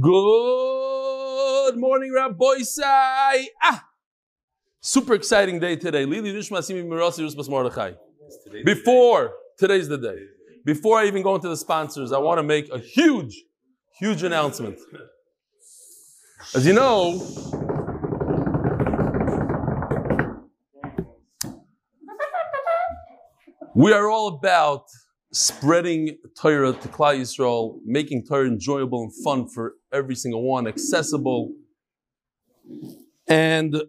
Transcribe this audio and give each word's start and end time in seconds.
Good 0.00 1.76
morning, 1.76 2.14
Rabbi 2.14 2.60
Sai. 2.62 3.48
Ah, 3.62 3.84
super 4.80 5.12
exciting 5.12 5.58
day 5.58 5.76
today. 5.76 6.06
Before 8.64 9.32
today's 9.58 9.88
the 9.88 9.98
day, 9.98 10.16
before 10.64 10.98
I 10.98 11.04
even 11.04 11.22
go 11.22 11.34
into 11.34 11.50
the 11.50 11.58
sponsors, 11.58 12.10
I 12.10 12.16
want 12.20 12.38
to 12.38 12.42
make 12.42 12.72
a 12.72 12.78
huge, 12.78 13.44
huge 13.98 14.22
announcement. 14.22 14.78
As 16.54 16.66
you 16.66 16.72
know, 16.72 17.20
we 23.74 23.92
are 23.92 24.08
all 24.08 24.28
about 24.28 24.86
spreading 25.32 26.16
Torah 26.40 26.72
to 26.72 26.88
Klal 26.88 27.20
Yisrael, 27.20 27.76
making 27.84 28.24
Torah 28.26 28.46
enjoyable 28.46 29.02
and 29.02 29.12
fun 29.22 29.46
for 29.46 29.74
every 29.92 30.14
single 30.14 30.42
one, 30.42 30.66
accessible. 30.66 31.52
And 33.28 33.82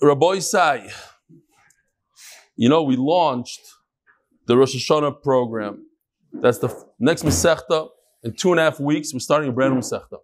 Rabbi 0.00 0.36
Isai, 0.36 0.92
you 2.56 2.68
know, 2.68 2.82
we 2.82 2.96
launched 2.96 3.60
the 4.46 4.56
Rosh 4.56 4.74
Hashanah 4.74 5.22
program. 5.22 5.86
That's 6.32 6.58
the 6.58 6.68
f- 6.68 6.84
next 6.98 7.24
Masechta. 7.24 7.88
In 8.22 8.34
two 8.34 8.50
and 8.50 8.60
a 8.60 8.64
half 8.64 8.78
weeks, 8.78 9.12
we're 9.12 9.20
starting 9.20 9.48
a 9.48 9.52
brand 9.52 9.74
new 9.74 9.80
Masechta. 9.80 10.18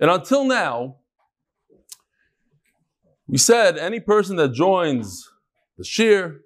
And 0.00 0.10
until 0.10 0.44
now, 0.44 0.96
we 3.26 3.38
said 3.38 3.78
any 3.78 4.00
person 4.00 4.36
that 4.36 4.52
joins 4.52 5.26
the 5.78 5.84
Shir 5.84 6.40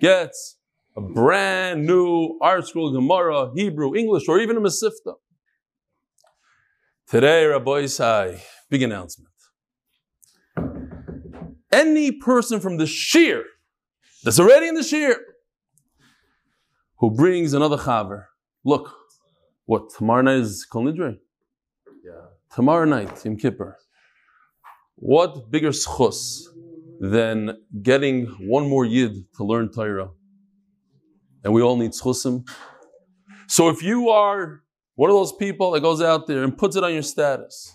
gets 0.00 0.58
a 0.96 1.00
brand 1.00 1.86
new 1.86 2.38
ArtScroll, 2.40 2.92
Gemara, 2.92 3.50
Hebrew, 3.54 3.94
English, 3.94 4.28
or 4.28 4.38
even 4.38 4.56
a 4.56 4.60
Mesivta. 4.60 5.14
Today, 7.12 7.44
Rabbi 7.44 7.82
Isai, 7.82 8.40
big 8.70 8.80
announcement. 8.80 9.28
Any 11.70 12.10
person 12.10 12.58
from 12.58 12.78
the 12.78 12.86
Shir 12.86 13.44
that's 14.24 14.40
already 14.40 14.68
in 14.68 14.74
the 14.74 14.82
Shir 14.82 15.16
who 17.00 17.10
brings 17.10 17.52
another 17.52 17.76
chaver, 17.76 18.28
look, 18.64 18.94
what, 19.66 19.90
tomorrow 19.90 20.22
night 20.22 20.36
is 20.36 20.64
Kol 20.64 20.84
Nidre? 20.84 21.18
Yeah. 22.02 22.12
Tomorrow 22.54 22.86
night, 22.86 23.22
Yom 23.26 23.36
Kippur. 23.36 23.76
What 24.94 25.50
bigger 25.50 25.72
schus 25.72 26.44
than 26.98 27.58
getting 27.82 28.24
one 28.48 28.70
more 28.70 28.86
yid 28.86 29.12
to 29.36 29.44
learn 29.44 29.70
Torah? 29.70 30.08
And 31.44 31.52
we 31.52 31.60
all 31.60 31.76
need 31.76 31.90
schusim. 31.90 32.48
So 33.48 33.68
if 33.68 33.82
you 33.82 34.08
are 34.08 34.61
one 34.94 35.10
of 35.10 35.16
those 35.16 35.32
people 35.32 35.70
that 35.72 35.80
goes 35.80 36.00
out 36.02 36.26
there 36.26 36.42
and 36.42 36.56
puts 36.56 36.76
it 36.76 36.84
on 36.84 36.92
your 36.92 37.02
status, 37.02 37.74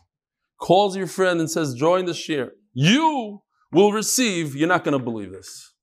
calls 0.60 0.96
your 0.96 1.08
friend 1.08 1.40
and 1.40 1.50
says, 1.50 1.73
join 1.73 2.06
the 2.06 2.14
share, 2.14 2.54
you 2.73 3.42
will 3.72 3.92
receive, 3.92 4.56
you're 4.56 4.68
not 4.68 4.84
going 4.84 4.98
to 4.98 5.04
believe 5.04 5.32
this, 5.32 5.73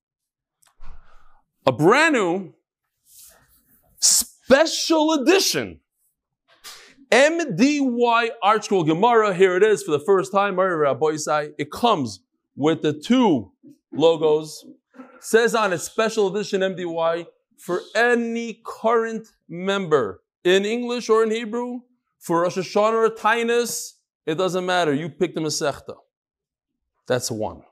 a 1.66 1.72
brand 1.72 2.14
new 2.14 2.54
special 3.98 5.12
edition 5.12 5.80
MDY 7.10 8.30
Art 8.42 8.64
Scroll 8.64 8.82
Gemara. 8.82 9.34
Here 9.34 9.56
it 9.56 9.62
is 9.62 9.84
for 9.84 9.92
the 9.92 10.00
first 10.00 10.32
time. 10.32 10.56
It 10.58 11.70
comes 11.70 12.20
with 12.56 12.82
the 12.82 12.92
two 12.92 13.52
logos. 13.92 14.64
Says 15.20 15.54
on 15.54 15.72
it 15.72 15.78
special 15.78 16.34
edition 16.34 16.60
MDY 16.60 17.26
for 17.56 17.82
any 17.94 18.60
current 18.64 19.28
member 19.48 20.23
in 20.44 20.64
English 20.64 21.08
or 21.08 21.22
in 21.22 21.30
Hebrew, 21.30 21.80
for 22.18 22.42
Rosh 22.42 22.56
Hashanah 22.56 22.92
or 22.92 23.10
Tainus, 23.10 23.92
it 24.26 24.36
doesn't 24.36 24.64
matter. 24.64 24.94
You 24.94 25.08
pick 25.08 25.34
the 25.34 25.40
Masechta. 25.40 25.96
That's 27.06 27.30
one. 27.30 27.62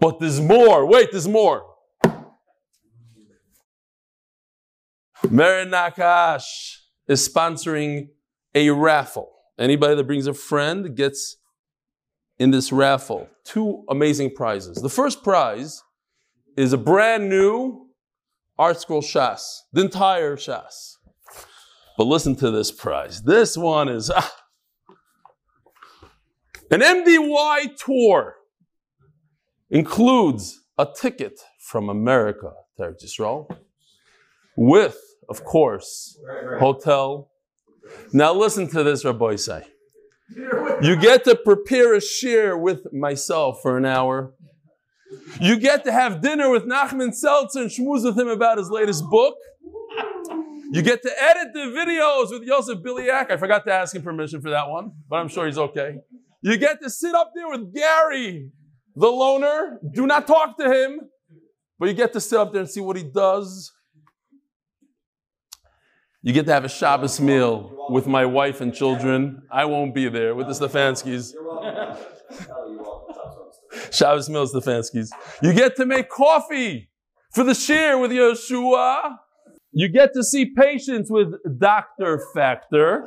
But 0.00 0.20
there's 0.20 0.40
more. 0.40 0.86
Wait, 0.86 1.10
there's 1.10 1.28
more. 1.28 1.66
Merin 5.26 5.70
Nakash 5.70 6.78
is 7.06 7.28
sponsoring 7.28 8.08
a 8.54 8.70
raffle. 8.70 9.30
Anybody 9.58 9.94
that 9.94 10.04
brings 10.04 10.26
a 10.26 10.34
friend 10.34 10.96
gets 10.96 11.36
in 12.38 12.50
this 12.50 12.72
raffle 12.72 13.28
two 13.44 13.84
amazing 13.88 14.34
prizes. 14.34 14.80
The 14.80 14.88
first 14.88 15.22
prize 15.22 15.82
is 16.56 16.72
a 16.72 16.78
brand 16.78 17.28
new 17.28 17.88
Art 18.58 18.80
Scroll 18.80 19.02
Shas, 19.02 19.60
the 19.72 19.82
entire 19.82 20.36
Shas. 20.36 20.96
But 21.96 22.06
listen 22.06 22.36
to 22.36 22.50
this 22.50 22.70
prize. 22.70 23.22
This 23.22 23.56
one 23.56 23.88
is 23.88 24.10
ah, 24.10 24.34
an 26.70 26.80
MDY 26.80 27.76
tour. 27.76 28.36
Includes 29.70 30.60
a 30.76 30.86
ticket 30.86 31.40
from 31.58 31.88
America 31.88 32.52
to 32.76 32.82
Eretz 32.82 33.04
Yisrael 33.04 33.56
with, 34.56 34.98
of 35.28 35.44
course, 35.44 36.18
hotel. 36.58 37.30
Now 38.12 38.34
listen 38.34 38.68
to 38.68 38.82
this, 38.82 39.04
Rabbi 39.04 39.36
say. 39.36 39.64
You 40.82 40.96
get 40.96 41.24
to 41.24 41.34
prepare 41.34 41.94
a 41.94 42.00
share 42.00 42.56
with 42.56 42.92
myself 42.92 43.60
for 43.62 43.76
an 43.76 43.84
hour. 43.84 44.34
You 45.40 45.58
get 45.58 45.84
to 45.84 45.92
have 45.92 46.20
dinner 46.20 46.50
with 46.50 46.64
Nachman 46.64 47.14
Seltzer 47.14 47.60
and 47.60 47.70
schmooze 47.70 48.04
with 48.04 48.18
him 48.18 48.28
about 48.28 48.58
his 48.58 48.70
latest 48.70 49.04
book. 49.10 49.36
You 50.72 50.80
get 50.80 51.02
to 51.02 51.10
edit 51.22 51.52
the 51.52 51.60
videos 51.60 52.30
with 52.30 52.44
Yosef 52.48 52.78
Biliak. 52.78 53.30
I 53.30 53.36
forgot 53.36 53.66
to 53.66 53.72
ask 53.74 53.94
him 53.94 54.00
permission 54.00 54.40
for 54.40 54.48
that 54.48 54.70
one, 54.70 54.92
but 55.06 55.16
I'm 55.16 55.28
sure 55.28 55.44
he's 55.44 55.58
okay. 55.58 55.96
You 56.40 56.56
get 56.56 56.80
to 56.80 56.88
sit 56.88 57.14
up 57.14 57.32
there 57.34 57.46
with 57.46 57.74
Gary, 57.74 58.50
the 58.96 59.06
loner. 59.06 59.78
Do 59.92 60.06
not 60.06 60.26
talk 60.26 60.56
to 60.58 60.72
him, 60.72 61.00
but 61.78 61.90
you 61.90 61.94
get 61.94 62.14
to 62.14 62.20
sit 62.22 62.38
up 62.38 62.52
there 62.52 62.62
and 62.62 62.70
see 62.70 62.80
what 62.80 62.96
he 62.96 63.02
does. 63.02 63.70
You 66.22 66.32
get 66.32 66.46
to 66.46 66.54
have 66.54 66.64
a 66.64 66.70
Shabbos 66.70 67.20
meal 67.20 67.88
with 67.90 68.06
my 68.06 68.24
wife 68.24 68.62
and 68.62 68.72
children. 68.72 69.42
I 69.52 69.66
won't 69.66 69.94
be 69.94 70.08
there 70.08 70.34
with 70.34 70.46
the 70.46 70.54
Stefanskis. 70.54 71.34
Shabbos 73.92 74.30
meal 74.30 74.46
Stefanskis. 74.46 75.10
You 75.42 75.52
get 75.52 75.76
to 75.76 75.84
make 75.84 76.08
coffee 76.08 76.88
for 77.34 77.44
the 77.44 77.54
share 77.54 77.98
with 77.98 78.10
Yeshua. 78.10 79.18
You 79.72 79.88
get 79.88 80.12
to 80.14 80.22
see 80.22 80.46
patients 80.46 81.10
with 81.10 81.34
Dr. 81.58 82.20
Factor. 82.34 83.06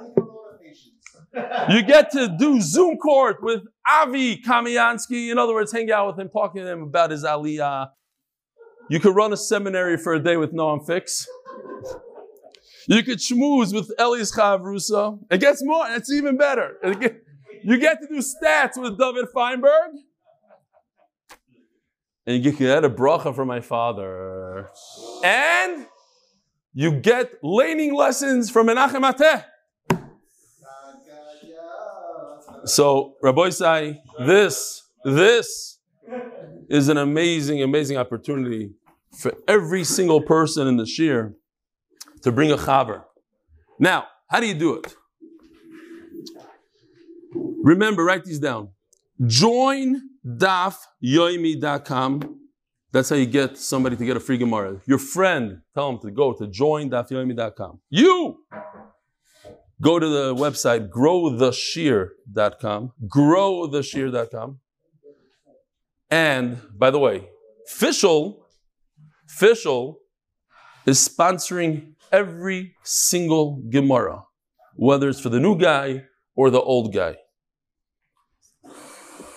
You 1.70 1.84
get 1.84 2.12
to 2.12 2.34
do 2.40 2.60
Zoom 2.60 2.98
court 2.98 3.38
with 3.42 3.62
Avi 3.88 4.42
Kamiansky. 4.42 5.32
In 5.32 5.38
other 5.38 5.54
words, 5.54 5.72
hang 5.72 5.92
out 5.92 6.08
with 6.08 6.20
him, 6.20 6.30
talking 6.30 6.64
to 6.64 6.72
him 6.72 6.82
about 6.82 7.12
his 7.12 7.24
aliyah. 7.24 7.90
You 8.90 9.00
could 9.00 9.16
run 9.16 9.34
a 9.34 9.38
seminary 9.38 9.98
for 9.98 10.14
a 10.14 10.20
day 10.20 10.38
with 10.38 10.54
Noam 10.54 10.86
Fix. 10.86 11.28
You 12.88 13.04
could 13.04 13.18
schmooze 13.18 13.74
with 13.74 13.92
Elias 13.98 14.36
Chavrusa. 14.36 15.20
It 15.30 15.40
gets 15.40 15.64
more, 15.64 15.86
it's 15.90 16.12
even 16.12 16.38
better. 16.38 16.78
Get, 17.00 17.22
you 17.64 17.78
get 17.80 18.00
to 18.02 18.08
do 18.08 18.22
stats 18.22 18.78
with 18.78 18.98
David 18.98 19.26
Feinberg. 19.34 19.92
And 22.28 22.44
you 22.44 22.52
get 22.52 22.84
a 22.84 22.90
bracha 22.90 23.36
from 23.36 23.48
my 23.48 23.60
father. 23.60 24.70
And 25.24 25.88
you 26.76 26.92
get 26.92 27.32
laning 27.42 27.96
lessons 27.96 28.52
from 28.52 28.68
Menachem 28.68 29.10
Ateh. 29.10 29.46
So, 32.66 33.16
Rabbi 33.24 33.50
Sai, 33.50 34.02
this, 34.26 34.84
this 35.06 35.80
is 36.68 36.90
an 36.90 36.98
amazing, 36.98 37.64
amazing 37.64 37.96
opportunity 37.96 38.74
for 39.18 39.34
every 39.48 39.86
single 39.86 40.22
person 40.22 40.68
in 40.68 40.76
the 40.76 40.86
shir 40.86 41.34
to 42.24 42.32
bring 42.32 42.52
a 42.52 42.58
chaver. 42.58 43.06
Now, 43.80 44.08
how 44.28 44.42
do 44.42 44.48
you 44.48 44.56
do 44.56 44.76
it? 44.76 44.94
Remember, 47.64 48.04
write 48.04 48.26
these 48.26 48.40
down. 48.40 48.72
Join 49.26 50.02
dafyoimi.com. 50.26 52.40
That's 52.96 53.10
how 53.10 53.18
you 53.18 53.26
get 53.26 53.58
somebody 53.58 53.98
to 53.98 54.06
get 54.06 54.16
a 54.16 54.22
free 54.22 54.38
Gemara. 54.38 54.80
Your 54.86 55.00
friend, 55.00 55.60
tell 55.74 55.92
them 55.92 56.00
to 56.00 56.12
go 56.12 56.32
to 56.32 56.48
join.yoimi.com. 56.48 57.82
You 57.90 58.38
go 59.82 60.00
to 60.00 60.08
the 60.08 60.34
website 60.34 60.88
growtheshear.com. 60.88 62.94
Growtheshear.com. 63.14 64.60
And 66.10 66.62
by 66.74 66.90
the 66.90 66.98
way, 66.98 67.28
Fishel, 67.68 68.48
Fishel 69.28 69.98
is 70.86 71.06
sponsoring 71.06 71.96
every 72.14 72.76
single 72.84 73.62
Gemara, 73.70 74.24
whether 74.78 75.10
it's 75.10 75.20
for 75.20 75.28
the 75.28 75.42
new 75.42 75.58
guy 75.58 76.06
or 76.34 76.50
the 76.50 76.62
old 76.62 76.94
guy. 76.94 77.18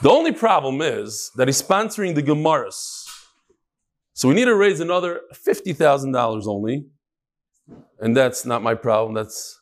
The 0.01 0.11
only 0.11 0.31
problem 0.31 0.81
is 0.81 1.33
that 1.35 1.49
he's 1.49 1.61
sponsoring 1.61 2.15
the 2.15 2.23
Gemaras. 2.23 2.98
So 4.19 4.27
we 4.27 4.35
need 4.35 4.47
to 4.47 4.57
raise 4.57 4.81
another 4.81 5.21
$50,000 5.33 6.47
only. 6.49 6.87
And 8.01 8.17
that's 8.17 8.45
not 8.45 8.65
my 8.65 8.75
problem. 8.75 9.15
That's 9.15 9.61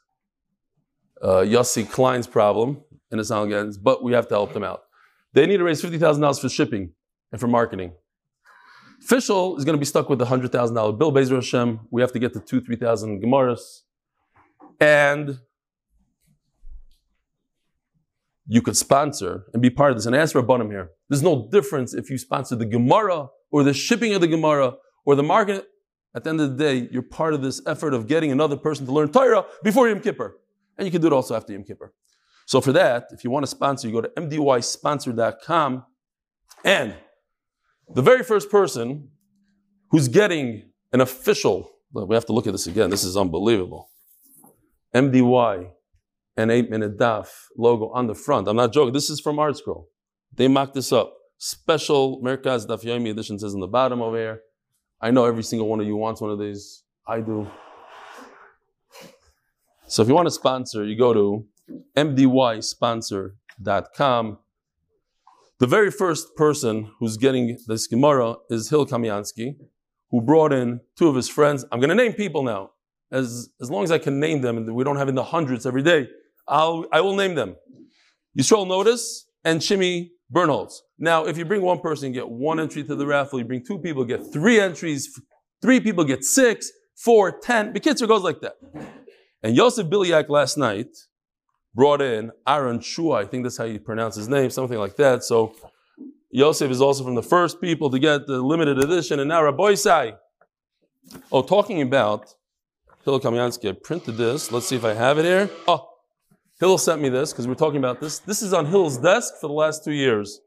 uh, 1.20 1.44
Yossi 1.44 1.86
Klein's 1.86 2.26
problem 2.26 2.80
in 3.10 3.18
his 3.18 3.30
Algans, 3.30 3.76
but 3.76 4.02
we 4.02 4.14
have 4.14 4.28
to 4.28 4.34
help 4.34 4.54
them 4.54 4.64
out. 4.64 4.84
They 5.34 5.44
need 5.44 5.58
to 5.58 5.64
raise 5.64 5.82
$50,000 5.82 6.40
for 6.40 6.48
shipping 6.48 6.94
and 7.32 7.38
for 7.38 7.48
marketing. 7.48 7.92
Fishel 9.02 9.58
is 9.58 9.66
going 9.66 9.74
to 9.74 9.78
be 9.78 9.84
stuck 9.84 10.08
with 10.08 10.22
a 10.22 10.24
$100,000 10.24 10.98
bill, 10.98 11.12
Bezer 11.12 11.34
Hashem. 11.34 11.80
We 11.90 12.00
have 12.00 12.12
to 12.12 12.18
get 12.18 12.32
to 12.32 12.40
two, 12.40 12.62
3,000 12.62 13.22
Gemaras. 13.22 13.82
And 14.80 15.38
you 18.46 18.62
could 18.62 18.78
sponsor 18.78 19.44
and 19.52 19.60
be 19.60 19.68
part 19.68 19.90
of 19.90 19.98
this. 19.98 20.06
And 20.06 20.16
ask 20.16 20.34
Rabbanim 20.34 20.70
here, 20.70 20.92
there's 21.10 21.22
no 21.22 21.46
difference 21.52 21.92
if 21.92 22.08
you 22.08 22.16
sponsor 22.16 22.56
the 22.56 22.64
Gemara 22.64 23.28
or 23.50 23.62
the 23.62 23.74
shipping 23.74 24.14
of 24.14 24.20
the 24.20 24.28
Gemara 24.28 24.74
or 25.04 25.14
the 25.14 25.22
market. 25.22 25.66
At 26.14 26.24
the 26.24 26.30
end 26.30 26.40
of 26.40 26.56
the 26.56 26.64
day, 26.64 26.88
you're 26.90 27.02
part 27.02 27.34
of 27.34 27.42
this 27.42 27.60
effort 27.66 27.92
of 27.92 28.06
getting 28.06 28.32
another 28.32 28.56
person 28.56 28.86
to 28.86 28.92
learn 28.92 29.12
Torah 29.12 29.44
before 29.62 29.88
Yom 29.88 30.00
Kippur. 30.00 30.38
And 30.78 30.86
you 30.86 30.92
can 30.92 31.00
do 31.00 31.08
it 31.08 31.12
also 31.12 31.36
after 31.36 31.52
Yom 31.52 31.64
Kippur. 31.64 31.92
So 32.46 32.60
for 32.60 32.72
that, 32.72 33.08
if 33.10 33.24
you 33.24 33.30
want 33.30 33.42
to 33.42 33.48
sponsor, 33.48 33.88
you 33.88 33.92
go 33.92 34.00
to 34.00 34.08
mdysponsor.com. 34.08 35.84
And 36.64 36.94
the 37.94 38.02
very 38.02 38.22
first 38.22 38.50
person 38.50 39.08
who's 39.90 40.08
getting 40.08 40.70
an 40.92 41.00
official, 41.00 41.70
we 41.92 42.14
have 42.14 42.26
to 42.26 42.32
look 42.32 42.46
at 42.46 42.52
this 42.52 42.66
again, 42.66 42.90
this 42.90 43.04
is 43.04 43.16
unbelievable. 43.16 43.90
MDY, 44.94 45.70
an 46.36 46.50
eight 46.50 46.70
minute 46.70 46.96
daf 46.96 47.28
logo 47.56 47.90
on 47.90 48.06
the 48.06 48.14
front. 48.14 48.48
I'm 48.48 48.56
not 48.56 48.72
joking, 48.72 48.92
this 48.92 49.10
is 49.10 49.20
from 49.20 49.36
ArtScroll. 49.36 49.86
They 50.34 50.48
mocked 50.48 50.74
this 50.74 50.92
up. 50.92 51.15
Special 51.38 52.20
Merkaz 52.22 52.66
Daf 52.66 52.82
Yomi 52.82 53.10
edition 53.10 53.38
says 53.38 53.52
on 53.54 53.60
the 53.60 53.66
bottom 53.66 54.00
over 54.00 54.16
here. 54.16 54.40
I 55.00 55.10
know 55.10 55.26
every 55.26 55.42
single 55.42 55.68
one 55.68 55.80
of 55.80 55.86
you 55.86 55.96
wants 55.96 56.20
one 56.20 56.30
of 56.30 56.38
these. 56.38 56.84
I 57.06 57.20
do. 57.20 57.46
So 59.86 60.02
if 60.02 60.08
you 60.08 60.14
want 60.14 60.26
to 60.26 60.32
sponsor, 60.32 60.84
you 60.84 60.96
go 60.96 61.12
to 61.12 61.44
mdysponsor.com. 61.96 64.38
The 65.58 65.66
very 65.66 65.90
first 65.90 66.36
person 66.36 66.90
who's 66.98 67.16
getting 67.16 67.58
this 67.66 67.86
Gemara 67.86 68.34
is 68.50 68.68
Hil 68.70 68.86
Kamiansky, 68.86 69.56
who 70.10 70.20
brought 70.20 70.52
in 70.52 70.80
two 70.96 71.08
of 71.08 71.14
his 71.14 71.28
friends. 71.28 71.64
I'm 71.70 71.78
going 71.80 71.90
to 71.90 71.94
name 71.94 72.14
people 72.14 72.42
now. 72.42 72.70
As, 73.12 73.50
as 73.60 73.70
long 73.70 73.84
as 73.84 73.92
I 73.92 73.98
can 73.98 74.18
name 74.18 74.40
them, 74.40 74.56
and 74.56 74.74
we 74.74 74.82
don't 74.82 74.96
have 74.96 75.08
in 75.08 75.14
the 75.14 75.22
hundreds 75.22 75.64
every 75.64 75.82
day, 75.82 76.08
I'll, 76.48 76.86
I 76.92 77.00
will 77.00 77.14
name 77.14 77.36
them. 77.36 77.54
Yisrael 78.36 78.66
Notice 78.66 79.28
and 79.44 79.60
Shimi 79.60 80.10
Bernholz. 80.32 80.80
Now, 80.98 81.26
if 81.26 81.38
you 81.38 81.44
bring 81.44 81.62
one 81.62 81.80
person, 81.80 82.08
you 82.08 82.14
get 82.14 82.28
one 82.28 82.58
entry 82.58 82.82
to 82.84 82.94
the 82.94 83.06
raffle. 83.06 83.38
You 83.38 83.44
bring 83.44 83.64
two 83.64 83.78
people, 83.78 84.04
get 84.04 84.32
three 84.32 84.60
entries. 84.60 85.20
Three 85.62 85.80
people 85.80 86.04
get 86.04 86.24
six, 86.24 86.70
four, 86.96 87.30
ten. 87.30 87.72
The 87.72 87.80
kids 87.80 88.02
goes 88.02 88.22
like 88.22 88.40
that. 88.40 88.54
And 89.42 89.56
Yosef 89.56 89.86
Biliak 89.86 90.28
last 90.28 90.58
night 90.58 90.88
brought 91.74 92.00
in 92.00 92.32
Aaron 92.46 92.80
Shua, 92.80 93.20
I 93.20 93.24
think 93.26 93.44
that's 93.44 93.58
how 93.58 93.64
you 93.64 93.78
pronounce 93.78 94.16
his 94.16 94.28
name, 94.28 94.50
something 94.50 94.78
like 94.78 94.96
that. 94.96 95.22
So 95.22 95.54
Yosef 96.30 96.70
is 96.70 96.80
also 96.80 97.04
from 97.04 97.14
the 97.14 97.22
first 97.22 97.60
people 97.60 97.90
to 97.90 97.98
get 97.98 98.26
the 98.26 98.40
limited 98.42 98.78
edition. 98.78 99.20
And 99.20 99.28
now 99.28 99.44
Rabbi 99.44 99.74
Sai. 99.74 100.14
Oh, 101.30 101.42
talking 101.42 101.82
about 101.82 102.34
Hillel 103.04 103.20
Kamiansky, 103.20 103.70
I 103.70 103.72
printed 103.72 104.16
this. 104.16 104.50
Let's 104.50 104.66
see 104.66 104.76
if 104.76 104.84
I 104.84 104.94
have 104.94 105.18
it 105.18 105.24
here. 105.24 105.48
Oh, 105.68 105.88
Hillel 106.58 106.78
sent 106.78 107.02
me 107.02 107.08
this 107.10 107.32
because 107.32 107.46
we're 107.46 107.54
talking 107.54 107.78
about 107.78 108.00
this. 108.00 108.18
This 108.20 108.40
is 108.42 108.52
on 108.52 108.66
Hillel's 108.66 108.96
desk 108.98 109.34
for 109.40 109.48
the 109.48 109.52
last 109.52 109.84
two 109.84 109.92
years. 109.92 110.40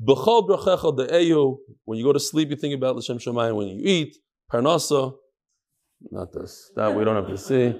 When 0.00 0.16
you 1.98 2.04
go 2.04 2.12
to 2.12 2.20
sleep, 2.20 2.50
you 2.50 2.56
think 2.56 2.74
about 2.74 2.94
L'Shem 2.96 3.18
Shemayim. 3.18 3.56
When 3.56 3.66
you 3.66 3.80
eat, 3.82 4.16
Parnasa. 4.52 5.14
Not 6.12 6.32
this. 6.32 6.70
That 6.76 6.94
we 6.94 7.04
don't 7.04 7.16
have 7.16 7.26
to 7.26 7.36
see. 7.36 7.74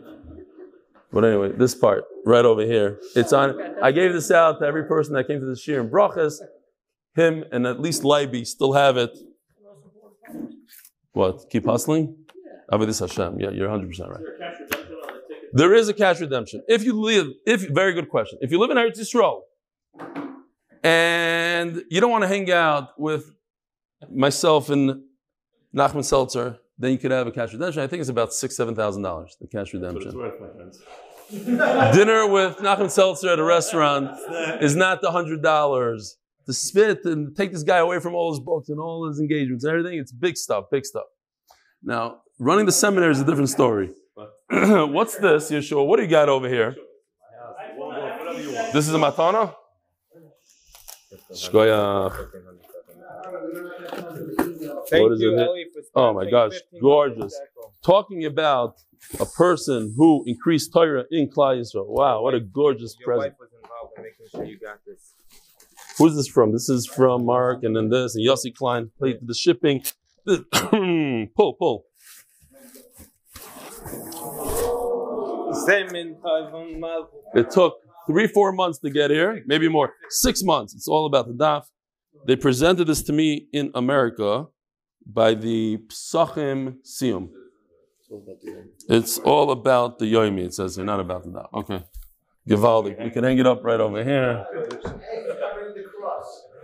But 1.13 1.25
anyway, 1.25 1.53
this 1.53 1.77
part 1.77 2.05
right 2.27 2.45
over 2.45 2.63
here. 2.63 2.99
It's 3.15 3.33
on. 3.33 3.57
I 3.83 3.93
gave 3.93 4.13
this 4.13 4.33
out 4.33 4.59
to 4.59 4.67
every 4.67 4.85
person 4.85 5.15
that 5.15 5.29
came 5.29 5.39
to 5.39 5.47
the 5.47 5.57
shir 5.57 5.81
in 5.81 5.89
brachas. 5.89 6.35
Him 7.15 7.45
and 7.53 7.67
at 7.67 7.81
least 7.81 8.03
Leiby 8.03 8.45
still 8.47 8.73
have 8.73 8.97
it. 8.97 9.17
What? 11.13 11.49
Keep 11.51 11.67
hustling. 11.67 12.17
Avedis 12.73 13.01
Hashem. 13.01 13.41
Yeah, 13.41 13.51
you're 13.51 13.71
100 13.71 13.89
percent 13.89 14.11
right. 14.11 14.78
There 15.53 15.75
is 15.75 15.89
a 15.89 15.95
cash 15.95 16.21
redemption. 16.21 16.63
If 16.69 16.85
you 16.85 17.01
live, 17.01 17.29
if 17.47 17.69
very 17.69 17.93
good 17.93 18.09
question. 18.09 18.39
If 18.43 18.51
you 18.51 18.59
live 18.59 18.71
in 18.71 18.77
Eretz 18.77 18.99
Yisrael 18.99 19.43
and 20.83 21.83
you 21.91 22.01
don't 22.01 22.11
want 22.11 22.23
to 22.23 22.29
hang 22.29 22.51
out 22.51 22.99
with 22.99 23.31
myself 24.11 24.71
and 24.71 25.03
Nachman 25.75 26.05
Seltzer, 26.05 26.59
then 26.79 26.93
you 26.93 26.99
could 26.99 27.11
have 27.11 27.27
a 27.27 27.33
cash 27.33 27.53
redemption. 27.53 27.83
I 27.83 27.87
think 27.87 28.01
it's 28.01 28.11
about 28.11 28.33
six, 28.33 28.57
seven 28.57 28.75
thousand 28.75 29.03
dollars. 29.03 29.37
The 29.41 29.47
cash 29.47 29.73
redemption. 29.73 30.17
Worth, 30.17 30.41
Dinner 31.31 32.27
with 32.27 32.57
Nachman 32.59 32.91
Seltzer 32.91 33.29
at 33.31 33.39
a 33.39 33.45
restaurant 33.45 34.19
is 34.63 34.77
not 34.77 35.03
the 35.03 35.11
hundred 35.11 35.43
dollars. 35.43 36.17
To 36.47 36.55
spit 36.55 37.05
and 37.05 37.37
take 37.37 37.53
this 37.53 37.63
guy 37.63 37.77
away 37.77 38.01
from 38.01 38.15
all 38.15 38.33
his 38.33 38.41
books 38.41 38.71
and 38.71 38.81
all 38.81 39.07
his 39.07 39.21
engagements 39.21 39.65
and 39.65 39.71
everything, 39.71 39.99
it's 39.99 40.13
big 40.13 40.39
stuff, 40.39 40.65
big 40.71 40.87
stuff. 40.87 41.05
Now, 41.83 42.23
running 42.39 42.65
the 42.65 42.73
seminary 42.73 43.13
is 43.13 43.21
a 43.21 43.25
different 43.25 43.51
story. 43.51 43.91
What's 44.51 45.17
this, 45.17 45.51
Yeshua? 45.51 45.87
What 45.87 45.97
do 45.97 46.03
you 46.03 46.09
got 46.09 46.31
over 46.31 46.49
here? 46.49 46.75
This 48.73 48.89
is 48.89 48.95
a 48.95 48.99
matana? 48.99 49.55
What 54.91 55.13
is 55.13 55.23
it? 55.23 55.49
Oh 55.95 56.15
my 56.15 56.31
gosh, 56.31 56.55
gorgeous. 56.81 57.39
Talking 57.85 58.25
about 58.25 58.77
a 59.21 59.27
person 59.27 59.93
who 59.97 60.25
increased 60.27 60.73
Torah 60.73 61.05
in 61.11 61.29
Klal 61.29 61.61
Yisrael. 61.61 61.87
Wow, 61.87 62.23
what 62.23 62.35
a 62.35 62.41
gorgeous 62.41 62.97
Your 62.99 63.17
present. 63.17 63.35
Wife 63.35 63.41
was 63.41 63.51
involved 63.63 63.93
in 63.99 64.03
making 64.03 64.57
sure 64.63 64.79
this. 64.87 65.13
Who's 65.99 66.17
this 66.17 66.29
from? 66.29 66.53
This 66.53 66.71
is 66.71 66.87
from 66.87 67.27
Mark, 67.27 67.65
and 67.65 67.77
then 67.77 67.91
this, 67.91 68.15
and 68.15 68.27
Yossi 68.27 68.55
Klein 68.55 68.91
paid 69.03 69.19
for 69.19 69.27
the 69.27 69.35
shipping. 69.35 69.85
pull, 71.37 71.55
pull. 71.55 71.88
It 77.35 77.51
took 77.51 77.77
three, 78.07 78.27
four 78.27 78.53
months 78.53 78.79
to 78.81 78.91
get 78.91 79.11
here, 79.11 79.43
maybe 79.47 79.69
more, 79.69 79.93
six 80.11 80.43
months. 80.43 80.75
It's 80.75 80.89
all 80.89 81.07
about 81.07 81.29
the 81.29 81.35
daf. 81.35 81.65
They 82.27 82.37
presented 82.37 82.87
this 82.87 83.03
to 83.03 83.13
me 83.13 83.47
in 83.53 83.71
America 83.75 84.47
by 85.07 85.35
the 85.35 85.79
Psachim 85.89 86.77
Siyum. 86.85 87.29
It's 88.89 89.19
all 89.19 89.51
about 89.51 89.99
the 89.99 90.13
Yomi, 90.13 90.47
it 90.47 90.55
says 90.55 90.77
here, 90.77 90.85
not 90.85 91.01
about 91.01 91.25
the 91.25 91.31
daf. 91.31 91.49
Okay. 91.53 91.85
Givaldi. 92.49 93.05
We 93.05 93.11
can 93.11 93.25
hang 93.25 93.39
it 93.39 93.47
up 93.47 93.63
right 93.63 93.79
over 93.79 94.03
here. 94.03 94.47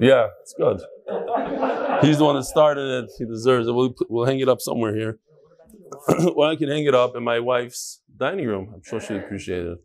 Yeah, 0.01 0.29
it's 0.41 0.55
good. 0.55 0.81
He's 2.03 2.19
the 2.19 2.25
one 2.25 2.37
that 2.37 2.45
started 2.45 3.05
it. 3.05 3.11
He 3.19 3.27
deserves 3.27 3.69
it. 3.69 3.73
We'll, 3.73 3.95
we'll 4.09 4.25
hang 4.25 4.41
it 4.41 4.49
up 4.49 4.61
somewhere 4.61 4.95
here. 4.97 5.19
well, 6.35 6.51
I 6.51 6.57
can 6.57 6.69
hang 6.69 6.85
it 6.85 6.95
up 6.95 7.15
in 7.17 7.23
my 7.23 7.39
wife's 7.39 8.01
dining 8.17 8.47
room. 8.47 8.71
I'm 8.75 8.83
sure 8.83 9.01
she'd 9.01 9.17
appreciate 9.17 9.67
it. 9.67 9.79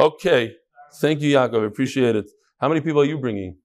Okay. 0.00 0.54
Thank 1.00 1.20
you, 1.20 1.36
Yaakov. 1.36 1.62
I 1.62 1.66
appreciate 1.66 2.16
it. 2.16 2.30
How 2.60 2.68
many 2.68 2.80
people 2.80 3.00
are 3.00 3.04
you 3.04 3.18
bringing? 3.18 3.56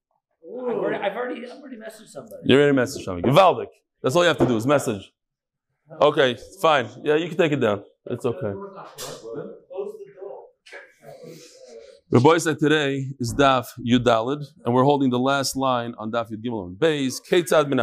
I've 0.42 0.76
already, 0.76 0.96
I've 0.96 1.16
already, 1.16 1.46
I've 1.46 1.58
already 1.58 1.76
messaged 1.76 2.08
somebody. 2.08 2.42
You 2.44 2.56
already 2.56 2.76
messaged 2.76 3.04
somebody. 3.04 3.28
Givaldic. 3.28 3.68
That's 4.02 4.16
all 4.16 4.22
you 4.22 4.28
have 4.28 4.38
to 4.38 4.46
do 4.46 4.56
is 4.56 4.66
message. 4.66 5.12
Okay, 6.00 6.36
fine. 6.60 6.88
Yeah, 7.02 7.16
you 7.16 7.28
can 7.28 7.36
take 7.36 7.52
it 7.52 7.60
down. 7.60 7.82
It's 8.06 8.24
okay. 8.24 8.52
The 12.10 12.20
boy 12.20 12.38
said 12.38 12.58
today 12.58 13.06
is 13.20 13.34
Daf 13.34 13.66
Yudalid, 13.78 14.44
and 14.64 14.74
we're 14.74 14.84
holding 14.84 15.10
the 15.10 15.18
last 15.18 15.54
line 15.54 15.94
on 15.98 16.10
Daf 16.10 16.30
Yud 16.30 16.42
Gimel 16.44 16.76
Beis. 16.76 17.20
Ketzad 17.30 17.68
min 17.68 17.80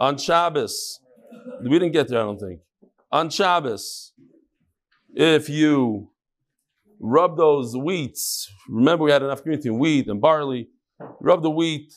on 0.00 0.18
Shabbos. 0.18 1.00
We 1.62 1.70
didn't 1.70 1.92
get 1.92 2.08
there, 2.08 2.20
I 2.20 2.24
don't 2.24 2.38
think. 2.38 2.60
On 3.10 3.30
Shabbos, 3.30 4.12
if 5.14 5.48
you 5.48 6.10
rub 7.00 7.36
those 7.36 7.74
wheats, 7.74 8.48
remember 8.68 9.04
we 9.04 9.10
had 9.10 9.22
enough 9.22 9.42
community 9.42 9.70
wheat 9.70 10.08
and 10.08 10.20
barley, 10.20 10.68
rub 11.20 11.42
the 11.42 11.50
wheat 11.50 11.94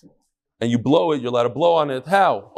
and 0.59 0.71
you 0.71 0.77
blow 0.77 1.11
it, 1.11 1.21
you're 1.21 1.31
allowed 1.31 1.43
to 1.43 1.49
blow 1.49 1.75
on 1.75 1.89
it. 1.89 2.05
How? 2.05 2.51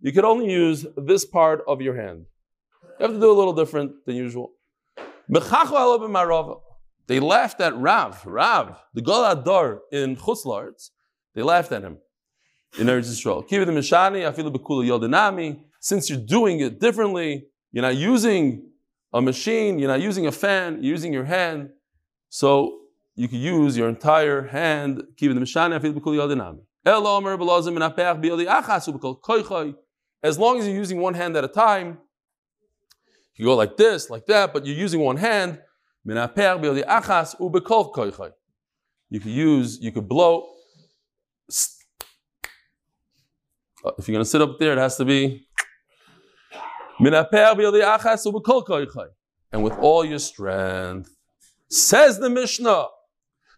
You 0.00 0.12
could 0.12 0.24
only 0.24 0.50
use 0.50 0.86
this 0.96 1.24
part 1.24 1.62
of 1.66 1.80
your 1.80 1.94
hand. 1.96 2.26
You 2.98 3.06
have 3.06 3.12
to 3.12 3.20
do 3.20 3.30
a 3.30 3.32
little 3.32 3.52
different 3.52 4.04
than 4.06 4.16
usual. 4.16 4.52
They 7.06 7.20
laughed 7.20 7.60
at 7.60 7.76
Rav, 7.76 8.24
Rav, 8.26 8.76
the 8.94 9.02
Golador 9.02 9.80
in 9.90 10.16
Chutzlarts. 10.16 10.90
They 11.34 11.42
laughed 11.42 11.72
at 11.72 11.82
him 11.82 11.98
in 12.78 12.86
Eretz 12.86 13.10
Yisrael. 13.10 13.46
Since 15.82 16.08
you're 16.08 16.26
doing 16.36 16.60
it 16.60 16.78
differently, 16.78 17.48
you're 17.72 17.82
not 17.82 17.96
using 17.96 18.70
a 19.12 19.20
machine, 19.20 19.80
you're 19.80 19.88
not 19.88 20.00
using 20.00 20.28
a 20.28 20.32
fan, 20.32 20.74
you're 20.74 20.92
using 20.92 21.12
your 21.12 21.24
hand. 21.24 21.70
So 22.28 22.78
you 23.16 23.26
can 23.26 23.38
use 23.38 23.76
your 23.76 23.88
entire 23.88 24.46
hand. 24.46 25.02
As 30.24 30.38
long 30.38 30.58
as 30.58 30.66
you're 30.66 30.76
using 30.76 31.00
one 31.00 31.14
hand 31.14 31.36
at 31.36 31.44
a 31.44 31.48
time, 31.48 31.98
You 33.34 33.46
go 33.46 33.56
like 33.56 33.76
this, 33.76 34.08
like 34.08 34.26
that, 34.26 34.52
but 34.52 34.66
you're 34.66 34.76
using 34.76 35.00
one 35.00 35.16
hand. 35.16 35.58
You 36.04 36.14
could 39.20 39.32
use, 39.32 39.80
you 39.80 39.90
could 39.90 40.08
blow. 40.08 40.46
If 43.98 44.06
you're 44.06 44.14
going 44.14 44.24
to 44.24 44.30
sit 44.30 44.42
up 44.42 44.60
there, 44.60 44.74
it 44.74 44.78
has 44.78 44.96
to 44.98 45.04
be. 45.04 45.48
And 49.50 49.64
with 49.64 49.72
all 49.78 50.04
your 50.04 50.20
strength. 50.20 51.16
Says 51.68 52.20
the 52.20 52.30
Mishnah. 52.30 52.86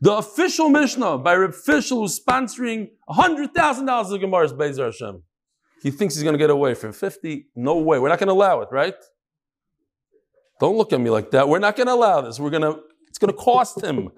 The 0.01 0.13
official 0.15 0.71
Mishnah 0.71 1.19
by 1.19 1.35
Reb 1.35 1.55
Fishel 1.55 2.01
who's 2.01 2.19
sponsoring 2.19 2.89
$100,000 3.09 4.13
of 4.13 4.21
Gemara's 4.21 4.55
Bezer 4.55 4.87
Hashem. 4.87 5.23
He 5.83 5.91
thinks 5.91 6.15
he's 6.15 6.23
going 6.23 6.33
to 6.33 6.39
get 6.39 6.49
away 6.49 6.73
from 6.73 6.95
50. 6.95 7.49
No 7.55 7.77
way. 7.77 7.99
We're 7.99 8.09
not 8.09 8.19
going 8.19 8.29
to 8.29 8.33
allow 8.33 8.63
it, 8.63 8.69
right? 8.73 8.95
Don't 10.59 10.79
look 10.79 10.95
at 10.95 11.01
me 11.01 11.11
like 11.11 11.31
that. 11.33 11.47
We're 11.47 11.59
not 11.59 11.77
going 11.77 11.89
to 11.89 11.93
allow 11.93 12.23
this. 12.23 12.41
We're 12.41 12.49
going 12.49 12.63
to, 12.63 12.81
it's 13.09 13.19
going 13.19 13.33
to 13.33 13.39
cost 13.39 13.85
him. 13.85 14.11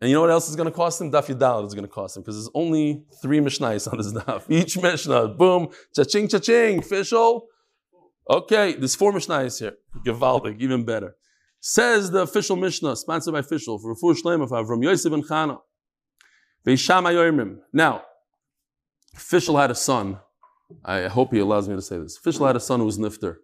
And 0.00 0.08
you 0.08 0.14
know 0.14 0.22
what 0.22 0.30
else 0.30 0.48
is 0.48 0.56
going 0.56 0.70
to 0.70 0.74
cost 0.74 1.02
him? 1.02 1.12
Daf 1.12 1.26
Yudal 1.26 1.66
is 1.66 1.74
going 1.74 1.86
to 1.86 1.92
cost 1.92 2.16
him 2.16 2.22
because 2.22 2.36
there's 2.36 2.50
only 2.54 3.04
three 3.20 3.40
Mishnahs 3.40 3.90
on 3.92 3.98
this 3.98 4.12
daf. 4.12 4.44
Each 4.48 4.80
Mishnah, 4.80 5.28
boom, 5.28 5.68
cha-ching, 5.94 6.28
cha-ching, 6.28 6.80
Fishel. 6.80 7.48
Okay, 8.30 8.74
there's 8.74 8.94
four 8.94 9.12
Mishnahs 9.12 9.58
here. 9.58 9.74
Gewaldig, 10.04 10.60
even 10.60 10.84
better. 10.84 11.16
Says 11.60 12.10
the 12.10 12.20
official 12.20 12.56
Mishnah, 12.56 12.96
sponsored 12.96 13.32
by 13.32 13.40
official, 13.40 13.78
for 13.78 13.88
Rufur 13.88 14.14
Shleim 14.14 14.46
from 14.66 14.82
Yosef 14.82 15.12
and 15.12 15.24
Chana. 15.24 15.58
Now, 17.72 18.02
official 19.14 19.56
had 19.56 19.70
a 19.70 19.74
son. 19.74 20.18
I 20.84 21.08
hope 21.08 21.32
he 21.32 21.38
allows 21.38 21.68
me 21.68 21.74
to 21.74 21.82
say 21.82 21.98
this. 21.98 22.18
Official 22.18 22.46
had 22.46 22.56
a 22.56 22.60
son 22.60 22.80
who 22.80 22.86
was 22.86 22.98
nifter 22.98 23.36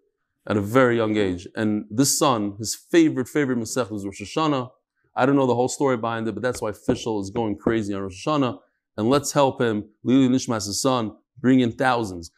at 0.46 0.58
a 0.58 0.60
very 0.60 0.96
young 0.96 1.16
age. 1.16 1.48
And 1.56 1.86
this 1.90 2.18
son, 2.18 2.56
his 2.58 2.74
favorite, 2.74 3.28
favorite 3.28 3.58
Masech 3.58 3.90
was 3.90 4.04
Rosh 4.04 4.20
Hashanah. 4.20 4.70
I 5.16 5.24
don't 5.24 5.36
know 5.36 5.46
the 5.46 5.54
whole 5.54 5.68
story 5.68 5.96
behind 5.96 6.28
it, 6.28 6.32
but 6.32 6.42
that's 6.42 6.60
why 6.60 6.68
official 6.70 7.22
is 7.22 7.30
going 7.30 7.56
crazy 7.56 7.94
on 7.94 8.02
Rosh 8.02 8.26
Hashanah. 8.26 8.58
And 8.98 9.08
let's 9.08 9.32
help 9.32 9.62
him, 9.62 9.88
Lili 10.02 10.28
Nishmas, 10.28 10.66
his 10.66 10.82
son, 10.82 11.16
bring 11.40 11.60
in 11.60 11.72
thousands. 11.72 12.30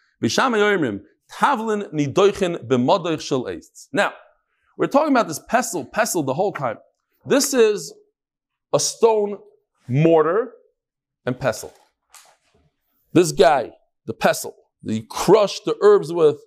Tavlin 1.33 1.93
nidoichin 1.93 2.67
b'madoich 2.67 3.21
shel 3.21 3.45
eitz. 3.45 3.89
Now, 3.93 4.13
we're 4.77 4.87
talking 4.87 5.13
about 5.13 5.29
this 5.29 5.41
pestle, 5.49 5.85
pestle 5.85 6.23
the 6.23 6.35
whole 6.35 6.53
time. 6.53 6.79
This 7.25 7.55
is 7.55 7.93
a 8.73 8.81
stone 8.81 9.39
mortar 9.89 10.53
and 11.25 11.39
pestle. 11.39 11.73
This 13.13 13.33
guy, 13.33 13.73
the 14.07 14.13
pestle, 14.13 14.55
that 14.83 14.95
you 14.95 15.03
crush 15.03 15.61
the 15.61 15.77
herbs 15.81 16.13
with, 16.13 16.39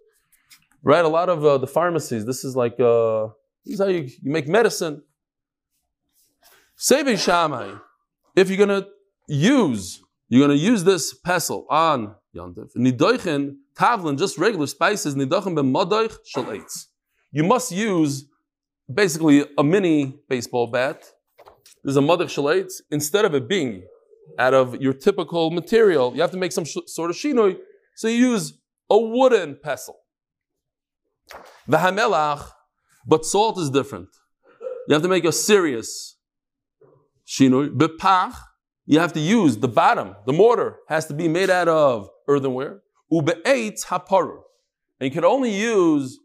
right? 0.83 1.03
A 1.03 1.07
lot 1.07 1.29
of 1.29 1.43
uh, 1.43 1.57
the 1.57 1.67
pharmacies, 1.67 2.25
this 2.25 2.45
is 2.45 2.55
like, 2.55 2.79
uh, 2.79 3.27
this 3.65 3.73
is 3.75 3.79
how 3.79 3.87
you, 3.87 4.03
you 4.21 4.31
make 4.31 4.47
medicine. 4.47 5.01
Seve 6.77 7.13
Shamai, 7.13 7.81
if 8.35 8.49
you're 8.49 8.65
going 8.65 8.83
to 8.83 8.87
use, 9.27 10.01
you're 10.29 10.45
going 10.45 10.57
to 10.57 10.63
use 10.63 10.83
this 10.83 11.13
pestle 11.13 11.65
on 11.69 12.15
Nidoichin, 12.35 13.55
tavlin, 13.75 14.17
just 14.17 14.37
regular 14.37 14.67
spices, 14.67 15.15
nidoichin 15.15 15.55
b'madoich 15.55 16.17
shel 16.25 16.45
eitz 16.45 16.89
you 17.31 17.43
must 17.43 17.71
use 17.71 18.25
basically 18.91 19.45
a 19.57 19.63
mini 19.63 20.19
baseball 20.27 20.67
bat. 20.67 21.05
There's 21.83 21.97
a 21.97 22.01
mother 22.01 22.25
shalit. 22.25 22.71
Instead 22.91 23.25
of 23.25 23.33
it 23.35 23.47
being 23.47 23.83
out 24.37 24.53
of 24.53 24.81
your 24.81 24.93
typical 24.93 25.51
material, 25.51 26.13
you 26.15 26.21
have 26.21 26.31
to 26.31 26.37
make 26.37 26.51
some 26.51 26.65
sh- 26.65 26.77
sort 26.87 27.09
of 27.09 27.15
shinoi. 27.15 27.57
So 27.95 28.07
you 28.07 28.31
use 28.31 28.53
a 28.89 28.97
wooden 28.97 29.57
pestle. 29.61 29.97
V'hamelach, 31.69 32.49
but 33.05 33.25
salt 33.25 33.59
is 33.59 33.69
different. 33.69 34.09
You 34.87 34.93
have 34.93 35.03
to 35.03 35.07
make 35.07 35.25
a 35.25 35.31
serious 35.31 36.17
shinoi. 37.27 37.69
Bepach, 37.69 38.33
you 38.89 38.99
have 38.99 39.13
to 39.13 39.19
use 39.19 39.55
the 39.57 39.67
bottom, 39.67 40.15
the 40.25 40.33
mortar 40.33 40.77
has 40.87 41.05
to 41.05 41.13
be 41.13 41.27
made 41.27 41.51
out 41.51 41.67
of 41.67 42.09
earthenware. 42.27 42.81
Ube'etz 43.13 43.85
haparu. 43.85 44.39
And 44.99 45.05
you 45.07 45.11
can 45.11 45.23
only 45.23 45.51
use 45.55 46.17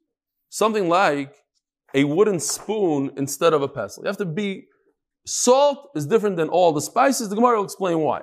something 0.49 0.89
like 0.89 1.35
a 1.93 2.05
wooden 2.05 2.41
spoon 2.41 3.13
instead 3.19 3.53
of 3.53 3.61
a 3.61 3.69
pestle. 3.69 4.03
You 4.03 4.07
have 4.07 4.17
to 4.17 4.25
be, 4.25 4.65
salt 5.27 5.91
is 5.95 6.07
different 6.07 6.39
than 6.39 6.49
all 6.49 6.73
the 6.73 6.81
spices. 6.81 7.29
The 7.29 7.35
Gemara 7.35 7.59
will 7.59 7.65
explain 7.65 7.99
why. 7.99 8.23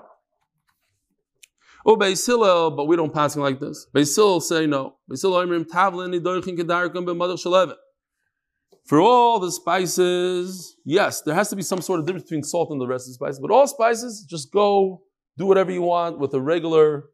Oh, 1.86 1.96
Hillel, 2.00 2.72
but 2.72 2.86
we 2.86 2.96
don't 2.96 3.14
pass 3.14 3.36
like 3.36 3.60
this. 3.60 3.86
Hillel 3.94 4.42
say 4.42 4.66
no. 4.66 4.96
Beis 5.08 5.22
Hillel 5.22 5.46
Tavlin 5.66 6.20
Nidoichin 6.20 6.58
Kedarikam 6.58 7.06
B'Madach 7.06 7.44
Shalevet. 7.46 7.76
For 8.92 9.00
all 9.00 9.40
the 9.40 9.54
spices, 9.54 10.76
yes, 10.84 11.22
there 11.22 11.34
has 11.34 11.50
to 11.50 11.56
be 11.56 11.62
some 11.62 11.80
sort 11.80 12.02
of 12.02 12.06
difference 12.06 12.24
between 12.24 12.44
salt 12.44 12.72
and 12.72 12.82
the 12.82 12.86
rest 12.86 13.08
of 13.08 13.12
the 13.12 13.14
spices, 13.14 13.40
but 13.40 13.50
all 13.50 13.66
spices, 13.66 14.26
just 14.30 14.52
go 14.52 15.04
do 15.38 15.46
whatever 15.46 15.72
you 15.72 15.82
want 15.82 16.20
with 16.20 16.34
a 16.34 16.42
regular 16.42 17.06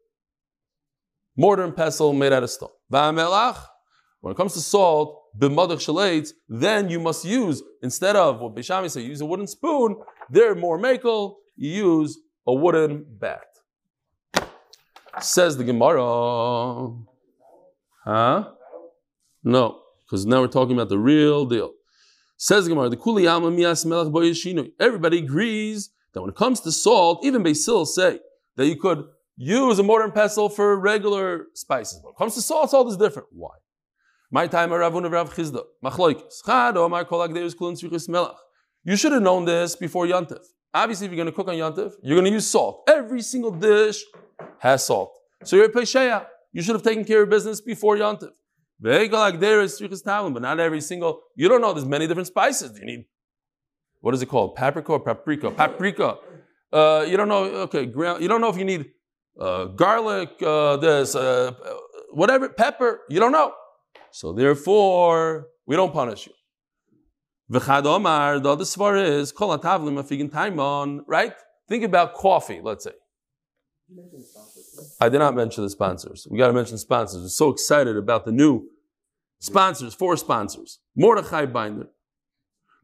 mortar 1.36 1.64
and 1.64 1.76
pestle 1.76 2.14
made 2.14 2.34
out 2.34 2.42
of 2.42 2.50
stone. 2.50 2.72
When 2.90 4.32
it 4.32 4.36
comes 4.36 4.54
to 4.54 4.60
salt, 4.60 5.26
then 5.38 6.90
you 6.90 7.00
must 7.00 7.24
use, 7.24 7.62
instead 7.84 8.16
of 8.16 8.40
what 8.40 8.56
Bishami 8.56 8.90
say, 8.90 9.02
use 9.02 9.22
a 9.22 9.28
wooden 9.28 9.46
spoon, 9.46 9.98
they're 10.32 10.56
more 10.56 10.80
makel, 10.80 11.36
you 11.58 11.70
use 11.70 12.18
a 12.48 12.54
wooden 12.56 13.06
bat. 13.08 13.46
Says 15.20 15.58
the 15.58 15.64
Gemara. 15.64 16.92
Huh? 18.04 18.50
No, 19.44 19.82
because 20.08 20.26
now 20.26 20.42
we're 20.42 20.48
talking 20.48 20.76
about 20.76 20.90
the 20.90 20.98
real 20.98 21.46
deal. 21.46 21.72
Says 22.38 22.68
Gemara, 22.68 22.90
the. 22.90 24.72
Everybody 24.80 25.18
agrees 25.18 25.90
that 26.14 26.22
when 26.22 26.30
it 26.30 26.36
comes 26.36 26.62
to 26.62 26.72
salt, 26.72 27.26
even 27.26 27.44
Basil 27.44 27.86
say 27.86 28.20
that 28.56 28.68
you 28.68 28.76
could 28.76 29.06
use 29.36 29.80
a 29.80 29.84
mortar 29.84 30.06
and 30.06 30.14
pestle 30.14 30.50
for 30.50 30.80
regular 30.80 31.48
spices. 31.54 32.00
When 32.04 32.12
it 32.12 32.18
comes 32.18 32.36
to 32.36 32.42
salt, 32.42 32.72
salt 32.72 32.88
is 32.90 32.98
different. 32.98 33.28
Why? 33.32 33.56
My 34.32 34.48
time 34.48 34.70
Ravun 34.70 35.10
Rav 35.12 35.34
Chizda. 35.34 35.64
You 38.84 38.96
should 38.96 39.12
have 39.12 39.22
known 39.22 39.46
this 39.46 39.76
before 39.76 40.06
Yantif. 40.06 40.46
Obviously, 40.74 41.06
if 41.08 41.12
you're 41.12 41.18
going 41.18 41.28
to 41.28 41.32
cook 41.32 41.48
on 41.48 41.56
Yantif, 41.56 41.94
you're 42.04 42.16
going 42.16 42.26
to 42.26 42.32
use 42.32 42.48
salt. 42.48 42.84
Every 42.88 43.22
single 43.22 43.52
dish 43.52 44.04
has 44.60 44.86
salt. 44.86 45.14
So 45.44 45.56
you're 45.56 45.66
a 45.66 45.70
Pesheya. 45.70 46.26
You 46.52 46.62
should 46.62 46.76
have 46.76 46.84
taken 46.84 47.04
care 47.06 47.24
of 47.24 47.30
business 47.30 47.62
before 47.62 47.96
Yantif. 47.98 48.32
But 48.80 50.42
not 50.42 50.60
every 50.60 50.82
single, 50.82 51.22
you 51.36 51.50
don't 51.50 51.62
know 51.62 51.74
there's 51.74 51.86
many 51.86 52.06
different 52.08 52.28
spices. 52.28 52.78
You 52.80 52.86
need, 52.86 53.06
what 54.02 54.14
is 54.14 54.22
it 54.22 54.28
called? 54.28 54.56
Paprika 54.56 54.92
or 54.92 55.00
paprika? 55.00 55.50
Paprika. 55.52 56.18
Uh, 56.72 57.06
you 57.08 57.18
don't 57.18 57.28
know, 57.28 57.44
okay, 57.66 57.86
you 57.86 58.28
don't 58.28 58.42
know 58.42 58.50
if 58.50 58.58
you 58.58 58.66
need 58.66 58.92
uh, 59.40 59.66
garlic, 59.66 60.30
uh, 60.44 60.78
this, 60.78 61.16
uh, 61.16 61.54
whatever, 62.12 62.50
pepper. 62.50 63.02
You 63.10 63.20
don't 63.20 63.32
know. 63.32 63.54
So 64.12 64.34
therefore, 64.34 65.48
we 65.66 65.76
don't 65.76 65.94
punish 65.94 66.28
you. 66.28 66.34
The 67.50 67.60
other 67.60 68.66
svar 68.66 69.02
is, 69.02 69.32
kol 69.32 69.58
atavlim 69.58 70.30
taimon, 70.30 71.00
right? 71.08 71.34
Think 71.70 71.84
about 71.84 72.14
coffee, 72.14 72.60
let's 72.62 72.84
say. 72.84 72.92
I 75.00 75.10
did 75.10 75.20
not 75.20 75.36
mention 75.36 75.64
the 75.64 75.70
sponsors. 75.70 76.28
We 76.30 76.38
got 76.38 76.48
to 76.48 76.54
mention 76.54 76.78
sponsors. 76.78 77.22
We're 77.22 77.30
so 77.30 77.50
excited 77.50 77.96
about 77.96 78.26
the 78.26 78.32
new 78.32 78.70
sponsors, 79.40 79.94
four 79.94 80.18
sponsors. 80.18 80.80
Mordechai 80.96 81.46
Binder. 81.46 81.88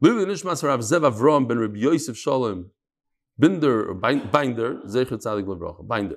Lili 0.00 0.24
Nishmas 0.26 0.62
Rav 0.62 0.80
Zev 0.80 1.10
Avrom 1.10 1.48
ben 1.48 1.58
Rabbi 1.58 1.78
Yosef 1.78 2.16
Shalom 2.16 2.70
Binder, 3.38 3.90
or 3.90 3.94
Binder, 3.94 4.80
Zecher 4.86 5.18
Tzadik 5.18 5.44
Levrocha, 5.44 5.86
Binder. 5.86 6.16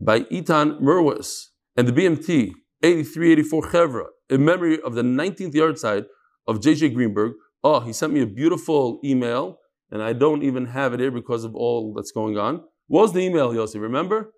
By 0.00 0.20
Itan 0.20 0.80
Merwis 0.80 1.46
and 1.76 1.88
the 1.88 1.92
BMT 1.92 2.52
8384 2.82 3.62
Chevra, 3.70 4.04
in 4.28 4.44
memory 4.44 4.80
of 4.82 4.94
the 4.94 5.02
19th 5.02 5.54
yahrzeit 5.54 6.06
of 6.46 6.60
JJ 6.60 6.94
Greenberg. 6.94 7.32
Oh, 7.64 7.80
he 7.80 7.92
sent 7.92 8.12
me 8.12 8.20
a 8.20 8.26
beautiful 8.26 9.00
email, 9.04 9.58
and 9.90 10.02
I 10.02 10.12
don't 10.12 10.42
even 10.42 10.66
have 10.66 10.92
it 10.92 11.00
here 11.00 11.10
because 11.10 11.44
of 11.44 11.54
all 11.54 11.94
that's 11.94 12.12
going 12.12 12.36
on. 12.36 12.62
What 12.88 13.02
was 13.02 13.12
the 13.12 13.20
email, 13.20 13.52
Yossi? 13.52 13.80
Remember? 13.80 14.32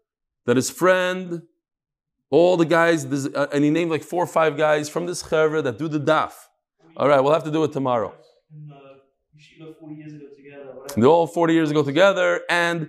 That 0.49 0.57
his 0.57 0.71
friend, 0.71 1.43
all 2.31 2.57
the 2.57 2.65
guys, 2.65 3.05
uh, 3.05 3.49
and 3.53 3.63
he 3.63 3.69
named 3.69 3.91
like 3.91 4.03
four 4.03 4.25
or 4.25 4.27
five 4.27 4.57
guys 4.57 4.89
from 4.89 5.05
this 5.05 5.23
Chevra 5.23 5.63
that 5.63 5.77
do 5.77 5.89
the 5.89 6.01
daf. 6.01 6.33
All 6.97 7.07
right, 7.07 7.21
we'll 7.21 7.35
have 7.35 7.45
to 7.45 7.51
do 7.51 7.65
it 7.65 7.73
tomorrow. 7.73 8.15
They're 10.97 11.05
all 11.05 11.27
40 11.27 11.53
years 11.53 11.71
ago 11.71 11.83
together, 11.83 12.41
and 12.49 12.89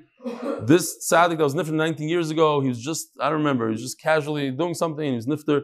this 0.62 1.06
tzaddik 1.12 1.38
that 1.38 1.44
was 1.44 1.54
nifter 1.54 1.74
19 1.74 2.08
years 2.08 2.32
ago, 2.32 2.62
he 2.62 2.70
was 2.70 2.82
just, 2.82 3.10
I 3.20 3.25
don't 3.25 3.39
remember, 3.39 3.68
he 3.68 3.74
was 3.74 3.82
just 3.82 4.00
casually 4.00 4.51
doing 4.51 4.74
something, 4.74 5.06
he 5.06 5.16
was 5.16 5.28
nifter. 5.28 5.63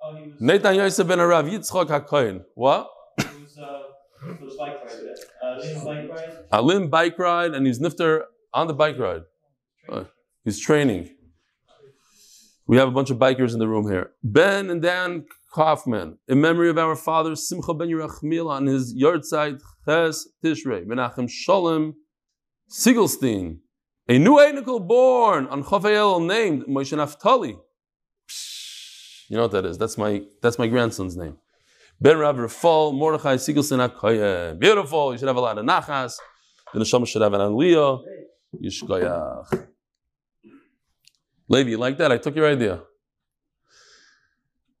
Oh, 0.00 0.14
he 0.14 0.30
was, 0.30 0.40
Nathan 0.40 0.76
Yosef 0.76 1.08
ben 1.08 1.18
Arav, 1.18 1.50
HaKoyin. 1.50 2.44
What? 2.54 2.88
was 4.40 4.56
bike 4.56 4.84
ride. 4.84 5.00
Uh, 5.42 5.84
bike 5.84 6.10
ride. 6.10 6.36
A 6.52 6.62
limb 6.62 6.88
bike 6.88 7.18
ride, 7.18 7.54
and 7.54 7.66
he's 7.66 7.80
nifter 7.80 8.22
on 8.54 8.68
the 8.68 8.74
bike 8.74 9.00
ride. 9.00 9.22
He's 10.48 10.60
training. 10.60 11.10
We 12.66 12.76
have 12.76 12.88
a 12.88 12.90
bunch 12.90 13.10
of 13.10 13.18
bikers 13.18 13.52
in 13.52 13.58
the 13.58 13.68
room 13.68 13.90
here. 13.90 14.10
Ben 14.22 14.70
and 14.70 14.80
Dan 14.82 15.26
Kaufman, 15.52 16.18
in 16.28 16.40
memory 16.40 16.68
of 16.70 16.78
our 16.78 16.96
father 16.96 17.34
Simcha 17.34 17.74
ben 17.74 17.88
Yerachmiel 17.88 18.50
on 18.50 18.66
his 18.66 18.94
side 19.22 19.58
Ches 19.86 20.28
Tishrei, 20.44 20.86
Menachem 20.86 21.28
Shalom 21.30 21.94
Siegelstein, 22.70 23.58
a 24.08 24.18
new 24.18 24.36
Einikel 24.36 24.86
born 24.86 25.46
on 25.46 25.64
Chafayel 25.64 26.26
named 26.26 26.64
Moshe 26.66 26.96
Naftali. 26.96 27.58
You 29.28 29.36
know 29.36 29.42
what 29.42 29.52
that 29.52 29.66
is? 29.66 29.76
That's 29.78 29.98
my 29.98 30.22
that's 30.42 30.58
my 30.58 30.66
grandson's 30.66 31.16
name. 31.16 31.36
Ben 32.00 32.18
Rav 32.18 32.36
Rafal 32.36 32.94
Mordechai 32.94 33.36
Siegelstein 33.36 33.86
Akoye. 33.86 34.58
Beautiful. 34.58 35.12
You 35.12 35.18
should 35.18 35.28
have 35.28 35.36
a 35.36 35.40
lot 35.40 35.58
of 35.58 35.66
nachas. 35.66 36.14
The 36.72 36.80
neshama 36.80 37.06
should 37.06 37.22
have 37.22 37.34
an 37.34 37.40
aliyah. 37.40 38.02
Yishkoyach. 38.62 39.68
Levi, 41.48 41.70
you 41.70 41.78
like 41.78 41.98
that? 41.98 42.12
I 42.12 42.18
took 42.18 42.36
your 42.36 42.46
idea. 42.46 42.82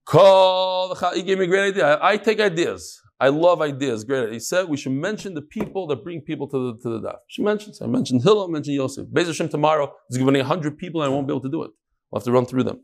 Call 0.04 0.94
the 0.94 1.10
He 1.14 1.22
gave 1.22 1.38
me 1.38 1.44
a 1.44 1.48
great 1.48 1.68
idea. 1.72 1.96
I, 1.96 2.12
I 2.12 2.16
take 2.16 2.40
ideas. 2.40 3.00
I 3.20 3.28
love 3.28 3.60
ideas. 3.60 4.04
Great. 4.04 4.32
He 4.32 4.38
said 4.38 4.68
we 4.68 4.76
should 4.76 4.92
mention 4.92 5.34
the 5.34 5.42
people 5.42 5.86
that 5.88 6.04
bring 6.04 6.20
people 6.20 6.46
to 6.48 6.72
the 6.72 6.82
to 6.82 6.88
the 6.98 7.00
daf. 7.08 7.18
She 7.26 7.42
mentions. 7.42 7.82
I 7.82 7.86
mentioned 7.86 8.22
Hillel, 8.22 8.44
I 8.48 8.50
mentioned 8.50 8.76
Yosef. 8.76 9.06
Bezer 9.08 9.26
Hashem 9.26 9.48
tomorrow 9.48 9.92
is 10.08 10.16
giving 10.16 10.32
me 10.34 10.40
hundred 10.40 10.78
people 10.78 11.02
and 11.02 11.10
I 11.10 11.14
won't 11.14 11.26
be 11.26 11.32
able 11.32 11.42
to 11.42 11.50
do 11.50 11.62
it. 11.64 11.70
I'll 12.12 12.20
have 12.20 12.24
to 12.24 12.32
run 12.32 12.46
through 12.46 12.64
them. 12.64 12.80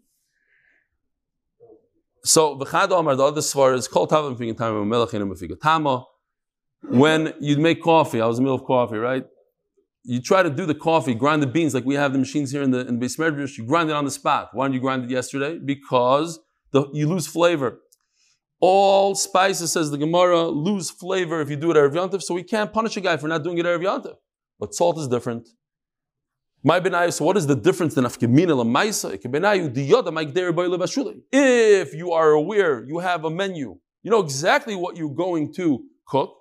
So 2.25 2.59
v'chad 2.59 2.91
Omar, 2.91 3.17
the 3.17 3.25
other 3.25 3.41
svar 3.41 3.75
is 3.75 3.87
called 3.87 4.11
melachin 4.11 5.61
tama. 5.61 6.05
When 6.83 7.33
you 7.41 7.57
make 7.59 7.83
coffee, 7.83 8.21
I 8.21 8.27
was 8.27 8.39
in 8.39 8.45
the 8.45 8.51
middle 8.51 8.61
of 8.61 8.67
coffee, 8.67 8.97
right? 8.97 9.25
You 10.07 10.21
try 10.21 10.43
to 10.43 10.51
do 10.51 10.67
the 10.67 10.75
coffee, 10.75 11.15
grind 11.15 11.43
the 11.43 11.47
beans 11.47 11.73
like 11.75 11.87
we 11.87 11.95
have 11.95 12.13
the 12.13 12.19
machines 12.19 12.51
here 12.51 12.63
in 12.63 12.71
the 12.71 12.87
in 12.87 13.01
Beis. 13.01 13.57
You 13.57 13.65
grind 13.67 13.89
it 13.89 13.95
on 13.95 14.05
the 14.05 14.11
spot. 14.11 14.51
Why 14.53 14.67
didn't 14.67 14.75
you 14.75 14.81
grind 14.81 15.05
it 15.05 15.11
yesterday? 15.11 15.59
Because 15.59 16.39
the, 16.73 16.91
you 16.93 17.09
lose 17.09 17.27
flavor. 17.27 17.81
All 18.61 19.15
spices, 19.15 19.73
says 19.73 19.91
the 19.91 19.99
Gemara, 19.99 20.43
lose 20.43 20.91
flavor 20.91 21.41
if 21.41 21.49
you 21.49 21.57
do 21.57 21.71
it 21.71 21.77
Erev 21.77 21.95
Yontif, 21.95 22.23
so 22.23 22.35
we 22.35 22.43
can't 22.43 22.73
punish 22.73 22.97
a 22.97 23.01
guy 23.01 23.17
for 23.17 23.29
not 23.29 23.43
doing 23.43 23.57
it 23.59 23.65
Erev 23.65 23.83
Yontif. 23.83 24.15
But 24.61 24.75
salt 24.75 24.99
is 24.99 25.09
different. 25.09 25.49
My 26.63 26.81
benayu, 26.81 27.13
so 27.13 27.25
what 27.27 27.37
is 27.37 27.47
the 27.47 27.57
difference 27.57 27.97
in 27.97 28.05
afkemina 28.05 28.55
lamaisa? 28.57 29.13
If 31.33 31.95
you 31.95 32.13
are 32.13 32.31
aware, 32.31 32.85
you 32.87 32.99
have 33.01 33.25
a 33.25 33.31
menu, 33.31 33.79
you 34.03 34.11
know 34.11 34.21
exactly 34.21 34.75
what 34.75 34.97
you're 34.97 35.15
going 35.15 35.53
to 35.55 35.85
cook. 36.07 36.35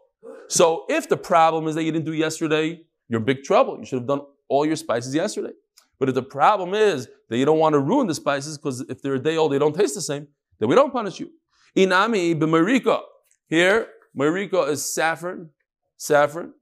So 0.47 0.85
if 0.87 1.09
the 1.09 1.17
problem 1.17 1.67
is 1.67 1.75
that 1.75 1.83
you 1.83 1.91
didn't 1.91 2.05
do 2.05 2.13
yesterday, 2.13 2.85
you're 3.13 3.21
big 3.21 3.43
trouble. 3.43 3.77
You 3.79 3.85
should 3.85 3.99
have 3.99 4.07
done 4.07 4.21
all 4.49 4.65
your 4.65 4.75
spices 4.75 5.13
yesterday. 5.13 5.53
But 5.99 6.09
if 6.09 6.15
the 6.15 6.23
problem 6.23 6.73
is 6.73 7.07
that 7.29 7.37
you 7.37 7.45
don't 7.45 7.59
want 7.59 7.73
to 7.73 7.79
ruin 7.79 8.07
the 8.07 8.15
spices 8.15 8.57
because 8.57 8.81
if 8.81 9.01
they're 9.01 9.13
a 9.15 9.19
day 9.19 9.37
old, 9.37 9.51
they 9.53 9.59
don't 9.59 9.75
taste 9.75 9.95
the 9.95 10.01
same, 10.01 10.27
then 10.59 10.67
we 10.67 10.75
don't 10.75 10.91
punish 10.91 11.19
you. 11.19 11.29
Inami 11.77 12.35
b'marika. 12.35 13.01
Here, 13.47 13.87
marika 14.17 14.67
is 14.69 14.93
saffron, 14.93 15.49
saffron, 15.97 16.53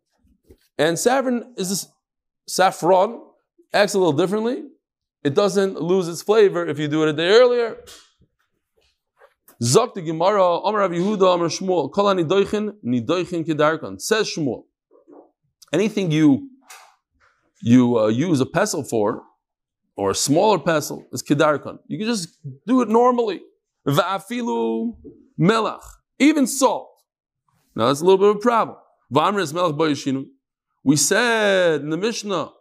and 0.77 0.99
saffron 0.99 1.53
is 1.57 1.69
this 1.69 1.87
saffron. 2.47 3.21
Acts 3.73 3.93
a 3.93 3.97
little 3.97 4.13
differently. 4.13 4.63
It 5.23 5.33
doesn't 5.33 5.79
lose 5.79 6.09
its 6.09 6.21
flavor 6.21 6.65
if 6.67 6.77
you 6.77 6.89
do 6.89 7.03
it 7.03 7.09
a 7.09 7.13
day 7.13 7.29
earlier. 7.29 7.77
Zok 9.63 9.93
the 9.93 10.01
Gemara, 10.01 10.57
Amar 10.57 10.81
Rav 10.81 10.91
Yehuda, 10.91 11.35
Amar 11.35 11.47
Shmuel, 11.47 11.91
Kol 11.91 12.15
nidoichin, 12.15 12.73
nidoichin 12.83 13.45
kedarkan. 13.45 14.01
Says 14.01 14.27
Shmuel, 14.27 14.63
anything 15.71 16.11
you 16.11 16.49
you 17.61 17.99
uh, 17.99 18.07
use 18.07 18.39
a 18.41 18.45
pestle 18.45 18.83
for, 18.83 19.21
or 19.95 20.11
a 20.11 20.15
smaller 20.15 20.59
pestle, 20.59 21.05
is 21.11 21.21
kedarkan. 21.21 21.77
You 21.87 21.99
can 21.99 22.07
just 22.07 22.39
do 22.65 22.81
it 22.81 22.89
normally. 22.89 23.41
Va'afilu 23.87 24.95
melach, 25.39 25.83
even 26.19 26.47
salt. 26.47 26.89
Now 27.75 27.87
that's 27.87 28.01
a 28.01 28.05
little 28.05 28.17
bit 28.17 28.29
of 28.29 28.35
a 28.37 28.39
problem. 28.39 28.77
V'amres 29.13 29.53
melach 29.53 29.77
boyishinu. 29.77 30.25
We 30.83 30.95
said 30.95 31.81
in 31.81 31.89
the 31.89 31.97
Mishnah, 31.97 32.51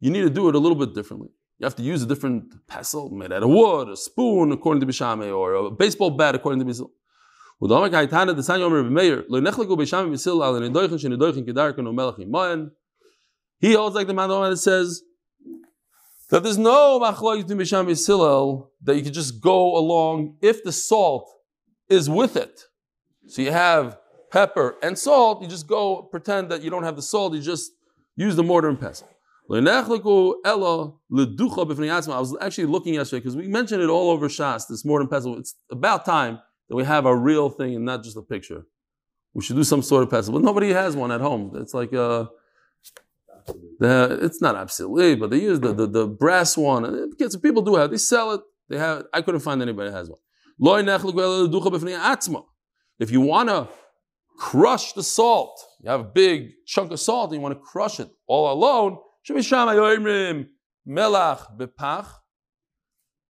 you 0.00 0.10
need 0.10 0.22
to 0.22 0.30
do 0.30 0.48
it 0.48 0.54
a 0.54 0.58
little 0.58 0.76
bit 0.76 0.94
differently. 0.94 1.28
You 1.58 1.64
have 1.66 1.76
to 1.76 1.82
use 1.82 2.02
a 2.02 2.06
different 2.06 2.66
pestle 2.66 3.10
made 3.10 3.32
out 3.32 3.42
of 3.42 3.50
wood, 3.50 3.88
a 3.88 3.96
spoon 3.96 4.50
according 4.50 4.80
to 4.80 4.86
Bishame, 4.86 5.36
or 5.36 5.54
a 5.54 5.70
baseball 5.70 6.10
bat 6.10 6.34
according 6.34 6.58
to 6.60 6.64
Bishame. 6.64 6.90
He 7.62 7.68
holds 7.68 7.92
like 13.94 14.08
the 14.08 14.14
man 14.14 14.28
that 14.28 14.56
says 14.56 15.02
that 16.30 16.42
there's 16.42 16.58
no 16.58 16.98
machloik 16.98 17.46
to 17.46 17.54
Misham 17.54 17.86
Yisrael 17.86 18.66
that 18.82 18.96
you 18.96 19.02
can 19.02 19.12
just 19.12 19.40
go 19.40 19.78
along 19.78 20.38
if 20.42 20.64
the 20.64 20.72
salt 20.72 21.30
is 21.88 22.10
with 22.10 22.36
it. 22.36 22.62
So 23.28 23.42
you 23.42 23.52
have 23.52 23.96
pepper 24.32 24.74
and 24.82 24.98
salt, 24.98 25.40
you 25.40 25.48
just 25.48 25.68
go 25.68 26.02
pretend 26.02 26.50
that 26.50 26.62
you 26.62 26.70
don't 26.70 26.82
have 26.82 26.96
the 26.96 27.02
salt, 27.02 27.34
you 27.34 27.40
just 27.40 27.70
use 28.16 28.34
the 28.34 28.42
mortar 28.42 28.70
and 28.70 28.80
pestle. 28.80 29.08
I 29.48 29.60
was 32.18 32.36
actually 32.40 32.66
looking 32.66 32.94
yesterday 32.94 33.20
because 33.20 33.36
we 33.36 33.46
mentioned 33.46 33.82
it 33.82 33.88
all 33.88 34.10
over 34.10 34.28
Shas, 34.28 34.66
this 34.66 34.84
mortar 34.84 35.02
and 35.02 35.10
pestle. 35.10 35.38
It's 35.38 35.54
about 35.70 36.04
time 36.04 36.40
that 36.72 36.76
we 36.76 36.84
have 36.84 37.04
a 37.04 37.14
real 37.14 37.50
thing 37.50 37.76
and 37.76 37.84
not 37.84 38.02
just 38.02 38.16
a 38.16 38.22
picture. 38.22 38.64
We 39.34 39.42
should 39.42 39.56
do 39.56 39.64
some 39.64 39.82
sort 39.82 40.04
of 40.04 40.10
pestle, 40.10 40.32
but 40.32 40.42
nobody 40.42 40.70
has 40.70 40.96
one 40.96 41.12
at 41.12 41.20
home. 41.20 41.52
It's 41.56 41.74
like 41.74 41.92
uh, 41.92 42.28
the, 43.78 44.18
it's 44.22 44.40
not 44.40 44.56
absolutely, 44.56 45.16
but 45.16 45.28
they 45.28 45.42
use 45.42 45.60
the, 45.60 45.74
the, 45.74 45.86
the 45.86 46.06
brass 46.06 46.56
one. 46.56 47.10
Because 47.10 47.36
people 47.36 47.60
do 47.60 47.74
have, 47.74 47.90
they 47.90 47.98
sell 47.98 48.32
it. 48.32 48.40
They 48.70 48.78
have. 48.78 49.04
I 49.12 49.20
couldn't 49.20 49.42
find 49.42 49.60
anybody 49.60 49.90
that 49.90 49.96
has 49.96 50.08
one. 50.08 50.18
If 52.98 53.10
you 53.10 53.20
want 53.20 53.48
to 53.50 53.68
crush 54.38 54.94
the 54.94 55.02
salt, 55.02 55.60
you 55.82 55.90
have 55.90 56.00
a 56.00 56.04
big 56.04 56.52
chunk 56.66 56.90
of 56.90 57.00
salt 57.00 57.32
and 57.32 57.36
you 57.36 57.42
want 57.42 57.54
to 57.54 57.60
crush 57.60 58.00
it 58.00 58.08
all 58.26 58.50
alone, 58.50 58.96
melach 60.88 61.58
bepach, 61.58 62.06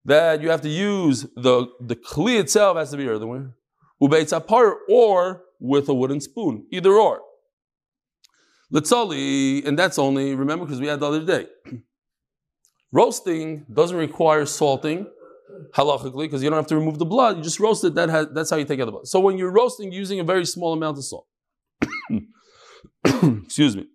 that 0.04 0.42
you 0.42 0.50
have 0.50 0.62
to 0.62 0.68
use 0.68 1.22
the, 1.36 1.66
the 1.80 1.96
kli 1.96 2.38
itself 2.38 2.76
has 2.76 2.90
to 2.90 2.96
be 2.96 3.08
earthenware, 3.08 3.54
or 4.88 5.44
with 5.60 5.88
a 5.88 5.94
wooden 5.94 6.20
spoon, 6.20 6.66
either 6.72 6.92
or. 6.92 7.22
Litzali, 8.72 9.66
and 9.66 9.78
that's 9.78 9.98
only, 9.98 10.34
remember, 10.34 10.64
because 10.64 10.80
we 10.80 10.86
had 10.86 10.98
the 11.00 11.06
other 11.06 11.24
day. 11.24 11.46
Roasting 12.92 13.64
doesn't 13.72 13.96
require 13.96 14.44
salting, 14.44 15.06
halachically, 15.74 16.24
because 16.24 16.42
you 16.42 16.50
don't 16.50 16.58
have 16.58 16.66
to 16.66 16.76
remove 16.76 16.98
the 16.98 17.04
blood. 17.04 17.36
You 17.36 17.42
just 17.42 17.60
roast 17.60 17.84
it, 17.84 17.94
that 17.94 18.08
has, 18.08 18.26
that's 18.32 18.50
how 18.50 18.56
you 18.56 18.64
take 18.64 18.80
out 18.80 18.86
the 18.86 18.92
blood. 18.92 19.06
So 19.06 19.20
when 19.20 19.38
you're 19.38 19.52
roasting, 19.52 19.92
using 19.92 20.20
a 20.20 20.24
very 20.24 20.46
small 20.46 20.72
amount 20.72 20.98
of 20.98 21.04
salt. 21.04 21.26
Excuse 23.04 23.76
me. 23.76 23.86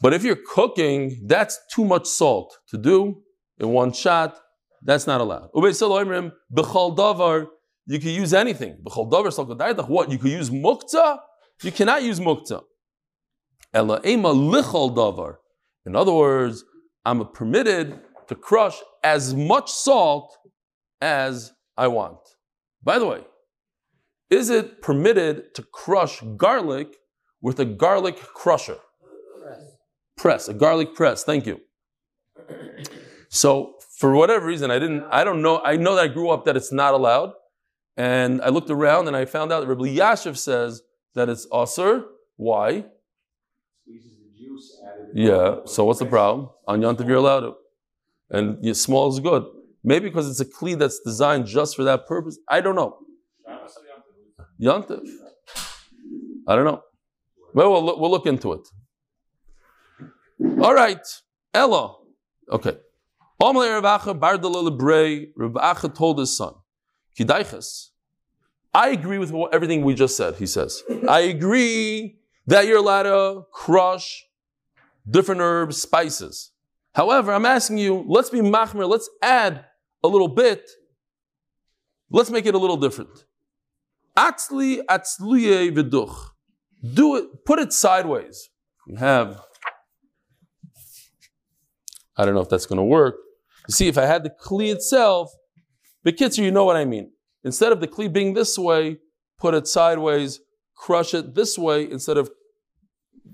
But 0.00 0.14
if 0.14 0.24
you're 0.24 0.38
cooking, 0.54 1.22
that's 1.26 1.58
too 1.72 1.84
much 1.84 2.06
salt 2.06 2.58
to 2.68 2.78
do 2.78 3.22
in 3.58 3.68
one 3.68 3.92
shot. 3.92 4.38
That's 4.82 5.06
not 5.06 5.20
allowed. 5.20 5.50
Ubay 5.52 5.74
salim, 5.74 6.32
bikaldavar, 6.54 7.48
you 7.86 7.98
can 7.98 8.10
use 8.10 8.34
anything. 8.34 8.76
What? 8.82 10.10
You 10.10 10.18
could 10.18 10.30
use 10.30 10.50
mukta 10.50 11.18
you 11.62 11.72
cannot 11.72 12.02
use 12.02 12.20
mukta. 12.20 12.62
In 15.86 15.96
other 15.96 16.12
words, 16.12 16.64
I'm 17.04 17.28
permitted 17.32 18.00
to 18.28 18.34
crush 18.34 18.76
as 19.02 19.34
much 19.34 19.70
salt 19.70 20.36
as 21.00 21.52
I 21.76 21.88
want. 21.88 22.18
By 22.82 22.98
the 22.98 23.06
way, 23.06 23.24
is 24.30 24.50
it 24.50 24.82
permitted 24.82 25.54
to 25.54 25.62
crush 25.62 26.20
garlic 26.36 26.88
with 27.40 27.60
a 27.60 27.64
garlic 27.64 28.16
crusher? 28.16 28.78
Press. 29.42 29.76
Press, 30.16 30.48
a 30.48 30.54
garlic 30.54 30.94
press. 30.94 31.24
Thank 31.24 31.46
you. 31.46 31.60
So, 33.28 33.74
for 33.98 34.14
whatever 34.14 34.46
reason, 34.46 34.70
I 34.70 34.78
didn't, 34.78 35.04
I 35.10 35.24
don't 35.24 35.42
know, 35.42 35.60
I 35.64 35.76
know 35.76 35.94
that 35.94 36.04
I 36.04 36.08
grew 36.08 36.30
up 36.30 36.44
that 36.44 36.56
it's 36.56 36.72
not 36.72 36.94
allowed. 36.94 37.32
And 37.96 38.42
I 38.42 38.50
looked 38.50 38.68
around 38.68 39.08
and 39.08 39.16
I 39.16 39.24
found 39.24 39.52
out 39.52 39.60
that 39.60 39.68
Rabbi 39.68 39.84
Yashiv 39.84 40.36
says 40.36 40.82
that 41.14 41.30
it's 41.30 41.46
usr. 41.48 42.04
Why? 42.36 42.84
Yeah. 45.14 45.60
So 45.64 45.84
what's 45.86 45.98
the 45.98 46.06
problem? 46.06 46.50
On 46.66 46.80
Yontif 46.80 47.06
you're 47.06 47.16
allowed 47.16 47.40
to, 47.40 47.54
and 48.30 48.76
small 48.76 49.08
is 49.08 49.18
good. 49.20 49.46
Maybe 49.82 50.08
because 50.08 50.28
it's 50.28 50.40
a 50.40 50.44
kli 50.44 50.78
that's 50.78 51.00
designed 51.00 51.46
just 51.46 51.74
for 51.74 51.84
that 51.84 52.06
purpose. 52.06 52.38
I 52.48 52.60
don't 52.60 52.74
know. 52.74 52.98
Yontif. 54.60 55.00
I 56.46 56.54
don't 56.54 56.64
know. 56.64 56.82
Well, 57.54 57.72
we'll 57.72 57.84
look, 57.84 57.98
we'll 57.98 58.10
look 58.10 58.26
into 58.26 58.52
it. 58.52 58.68
All 60.60 60.74
right, 60.74 61.00
Ella. 61.54 61.96
Okay. 62.50 62.76
Rav 63.40 63.82
told 65.94 66.18
his 66.18 66.36
son, 66.36 66.54
Kidaiches, 67.18 67.90
I 68.74 68.88
agree 68.90 69.18
with 69.18 69.32
everything 69.52 69.84
we 69.84 69.94
just 69.94 70.16
said, 70.16 70.36
he 70.36 70.46
says. 70.46 70.82
I 71.08 71.20
agree 71.20 72.18
that 72.46 72.66
you're 72.66 72.78
allowed 72.78 73.04
to 73.04 73.46
crush 73.52 74.24
different 75.08 75.40
herbs, 75.40 75.80
spices. 75.80 76.52
However, 76.94 77.32
I'm 77.32 77.46
asking 77.46 77.78
you, 77.78 78.04
let's 78.06 78.30
be 78.30 78.40
machmer, 78.40 78.88
let's 78.88 79.08
add 79.22 79.64
a 80.02 80.08
little 80.08 80.28
bit 80.28 80.68
Let's 82.10 82.30
make 82.30 82.46
it 82.46 82.54
a 82.54 82.58
little 82.58 82.76
different. 82.76 83.24
Atzli 84.16 84.80
atzluye 84.88 85.70
v'duch. 85.72 86.30
Do 86.94 87.16
it, 87.16 87.44
put 87.44 87.58
it 87.58 87.72
sideways. 87.72 88.48
You 88.86 88.96
have, 88.96 89.40
I 92.16 92.24
don't 92.24 92.34
know 92.34 92.40
if 92.40 92.48
that's 92.48 92.66
going 92.66 92.78
to 92.78 92.84
work. 92.84 93.16
You 93.68 93.72
see, 93.72 93.88
if 93.88 93.98
I 93.98 94.06
had 94.06 94.22
the 94.22 94.30
kli 94.30 94.72
itself, 94.72 95.32
Bekitzer, 96.04 96.38
you 96.38 96.50
know 96.50 96.64
what 96.64 96.76
I 96.76 96.84
mean. 96.84 97.10
Instead 97.44 97.72
of 97.72 97.80
the 97.80 97.88
kli 97.88 98.12
being 98.12 98.34
this 98.34 98.58
way, 98.58 98.98
put 99.38 99.54
it 99.54 99.66
sideways, 99.66 100.40
crush 100.76 101.14
it 101.14 101.34
this 101.34 101.58
way 101.58 101.90
instead 101.90 102.16
of 102.16 102.30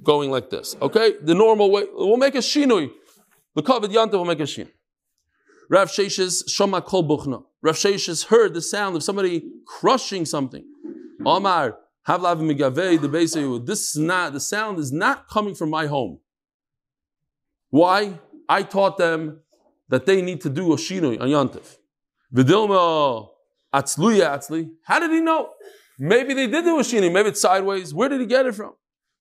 going 0.03 0.31
like 0.31 0.51
this. 0.51 0.75
Okay? 0.81 1.15
The 1.23 1.35
normal 1.35 1.71
way. 1.71 1.85
We'll 1.93 2.17
make 2.17 2.35
a 2.35 2.39
shinui. 2.39 2.91
The 3.55 3.63
kavod 3.63 3.93
yanta 3.93 4.13
will 4.13 4.25
make 4.25 4.41
a 4.41 4.47
shin. 4.47 4.69
Rav 5.69 5.89
Sheshes 5.89 6.45
Shoma 6.49 6.85
kol 6.85 7.05
buchna. 7.05 7.45
Rav 7.63 7.77
Sheshes 7.77 8.27
heard 8.27 8.55
the 8.55 8.63
sound 8.63 8.97
of 8.97 9.03
somebody 9.03 9.43
crushing 9.67 10.25
something. 10.25 10.65
Omar 11.25 11.79
havlav 12.09 12.41
migavei 12.41 13.01
the 13.01 13.09
beisayu. 13.09 13.65
This 13.65 13.91
is 13.91 13.97
not 13.97 14.33
the 14.33 14.41
sound 14.41 14.79
is 14.79 14.93
not 14.93 15.29
coming 15.29 15.55
from 15.55 15.71
my 15.71 15.87
home. 15.87 16.19
Why? 17.71 18.19
I 18.49 18.65
taught 18.65 18.99
them 18.99 19.42
that 19.93 20.07
they 20.07 20.23
need 20.23 20.41
to 20.41 20.49
do 20.49 20.73
a 20.73 20.77
shinui 20.77 21.21
on 21.21 21.29
yantiv. 21.29 21.77
Vidilma 22.35 23.29
atzluya 23.75 24.27
atzli. 24.37 24.71
How 24.85 24.99
did 24.99 25.11
he 25.11 25.21
know? 25.21 25.51
Maybe 25.99 26.33
they 26.33 26.47
did 26.47 26.65
do 26.65 26.81
a. 26.81 27.11
Maybe 27.11 27.29
it's 27.29 27.43
sideways. 27.43 27.93
Where 27.93 28.09
did 28.09 28.21
he 28.23 28.27
get 28.27 28.47
it 28.47 28.55
from? 28.55 28.73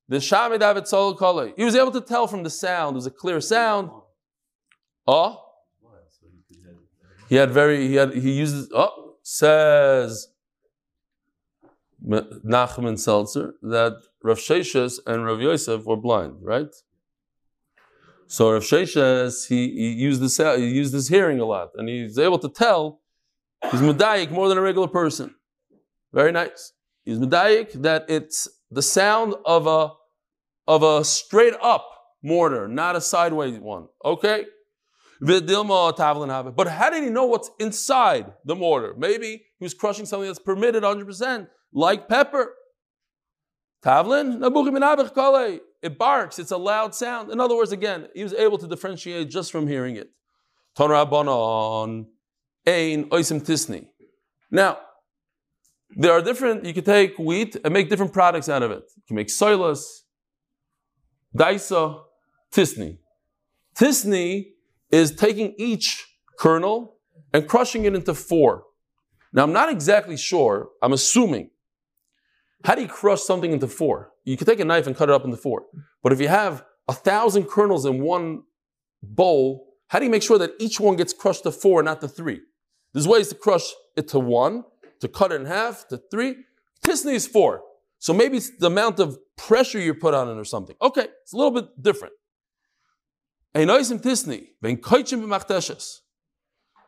The 0.07 0.17
Shamid 0.17 0.59
David 0.61 1.53
He 1.57 1.65
was 1.65 1.75
able 1.75 1.91
to 1.91 1.99
tell 1.99 2.25
from 2.25 2.43
the 2.43 2.49
sound. 2.49 2.93
It 2.93 2.99
was 3.01 3.05
a 3.05 3.11
clear 3.11 3.41
sound. 3.41 3.91
Oh, 5.05 5.43
he 7.27 7.35
had 7.35 7.51
very 7.51 7.87
he 7.89 7.95
had 7.95 8.13
he 8.13 8.31
uses 8.31 8.69
oh 8.73 9.15
says 9.23 10.27
Nachman 12.05 12.97
Seltzer 12.97 13.55
that 13.61 13.97
Rav 14.23 14.37
Sheshes 14.37 14.99
and 15.05 15.25
Rav 15.25 15.41
Yosef 15.41 15.85
were 15.85 15.97
blind, 15.97 16.37
right? 16.41 16.73
So 18.31 18.49
Rav 18.53 18.63
Sheshes 18.63 19.49
he, 19.49 19.69
he 19.71 19.91
used 19.91 20.21
this 20.21 20.37
he 20.37 20.69
used 20.69 20.93
his 20.93 21.09
hearing 21.09 21.41
a 21.41 21.45
lot, 21.45 21.71
and 21.75 21.89
he's 21.89 22.17
able 22.17 22.39
to 22.39 22.47
tell 22.47 23.01
he's 23.69 23.81
medayik 23.81 24.31
more 24.31 24.47
than 24.47 24.57
a 24.57 24.61
regular 24.61 24.87
person. 24.87 25.35
Very 26.13 26.31
nice. 26.31 26.71
He's 27.03 27.19
medayik 27.19 27.73
that 27.81 28.05
it's 28.07 28.47
the 28.71 28.81
sound 28.81 29.35
of 29.45 29.67
a 29.67 29.91
of 30.65 30.81
a 30.81 31.03
straight 31.03 31.55
up 31.61 31.85
mortar, 32.23 32.69
not 32.69 32.95
a 32.95 33.01
sideways 33.01 33.59
one. 33.59 33.87
Okay? 34.05 34.45
But 35.19 35.47
how 36.69 36.89
did 36.89 37.03
he 37.03 37.09
know 37.09 37.25
what's 37.25 37.51
inside 37.59 38.31
the 38.45 38.55
mortar? 38.55 38.95
Maybe 38.97 39.43
he 39.59 39.65
was 39.65 39.73
crushing 39.73 40.05
something 40.05 40.27
that's 40.27 40.39
permitted 40.39 40.83
100%, 40.83 41.47
like 41.73 42.07
pepper. 42.07 42.53
Tavlin, 43.83 44.39
it 45.81 45.97
barks, 45.97 46.39
it's 46.39 46.51
a 46.51 46.57
loud 46.57 46.93
sound. 46.93 47.31
In 47.31 47.39
other 47.39 47.55
words, 47.55 47.71
again, 47.71 48.07
he 48.13 48.23
was 48.23 48.33
able 48.33 48.57
to 48.57 48.67
differentiate 48.67 49.29
just 49.29 49.51
from 49.51 49.67
hearing 49.67 49.95
it. 49.95 50.11
Ein 52.67 53.09
Oisim 53.09 53.41
Tisni. 53.41 53.87
Now, 54.51 54.77
there 55.95 56.11
are 56.11 56.21
different, 56.21 56.65
you 56.65 56.73
can 56.73 56.83
take 56.83 57.17
wheat 57.17 57.57
and 57.63 57.73
make 57.73 57.89
different 57.89 58.13
products 58.13 58.47
out 58.47 58.63
of 58.63 58.71
it. 58.71 58.83
You 58.95 59.03
can 59.07 59.15
make 59.15 59.27
soilas, 59.27 60.01
daisa, 61.35 62.03
tisni. 62.53 62.99
Tisni 63.75 64.51
is 64.91 65.11
taking 65.11 65.55
each 65.57 66.07
kernel 66.37 66.97
and 67.33 67.47
crushing 67.47 67.85
it 67.85 67.95
into 67.95 68.13
four. 68.13 68.63
Now, 69.33 69.43
I'm 69.43 69.53
not 69.53 69.69
exactly 69.69 70.17
sure, 70.17 70.69
I'm 70.81 70.93
assuming. 70.93 71.49
How 72.63 72.75
do 72.75 72.81
you 72.81 72.87
crush 72.87 73.21
something 73.21 73.51
into 73.51 73.67
four? 73.67 74.11
You 74.23 74.37
can 74.37 74.45
take 74.45 74.59
a 74.59 74.65
knife 74.65 74.87
and 74.87 74.95
cut 74.95 75.09
it 75.09 75.13
up 75.13 75.25
into 75.25 75.37
four. 75.37 75.63
But 76.03 76.13
if 76.13 76.21
you 76.21 76.27
have 76.27 76.63
a 76.87 76.93
thousand 76.93 77.45
kernels 77.45 77.85
in 77.85 78.01
one 78.01 78.43
bowl, 79.01 79.67
how 79.87 79.99
do 79.99 80.05
you 80.05 80.11
make 80.11 80.23
sure 80.23 80.37
that 80.37 80.51
each 80.59 80.79
one 80.79 80.95
gets 80.95 81.13
crushed 81.13 81.43
to 81.43 81.51
four, 81.51 81.83
not 81.83 82.01
to 82.01 82.07
three? 82.07 82.41
There's 82.93 83.07
ways 83.07 83.29
to 83.29 83.35
crush 83.35 83.71
it 83.95 84.07
to 84.09 84.19
one, 84.19 84.63
to 84.99 85.07
cut 85.07 85.31
it 85.31 85.41
in 85.41 85.47
half, 85.47 85.87
to 85.89 86.01
three. 86.11 86.35
Tisney 86.85 87.13
is 87.13 87.27
four. 87.27 87.63
So 87.99 88.13
maybe 88.13 88.37
it's 88.37 88.51
the 88.57 88.67
amount 88.67 88.99
of 88.99 89.17
pressure 89.37 89.79
you 89.79 89.93
put 89.93 90.13
on 90.13 90.27
it 90.29 90.39
or 90.39 90.43
something. 90.45 90.75
Okay, 90.81 91.07
it's 91.23 91.33
a 91.33 91.37
little 91.37 91.51
bit 91.51 91.65
different. 91.81 92.13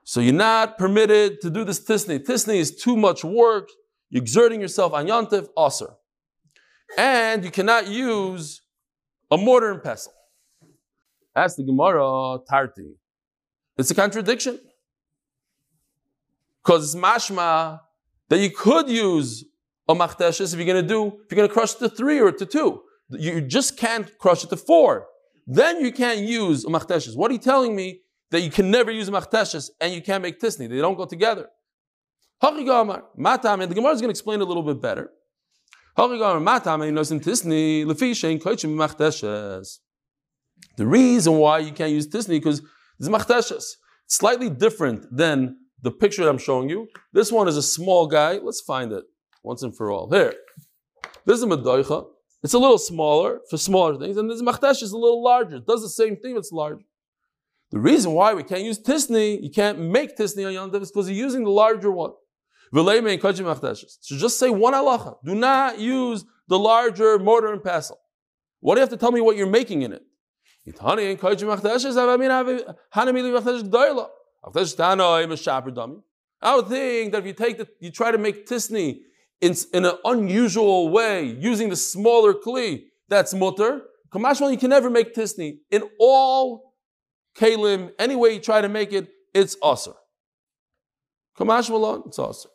So 0.04 0.22
you're 0.22 0.34
not 0.34 0.78
permitted 0.78 1.40
to 1.42 1.50
do 1.50 1.64
this 1.64 1.84
tisni. 1.84 2.20
Tisni 2.20 2.56
is 2.56 2.76
too 2.76 2.98
much 2.98 3.24
work. 3.24 3.70
Exerting 4.14 4.62
yourself 4.62 4.94
on 4.94 5.08
yantiv, 5.08 5.48
aser. 5.58 5.94
And 6.98 7.44
you 7.44 7.52
cannot 7.52 7.88
use 7.88 8.62
a 9.32 9.38
mortar 9.38 9.72
and 9.72 9.84
pestle. 9.84 10.14
Ask 11.36 11.58
the 11.58 11.64
Gemara, 11.64 12.38
tarti. 12.48 12.96
It's 13.78 13.90
a 13.90 13.96
contradiction. 13.96 14.60
Because 16.64 16.94
it's 16.94 17.04
mashma 17.04 17.80
that 18.30 18.40
you 18.40 18.52
could 18.52 18.88
use 18.88 19.44
a 19.90 19.96
machteshes 19.96 20.54
if 20.54 20.60
you're 20.60 20.66
going 20.66 20.82
to 20.82 20.88
do, 20.88 21.08
if 21.08 21.32
you're 21.32 21.38
going 21.38 21.48
to 21.48 21.54
crush 21.54 21.74
it 21.74 21.80
to 21.80 21.90
three 21.90 22.22
or 22.22 22.32
to 22.32 22.46
two. 22.46 22.82
You 23.10 23.42
just 23.42 23.78
can't 23.78 24.16
crush 24.20 24.44
it 24.44 24.50
to 24.52 24.58
four. 24.58 25.08
Then 25.46 25.82
you 25.82 25.92
can't 25.92 26.20
use 26.20 26.64
a 26.64 26.70
machteshes. 26.70 27.18
What 27.18 27.32
are 27.32 27.34
you 27.34 27.40
telling 27.40 27.76
me? 27.76 28.02
That 28.32 28.42
you 28.42 28.50
can 28.50 28.72
never 28.72 28.90
use 28.90 29.08
a 29.08 29.12
machteshes 29.12 29.70
and 29.80 29.94
you 29.94 30.02
can't 30.02 30.24
make 30.24 30.40
tisni. 30.40 30.68
They 30.68 30.78
don't 30.78 30.96
go 30.96 31.06
together. 31.06 31.50
The 32.44 33.74
Gemara 33.74 33.94
is 33.94 34.02
going 34.02 34.10
to 34.10 34.10
explain 34.10 34.42
a 34.42 34.44
little 34.44 34.64
bit 34.64 34.82
better. 34.82 35.12
The 40.76 40.86
reason 40.86 41.38
why 41.38 41.60
you 41.60 41.72
can't 41.72 41.92
use 41.92 42.08
tisni 42.10 42.28
because 42.28 42.62
it's 43.00 43.08
machteshes. 43.08 43.78
It's 44.06 44.18
slightly 44.18 44.50
different 44.50 45.06
than 45.16 45.56
the 45.82 45.92
picture 45.92 46.28
I'm 46.28 46.38
showing 46.38 46.70
you. 46.70 46.90
This 47.14 47.32
one 47.32 47.48
is 47.48 47.56
a 47.56 47.64
small 47.64 48.08
guy. 48.08 48.40
Let's 48.40 48.60
find 48.60 48.92
it 48.92 49.06
once 49.42 49.64
and 49.64 49.74
for 49.74 49.90
all. 49.90 50.12
Here. 50.12 50.34
This 51.26 51.38
is 51.38 51.44
a 51.44 51.48
medoicha. 51.48 52.08
It's 52.44 52.54
a 52.54 52.60
little 52.60 52.78
smaller 52.78 53.40
for 53.50 53.58
smaller 53.58 53.98
things, 53.98 54.18
and 54.18 54.30
this 54.30 54.42
machtesh 54.42 54.84
is 54.84 54.92
a 54.92 54.98
little 54.98 55.24
larger. 55.24 55.56
It 55.58 55.66
does 55.66 55.82
the 55.82 55.88
same 55.88 56.18
thing, 56.18 56.34
but 56.34 56.40
it's 56.40 56.52
larger. 56.52 56.84
The 57.72 57.80
reason 57.80 58.12
why 58.12 58.34
we 58.34 58.44
can't 58.44 58.64
use 58.64 58.80
tisni, 58.80 59.42
you 59.42 59.50
can't 59.50 59.80
make 59.80 60.18
tisni 60.18 60.46
on 60.46 60.52
Yom 60.52 60.76
is 60.76 60.92
because 60.92 61.10
you're 61.10 61.18
using 61.18 61.46
the 61.46 61.50
larger 61.50 61.90
one. 61.90 62.12
So 62.74 64.18
just 64.18 64.40
say 64.40 64.50
one 64.50 64.74
halacha. 64.74 65.18
Do 65.24 65.36
not 65.36 65.80
use 65.80 66.26
the 66.48 66.58
larger 66.58 67.20
mortar 67.20 67.54
and 67.54 67.64
pestle. 67.64 68.00
What 68.62 68.74
do 68.76 68.80
you 68.80 68.82
have 68.82 68.90
to 68.90 68.98
tell 68.98 69.12
me 69.12 69.22
what 69.22 69.38
you're 69.38 69.46
making 69.46 69.84
in 69.84 69.94
it? 69.94 70.02
I 70.66 70.72
would 76.56 76.68
think 76.68 77.12
that 77.12 77.20
if 77.20 77.26
you 77.26 77.34
take 77.34 77.58
the, 77.58 77.68
you 77.80 77.92
try 77.92 78.12
to 78.12 78.18
make 78.18 78.48
tisni 78.48 79.00
in, 79.42 79.56
in 79.74 79.86
an 79.86 79.96
unusual 80.06 80.88
way, 80.90 81.26
using 81.26 81.70
the 81.70 81.76
smaller 81.76 82.34
kli, 82.34 82.84
that's 83.10 83.34
mutter. 83.34 83.82
Kamashmal, 84.10 84.52
you 84.52 84.58
can 84.58 84.70
never 84.70 84.90
make 84.90 85.14
tisni. 85.14 85.58
In 85.70 85.84
all 86.00 86.74
kalim, 87.38 87.92
any 88.00 88.16
way 88.16 88.36
you 88.36 88.40
try 88.40 88.62
to 88.62 88.70
make 88.70 88.94
it, 88.94 89.10
it's 89.34 89.58
aser. 89.64 89.92
Kamashmal, 91.38 92.08
it's 92.08 92.20
aser. 92.20 92.50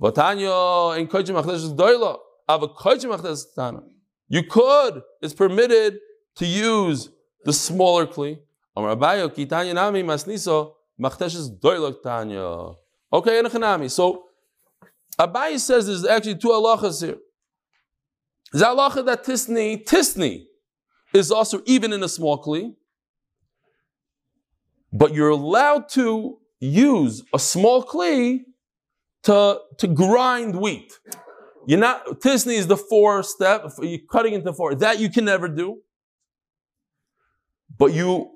Vatanya 0.00 0.98
in 0.98 1.06
koychim 1.06 1.42
achdesh 1.42 1.74
doila. 1.74 2.18
Ava 2.48 2.68
koychim 2.68 3.16
achdesh 3.16 3.42
tana. 3.54 3.82
You 4.28 4.42
could, 4.42 5.02
it's 5.22 5.34
permitted 5.34 5.98
to 6.36 6.46
use 6.46 7.08
the 7.44 7.52
smaller 7.52 8.06
kli. 8.06 8.38
Amar 8.76 8.96
abayo 8.96 9.28
kitanya 9.28 9.74
nami 9.74 10.02
masniso 10.02 10.72
machtesh 11.00 11.58
doila 11.60 11.94
tanya. 12.02 12.74
Okay, 13.12 13.42
enochanami. 13.42 13.90
So 13.90 14.24
Abai 15.18 15.58
says 15.58 15.86
there's 15.86 16.04
actually 16.04 16.36
two 16.36 16.48
halachas 16.48 17.04
here. 17.04 17.18
The 18.52 18.64
halacha 18.64 19.04
that 19.06 19.24
tisni, 19.24 19.84
tisni, 19.84 20.44
is 21.12 21.32
also 21.32 21.60
even 21.66 21.92
in 21.92 22.02
a 22.02 22.08
small 22.08 22.42
kli, 22.42 22.74
but 24.92 25.12
you're 25.12 25.30
allowed 25.30 25.88
to 25.90 26.38
use 26.60 27.24
a 27.34 27.38
small 27.38 27.84
kli 27.84 28.40
to, 29.24 29.60
to 29.78 29.86
grind 29.86 30.56
wheat. 30.56 30.92
You're 31.66 31.78
not, 31.78 32.20
tisni 32.20 32.54
is 32.54 32.66
the 32.66 32.76
four 32.76 33.22
step, 33.22 33.70
you're 33.80 34.00
cutting 34.10 34.34
into 34.34 34.52
four. 34.52 34.74
That 34.74 35.00
you 35.00 35.10
can 35.10 35.24
never 35.24 35.48
do. 35.48 35.80
But 37.76 37.92
you, 37.92 38.30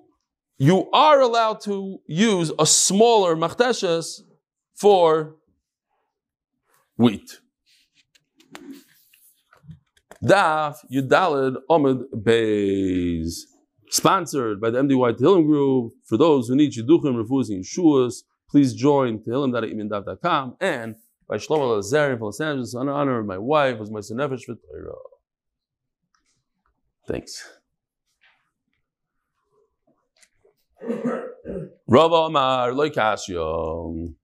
you 0.59 0.91
are 0.93 1.21
allowed 1.21 1.61
to 1.63 1.99
use 2.07 2.53
a 2.59 2.67
smaller 2.67 3.35
machteshes 3.35 4.21
for 4.75 5.37
wheat. 6.97 7.41
Daf 10.23 10.77
Yudalid 10.93 11.57
Omid 11.69 12.05
Beis. 12.15 13.41
Sponsored 13.91 14.61
by 14.61 14.71
the 14.71 14.79
MDY 14.79 15.19
Tehillim 15.19 15.47
Group 15.47 15.93
for 16.05 16.17
those 16.17 16.49
who 16.49 16.57
need 16.57 16.73
Shidduchim, 16.73 17.17
Refusing 17.17 17.63
Shuas, 17.63 18.23
please 18.53 18.75
join 18.75 19.19
tehillim.imindav.com 19.19 20.57
and 20.61 20.95
by 21.27 21.39
Shlomo 21.39 21.81
Lazari 21.81 22.19
from 22.19 22.27
Los 22.27 22.41
Angeles 22.41 22.75
in 22.75 22.89
honor 22.89 23.19
of 23.19 23.27
my 23.27 23.39
wife, 23.39 23.79
who's 23.79 23.91
my 23.91 24.01
Nefesh 24.01 24.45
for 24.45 24.55
Torah. 24.55 24.93
Thanks. 27.09 27.49
Rava 31.87 32.15
Amar 32.15 32.73
Loikashyo. 32.73 34.15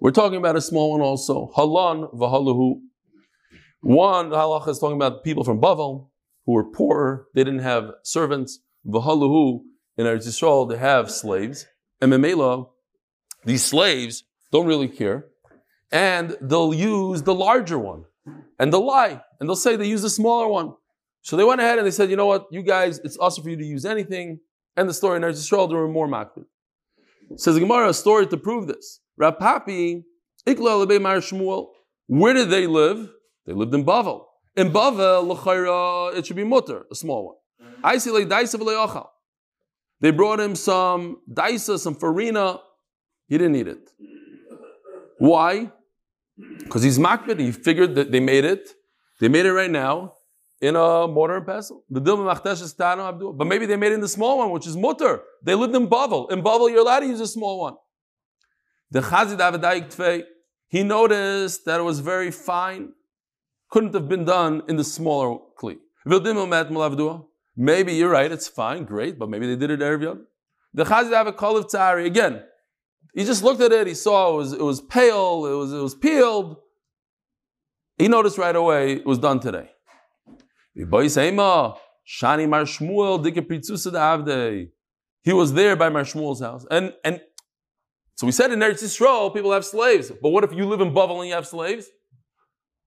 We're 0.00 0.10
talking 0.10 0.38
about 0.38 0.56
a 0.56 0.60
small 0.60 0.90
one 0.90 1.00
also. 1.00 1.52
Halan 1.56 2.12
v'halahu. 2.14 2.80
One 3.80 4.30
halacha 4.30 4.68
is 4.68 4.80
talking 4.80 4.96
about 4.96 5.22
people 5.22 5.44
from 5.44 5.60
Bavel 5.60 6.08
who 6.46 6.52
were 6.52 6.64
poor. 6.64 7.26
They 7.34 7.44
didn't 7.44 7.60
have 7.60 7.92
servants. 8.02 8.60
V'halahu 8.84 9.60
in 9.96 10.06
Eretz 10.06 10.26
Yisrael 10.26 10.68
they 10.68 10.78
have 10.78 11.10
slaves. 11.10 11.66
And 12.00 12.10
these 13.44 13.64
slaves 13.64 14.24
don't 14.52 14.66
really 14.66 14.88
care, 14.88 15.26
and 15.90 16.36
they'll 16.40 16.74
use 16.74 17.22
the 17.22 17.34
larger 17.34 17.78
one, 17.78 18.04
and 18.58 18.72
they'll 18.72 18.86
lie, 18.86 19.22
and 19.40 19.48
they'll 19.48 19.56
say 19.56 19.76
they 19.76 19.88
use 19.88 20.02
the 20.02 20.10
smaller 20.10 20.48
one. 20.48 20.74
So 21.22 21.36
they 21.36 21.44
went 21.44 21.60
ahead 21.60 21.78
and 21.78 21.86
they 21.86 21.90
said, 21.90 22.10
you 22.10 22.16
know 22.16 22.26
what, 22.26 22.46
you 22.50 22.62
guys, 22.62 23.00
it's 23.04 23.18
awesome 23.18 23.44
for 23.44 23.50
you 23.50 23.56
to 23.56 23.64
use 23.64 23.84
anything. 23.84 24.40
And 24.76 24.88
the 24.88 24.94
story 24.94 25.16
in 25.16 25.22
Eretz 25.22 25.32
Yisrael, 25.32 25.68
there 25.68 25.78
were 25.78 25.88
more 25.88 26.08
makbid. 26.08 26.44
Says 27.36 27.54
the 27.54 27.60
Gemara, 27.60 27.88
a 27.88 27.94
story 27.94 28.26
to 28.28 28.36
prove 28.36 28.66
this. 28.66 29.00
Rapapi, 29.20 30.04
Ikla 30.46 30.86
Lebe 30.86 31.02
Mar 31.02 31.16
Shmuel. 31.16 31.68
Where 32.06 32.32
did 32.32 32.48
they 32.48 32.66
live? 32.66 33.10
They 33.44 33.52
lived 33.52 33.74
in 33.74 33.84
Bavel. 33.84 34.24
In 34.56 34.70
Bavel, 34.70 35.26
l'chayra, 35.28 36.16
it 36.16 36.26
should 36.26 36.36
be 36.36 36.44
mutter, 36.44 36.86
a 36.90 36.94
small 36.94 37.26
one. 37.26 37.36
They 40.00 40.10
brought 40.10 40.40
him 40.40 40.54
some 40.54 41.18
daisa, 41.30 41.78
some 41.78 41.94
farina. 41.94 42.60
He 43.28 43.38
didn't 43.38 43.56
eat 43.56 43.68
it. 43.68 43.90
Why? 45.18 45.70
Because 46.58 46.82
he's 46.82 46.98
makbid. 46.98 47.38
He 47.38 47.52
figured 47.52 47.94
that 47.96 48.10
they 48.10 48.20
made 48.20 48.44
it. 48.44 48.70
They 49.20 49.28
made 49.28 49.46
it 49.46 49.52
right 49.52 49.70
now 49.70 50.14
in 50.60 50.74
a 50.76 51.06
mortar 51.06 51.36
and 51.36 51.46
pestle. 51.46 51.84
But 51.90 53.46
maybe 53.46 53.66
they 53.66 53.76
made 53.76 53.92
it 53.92 53.94
in 53.94 54.00
the 54.00 54.08
small 54.08 54.38
one, 54.38 54.50
which 54.50 54.66
is 54.66 54.76
mutter. 54.76 55.22
They 55.42 55.54
lived 55.54 55.74
in 55.74 55.88
Bavel. 55.88 56.30
In 56.32 56.42
Bavel, 56.42 56.70
you're 56.70 56.80
allowed 56.80 57.00
to 57.00 57.06
use 57.06 57.20
a 57.20 57.26
small 57.26 57.60
one. 57.60 57.74
The 58.90 59.00
Chazid 59.00 59.38
Avadayik 59.38 59.94
Tfei, 59.94 60.24
he 60.68 60.82
noticed 60.82 61.64
that 61.66 61.80
it 61.80 61.82
was 61.82 62.00
very 62.00 62.30
fine. 62.30 62.92
Couldn't 63.70 63.92
have 63.94 64.08
been 64.08 64.24
done 64.24 64.62
in 64.68 64.76
the 64.76 64.84
smaller 64.84 65.38
kli. 65.60 65.78
Maybe 67.56 67.94
you're 67.94 68.10
right, 68.10 68.32
it's 68.32 68.48
fine, 68.48 68.84
great, 68.84 69.18
but 69.18 69.28
maybe 69.28 69.46
they 69.46 69.56
did 69.56 69.70
it 69.70 69.80
Erev. 69.80 70.20
The 70.72 70.84
Chazid 70.84 71.12
have 71.12 71.26
a 71.26 71.32
call 71.32 71.56
of 71.56 71.66
Tzari. 71.66 72.06
Again, 72.06 72.42
he 73.18 73.24
just 73.24 73.42
looked 73.42 73.60
at 73.60 73.72
it, 73.72 73.88
he 73.88 73.94
saw 73.94 74.32
it 74.32 74.36
was, 74.36 74.52
it 74.52 74.60
was 74.60 74.80
pale, 74.80 75.44
it 75.46 75.54
was, 75.54 75.72
it 75.72 75.80
was 75.80 75.96
peeled. 75.96 76.58
He 77.96 78.06
noticed 78.06 78.38
right 78.38 78.54
away 78.54 78.92
it 78.92 79.06
was 79.06 79.18
done 79.18 79.40
today. 79.40 79.72
He 80.72 80.84
was 80.84 81.14
there 85.52 85.74
by 85.74 85.88
Mar 85.88 86.04
Shmuel's 86.04 86.40
house. 86.40 86.64
And, 86.70 86.92
and 87.02 87.20
so 88.14 88.24
we 88.24 88.30
said 88.30 88.52
in 88.52 88.60
Eretz 88.60 88.84
Yisrael, 88.84 89.34
people 89.34 89.50
have 89.50 89.64
slaves. 89.64 90.12
But 90.22 90.28
what 90.28 90.44
if 90.44 90.52
you 90.52 90.66
live 90.66 90.80
in 90.80 90.94
Bavel 90.94 91.18
and 91.18 91.26
you 91.26 91.34
have 91.34 91.48
slaves? 91.48 91.88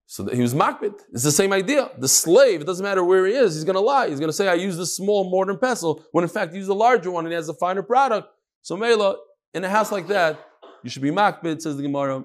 So 0.06 0.28
he 0.28 0.42
was 0.42 0.54
makbid. 0.54 0.94
It's 1.12 1.24
the 1.24 1.34
same 1.34 1.52
idea. 1.52 1.92
The 1.98 2.08
slave, 2.08 2.62
it 2.62 2.68
doesn't 2.68 2.86
matter 2.86 3.04
where 3.04 3.26
he 3.26 3.34
is, 3.34 3.56
he's 3.56 3.66
going 3.66 3.76
to 3.76 3.82
lie. 3.82 4.08
He's 4.08 4.20
going 4.20 4.30
to 4.30 4.34
say, 4.34 4.48
I 4.48 4.54
use 4.54 4.78
this 4.78 4.96
small 4.96 5.30
mortar 5.30 5.52
and 5.52 5.60
pestle, 5.60 6.06
when 6.14 6.24
in 6.24 6.30
fact 6.30 6.54
he 6.54 6.60
used 6.60 6.70
a 6.70 6.74
larger 6.74 7.12
one 7.12 7.26
and 7.26 7.34
he 7.34 7.36
has 7.36 7.50
a 7.50 7.54
finer 7.54 7.84
product. 7.84 8.30
So 8.62 8.78
Mela, 8.78 9.18
in 9.54 9.64
a 9.64 9.70
house 9.70 9.92
like 9.92 10.08
that, 10.08 10.40
you 10.84 10.90
should 10.90 11.02
be 11.02 11.12
makbid, 11.12 11.62
says 11.62 11.78
the 11.78 11.84
Gemara. 11.84 12.24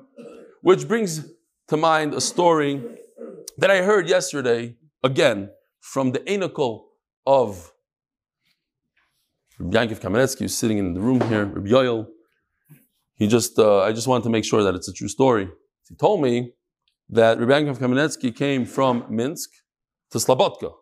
Which 0.63 0.89
brings 0.89 1.27
to 1.69 1.77
mind 1.77 2.15
a 2.15 2.21
story 2.21 2.83
that 3.59 3.71
I 3.71 3.83
heard 3.83 4.09
yesterday, 4.09 4.77
again, 5.03 5.51
from 5.81 6.13
the 6.13 6.29
anacle 6.29 6.89
of 7.27 7.73
Rabbi 9.59 9.77
Yankiv 9.77 10.01
Kamenetsky, 10.01 10.41
who's 10.41 10.57
sitting 10.57 10.79
in 10.79 10.95
the 10.95 11.01
room 11.01 11.21
here, 11.23 11.47
Rabbi 11.47 11.69
Yoel. 11.69 12.07
He 13.15 13.27
just, 13.27 13.59
uh, 13.59 13.83
I 13.83 13.93
just 13.93 14.07
wanted 14.07 14.25
to 14.25 14.31
make 14.31 14.45
sure 14.45 14.63
that 14.63 14.75
it's 14.75 14.89
a 14.89 14.93
true 14.93 15.09
story. 15.09 15.49
He 15.89 15.95
told 15.95 16.21
me 16.21 16.53
that 17.09 17.39
Rabbi 17.39 17.53
Yankiv 17.53 17.79
Kamenetsky 17.79 18.35
came 18.35 18.67
from 18.67 19.05
Minsk 19.09 19.51
to 20.11 20.19
Slobodka. 20.19 20.73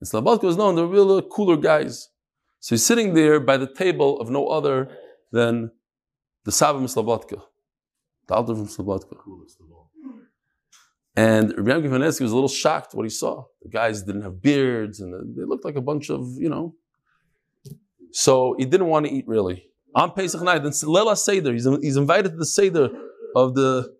And 0.00 0.08
Slobodka 0.08 0.44
was 0.44 0.56
known, 0.56 0.74
they 0.74 0.82
were 0.82 0.88
really 0.88 1.22
cooler 1.30 1.56
guys. 1.56 2.08
So 2.60 2.74
he's 2.74 2.84
sitting 2.84 3.14
there 3.14 3.40
by 3.40 3.56
the 3.56 3.72
table 3.72 4.20
of 4.20 4.30
no 4.30 4.48
other 4.48 4.90
than 5.32 5.70
the 6.44 6.50
Sabim 6.50 6.84
Slobodka, 6.84 7.42
the 8.26 8.34
Alter 8.34 8.54
from 8.54 8.66
Slobodka. 8.66 9.16
And 11.16 11.52
Rabbi 11.58 11.88
Kamenetsky 11.88 12.20
was 12.20 12.30
a 12.30 12.34
little 12.34 12.48
shocked 12.48 12.94
what 12.94 13.02
he 13.02 13.10
saw. 13.10 13.44
The 13.62 13.68
guys 13.68 14.02
didn't 14.02 14.22
have 14.22 14.40
beards 14.40 15.00
and 15.00 15.36
they 15.36 15.42
looked 15.42 15.64
like 15.64 15.74
a 15.74 15.80
bunch 15.80 16.10
of, 16.10 16.36
you 16.38 16.48
know. 16.48 16.74
So 18.12 18.54
he 18.56 18.64
didn't 18.64 18.86
want 18.86 19.06
to 19.06 19.12
eat 19.12 19.26
really. 19.26 19.64
On 19.94 20.12
Pesach 20.12 20.40
night, 20.42 20.62
then 20.62 20.72
Lela 20.84 21.16
Seder, 21.16 21.52
he's, 21.52 21.66
he's 21.82 21.96
invited 21.96 22.30
to 22.30 22.36
the 22.36 22.46
Seder 22.46 22.90
of 23.34 23.54
the. 23.54 23.92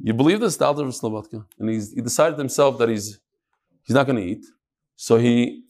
You 0.00 0.12
believe 0.12 0.40
this? 0.40 0.56
The 0.56 0.66
Alter 0.66 0.84
of 0.84 0.90
Slobodka. 0.90 1.44
And 1.58 1.68
he's, 1.68 1.92
he 1.92 2.00
decided 2.00 2.38
himself 2.38 2.78
that 2.78 2.88
he's 2.88 3.18
he's 3.84 3.94
not 3.94 4.06
going 4.06 4.16
to 4.16 4.24
eat. 4.24 4.44
So 4.96 5.16
he 5.16 5.64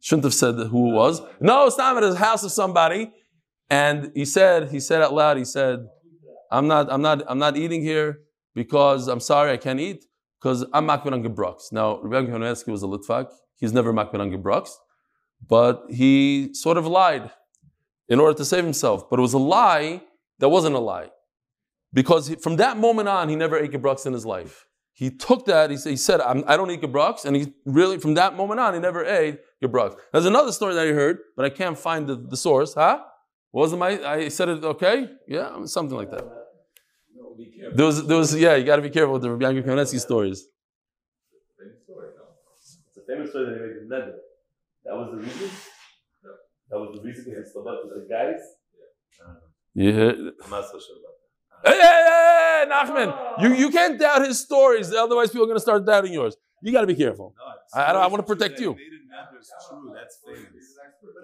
shouldn't 0.00 0.24
have 0.24 0.34
said 0.34 0.56
who 0.56 0.90
it 0.90 0.94
was. 0.94 1.22
No, 1.40 1.66
it's 1.66 1.78
not 1.78 1.96
at 1.96 2.02
his 2.02 2.16
house 2.16 2.44
of 2.44 2.52
somebody. 2.52 3.10
And 3.72 4.12
he 4.14 4.26
said, 4.26 4.70
he 4.70 4.80
said 4.80 5.00
out 5.00 5.14
loud, 5.14 5.38
he 5.38 5.46
said, 5.46 5.88
I'm 6.50 6.68
not, 6.68 6.92
I'm 6.92 7.00
not, 7.00 7.22
I'm 7.26 7.38
not 7.38 7.56
eating 7.56 7.80
here 7.80 8.20
because 8.54 9.08
I'm 9.08 9.18
sorry 9.18 9.50
I 9.50 9.56
can't 9.56 9.80
eat 9.80 10.04
because 10.38 10.66
I'm 10.74 10.86
makbid 10.88 11.14
on 11.14 11.22
gebrux. 11.22 11.72
Now, 11.72 11.98
Rabbi 12.02 12.30
Kamenetsky 12.30 12.68
was 12.68 12.82
a 12.82 12.86
Litvak. 12.86 13.30
He's 13.54 13.72
never 13.72 13.90
makbid 13.90 14.20
on 14.20 14.30
gebrux, 14.30 14.72
but 15.48 15.84
he 15.88 16.52
sort 16.52 16.76
of 16.76 16.86
lied 16.86 17.30
in 18.10 18.20
order 18.20 18.36
to 18.36 18.44
save 18.44 18.62
himself. 18.62 19.08
But 19.08 19.18
it 19.20 19.22
was 19.22 19.32
a 19.32 19.38
lie 19.38 20.02
that 20.38 20.50
wasn't 20.50 20.74
a 20.74 20.78
lie 20.78 21.08
because 21.94 22.26
he, 22.26 22.34
from 22.34 22.56
that 22.56 22.76
moment 22.76 23.08
on, 23.08 23.30
he 23.30 23.36
never 23.36 23.56
ate 23.56 23.72
gebrux 23.72 24.04
in 24.04 24.12
his 24.12 24.26
life. 24.26 24.66
He 24.92 25.08
took 25.08 25.46
that, 25.46 25.70
he, 25.70 25.78
he 25.78 25.96
said, 25.96 26.20
I 26.20 26.58
don't 26.58 26.70
eat 26.70 26.82
gebrux, 26.82 27.24
and 27.24 27.34
he 27.34 27.54
really, 27.64 27.96
from 27.96 28.12
that 28.14 28.36
moment 28.36 28.60
on, 28.60 28.74
he 28.74 28.80
never 28.80 29.02
ate 29.02 29.38
gebrux. 29.64 29.96
There's 30.12 30.26
another 30.26 30.52
story 30.52 30.74
that 30.74 30.86
I 30.86 30.92
heard, 30.92 31.20
but 31.34 31.46
I 31.46 31.48
can't 31.48 31.78
find 31.78 32.06
the, 32.06 32.16
the 32.16 32.36
source. 32.36 32.74
Huh? 32.74 32.98
Wasn't 33.52 33.78
my, 33.78 34.02
I 34.04 34.28
said 34.28 34.48
it 34.48 34.64
okay? 34.64 35.08
Yeah, 35.28 35.64
something 35.66 35.96
like 35.96 36.10
that. 36.10 36.24
There 37.74 37.86
was, 37.86 38.06
there 38.06 38.16
was, 38.16 38.34
yeah, 38.34 38.56
you 38.56 38.64
got 38.64 38.76
to 38.76 38.82
be 38.82 38.90
careful 38.90 39.12
with 39.14 39.22
the 39.22 39.30
Rabbi 39.30 39.44
Yankiv 39.44 39.64
Kamenetsky 39.66 40.00
stories. 40.00 40.48
It's 42.88 42.98
a 42.98 43.00
famous 43.06 43.30
story 43.30 43.46
that 43.46 43.54
he 43.54 43.60
made 43.60 43.76
in 43.82 43.88
Neder. 43.88 44.14
That 44.84 44.94
was 44.96 45.10
the 45.12 45.18
reason? 45.18 45.50
That 46.70 46.78
was 46.78 46.96
the 46.96 47.02
reason 47.06 47.24
because 47.24 47.44
he 47.46 47.50
stood 47.50 47.66
up 47.66 47.82
to 47.82 47.88
the 47.88 48.06
guys? 48.08 48.40
Yeah. 49.74 50.10
I'm 50.44 50.50
not 50.50 50.64
so 50.64 50.78
sure 50.80 50.96
about 51.00 51.12
Hey, 51.64 51.80
hey, 51.80 51.80
hey, 51.80 52.64
hey, 52.64 52.70
Nachman, 52.70 53.42
you, 53.42 53.54
you 53.54 53.70
can't 53.70 53.98
doubt 54.00 54.26
his 54.26 54.40
stories, 54.40 54.92
otherwise 54.92 55.28
people 55.30 55.44
are 55.44 55.46
going 55.46 55.56
to 55.56 55.60
start 55.60 55.86
doubting 55.86 56.12
yours. 56.12 56.36
You 56.60 56.72
got 56.72 56.80
to 56.80 56.86
be 56.88 56.96
careful. 56.96 57.34
I, 57.72 57.90
I, 57.90 57.92
don't- 57.92 58.02
I 58.02 58.06
want 58.08 58.26
to 58.26 58.34
protect 58.34 58.58
you. 58.58 58.74
True, 58.74 59.92
that's 59.94 60.18
famous. 60.26 60.76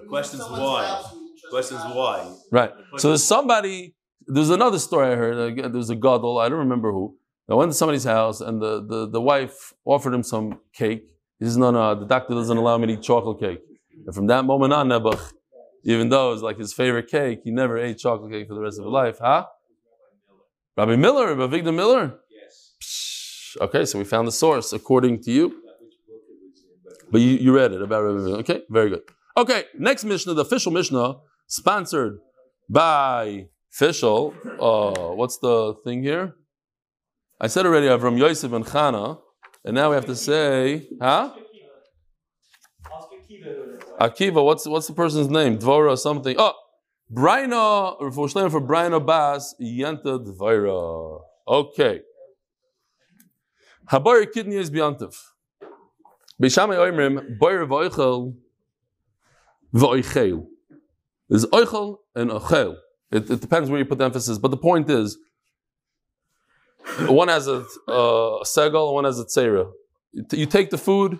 The 0.02 0.08
question's 0.08 0.42
why. 0.42 1.02
The 1.48 1.56
question's 1.56 1.80
why. 1.94 2.34
Right. 2.52 2.72
So 2.98 3.08
there's 3.08 3.24
somebody, 3.24 3.94
there's 4.26 4.50
another 4.50 4.78
story 4.78 5.12
I 5.12 5.16
heard. 5.16 5.58
uh, 5.58 5.68
There's 5.68 5.88
a 5.90 5.96
gadol, 5.96 6.38
I 6.38 6.48
don't 6.48 6.58
remember 6.58 6.92
who. 6.92 7.16
I 7.50 7.54
went 7.54 7.70
to 7.70 7.74
somebody's 7.74 8.04
house 8.04 8.42
and 8.42 8.60
the, 8.60 8.84
the, 8.86 9.08
the 9.08 9.20
wife 9.20 9.72
offered 9.86 10.12
him 10.12 10.22
some 10.22 10.60
cake. 10.74 11.04
He 11.38 11.46
says, 11.46 11.56
no, 11.56 11.70
no, 11.70 11.94
the 11.98 12.04
doctor 12.04 12.34
doesn't 12.34 12.56
allow 12.56 12.76
me 12.76 12.88
to 12.88 12.92
eat 12.94 13.02
chocolate 13.02 13.40
cake. 13.40 13.60
And 14.04 14.14
from 14.14 14.26
that 14.26 14.44
moment 14.44 14.74
on, 14.74 14.88
Nebuch, 14.88 15.32
even 15.84 16.10
though 16.10 16.30
it 16.30 16.32
was 16.34 16.42
like 16.42 16.58
his 16.58 16.74
favorite 16.74 17.06
cake, 17.08 17.40
he 17.44 17.50
never 17.50 17.78
ate 17.78 17.96
chocolate 17.98 18.30
cake 18.32 18.48
for 18.48 18.54
the 18.54 18.60
rest 18.60 18.78
of 18.78 18.84
his 18.84 18.92
life. 18.92 19.18
Huh? 19.20 19.46
Rabbi 20.76 20.96
Miller, 20.96 21.34
Rabbi 21.34 21.56
Avigdor 21.56 21.74
Miller? 21.74 22.18
Yes. 22.30 23.56
Okay, 23.62 23.84
so 23.86 23.98
we 23.98 24.04
found 24.04 24.28
the 24.28 24.32
source 24.32 24.74
according 24.74 25.22
to 25.22 25.30
you. 25.32 25.62
But 27.10 27.22
you, 27.22 27.30
you 27.38 27.56
read 27.56 27.72
it 27.72 27.80
about 27.80 28.02
Rabbi 28.02 28.18
Miller. 28.18 28.38
Okay, 28.40 28.62
very 28.68 28.90
good. 28.90 29.02
Okay, 29.36 29.64
next 29.78 30.04
Mishnah, 30.04 30.34
the 30.34 30.42
official 30.42 30.70
Mishnah, 30.72 31.14
sponsored 31.48 32.18
by 32.68 33.48
official. 33.72 34.34
Uh, 34.60 35.14
what's 35.14 35.38
the 35.38 35.74
thing 35.84 36.02
here? 36.02 36.34
I 37.40 37.48
said 37.48 37.66
already 37.66 37.86
Avram 37.86 38.18
Yosef 38.18 38.52
and 38.52 38.64
Chana, 38.64 39.18
and 39.64 39.74
now 39.74 39.90
we 39.90 39.96
have 39.96 40.06
to 40.06 40.16
say, 40.16 40.88
huh? 41.00 41.34
Akiva. 44.00 44.44
What's 44.44 44.66
what's 44.66 44.86
the 44.86 44.92
person's 44.92 45.28
name? 45.28 45.58
Dvora 45.58 45.98
something. 45.98 46.36
Oh, 46.38 46.52
Braina, 47.12 48.00
or 48.00 48.12
for 48.12 48.28
for 48.28 48.60
Braina 48.60 49.04
Bas, 49.04 49.54
Yenta 49.60 50.24
Dvora. 50.24 51.20
Okay. 51.46 52.02
Habar 53.90 54.30
kidney 54.32 54.56
is 54.56 54.70
Biantiv. 54.70 55.16
Beishamay 56.40 56.76
Oimrim, 56.76 57.38
Boyer 57.38 57.66
Voichel, 57.66 58.34
Voichel. 59.74 60.46
There's 61.28 61.44
Oichel 61.46 61.98
and 62.14 62.30
Ochel. 62.30 62.76
It, 63.10 63.30
it 63.30 63.40
depends 63.40 63.70
where 63.70 63.78
you 63.78 63.84
put 63.84 63.98
the 63.98 64.04
emphasis. 64.04 64.38
But 64.38 64.50
the 64.50 64.56
point 64.56 64.90
is, 64.90 65.18
one 67.00 67.28
has 67.28 67.48
a, 67.48 67.64
uh, 67.86 68.42
a 68.44 68.92
one 68.92 69.04
has 69.04 69.18
a 69.18 69.24
tzera. 69.24 69.70
You, 70.12 70.24
t- 70.24 70.38
you 70.38 70.46
take 70.46 70.70
the 70.70 70.78
food, 70.78 71.18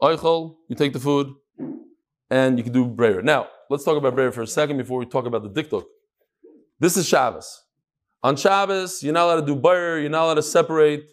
oichel, 0.00 0.56
you 0.68 0.76
take 0.76 0.92
the 0.92 1.00
food, 1.00 1.34
and 2.30 2.58
you 2.58 2.64
can 2.64 2.72
do 2.72 2.86
breyer. 2.86 3.22
Now, 3.22 3.48
let's 3.68 3.84
talk 3.84 3.96
about 3.96 4.16
breyer 4.16 4.32
for 4.32 4.42
a 4.42 4.46
second 4.46 4.78
before 4.78 4.98
we 4.98 5.06
talk 5.06 5.26
about 5.26 5.42
the 5.42 5.62
diktuk. 5.62 5.84
This 6.80 6.96
is 6.96 7.06
Shabbos. 7.06 7.62
On 8.22 8.36
Shabbos, 8.36 9.02
you're 9.02 9.12
not 9.12 9.26
allowed 9.26 9.46
to 9.46 9.54
do 9.54 9.60
breyer, 9.60 10.00
you're 10.00 10.10
not 10.10 10.24
allowed 10.24 10.34
to 10.34 10.42
separate 10.42 11.04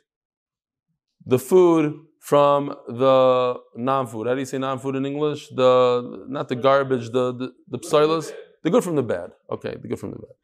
the 1.25 1.39
food 1.39 1.93
from 2.19 2.75
the 2.87 3.55
non-food. 3.75 4.27
How 4.27 4.33
do 4.33 4.39
you 4.39 4.45
say 4.45 4.57
non-food 4.57 4.95
in 4.95 5.05
English? 5.05 5.49
The 5.49 6.25
not 6.27 6.49
the 6.49 6.55
garbage, 6.55 7.09
the 7.11 7.33
the, 7.33 7.53
the 7.67 7.79
psilas, 7.79 8.31
the 8.63 8.69
good 8.69 8.83
from 8.83 8.95
the 8.95 9.03
bad. 9.03 9.31
Okay, 9.49 9.75
the 9.81 9.87
good 9.87 9.99
from 9.99 10.11
the 10.11 10.17
bad. 10.17 10.35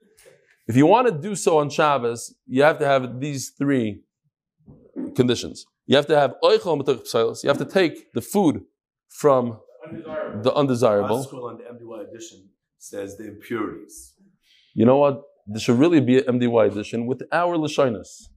If 0.67 0.75
you 0.75 0.87
want 0.87 1.07
to 1.07 1.13
do 1.13 1.35
so 1.35 1.59
on 1.59 1.69
Shabbos, 1.69 2.33
you 2.47 2.63
have 2.63 2.79
to 2.79 2.85
have 2.85 3.19
these 3.19 3.49
three 3.49 4.01
conditions. 5.15 5.65
You 5.85 5.95
have 5.97 6.07
to 6.07 6.19
have 6.19 6.33
oichel 6.43 6.83
psilas. 6.83 7.43
You 7.43 7.49
have 7.49 7.59
to 7.59 7.65
take 7.65 8.11
the 8.13 8.21
food 8.21 8.63
from 9.09 9.59
the 10.41 10.51
undesirable. 10.53 11.23
Scroll 11.23 11.49
on 11.49 11.57
the 11.57 11.63
MDY 11.63 12.09
edition 12.09 12.49
says 12.79 13.17
the 13.17 13.27
impurities. 13.27 14.13
You 14.73 14.85
know 14.85 14.97
what? 14.97 15.21
There 15.47 15.59
should 15.59 15.77
really 15.77 16.01
be 16.01 16.17
an 16.19 16.39
MDY 16.39 16.71
edition 16.71 17.05
with 17.05 17.21
our 17.31 17.55
lashonis. 17.55 18.27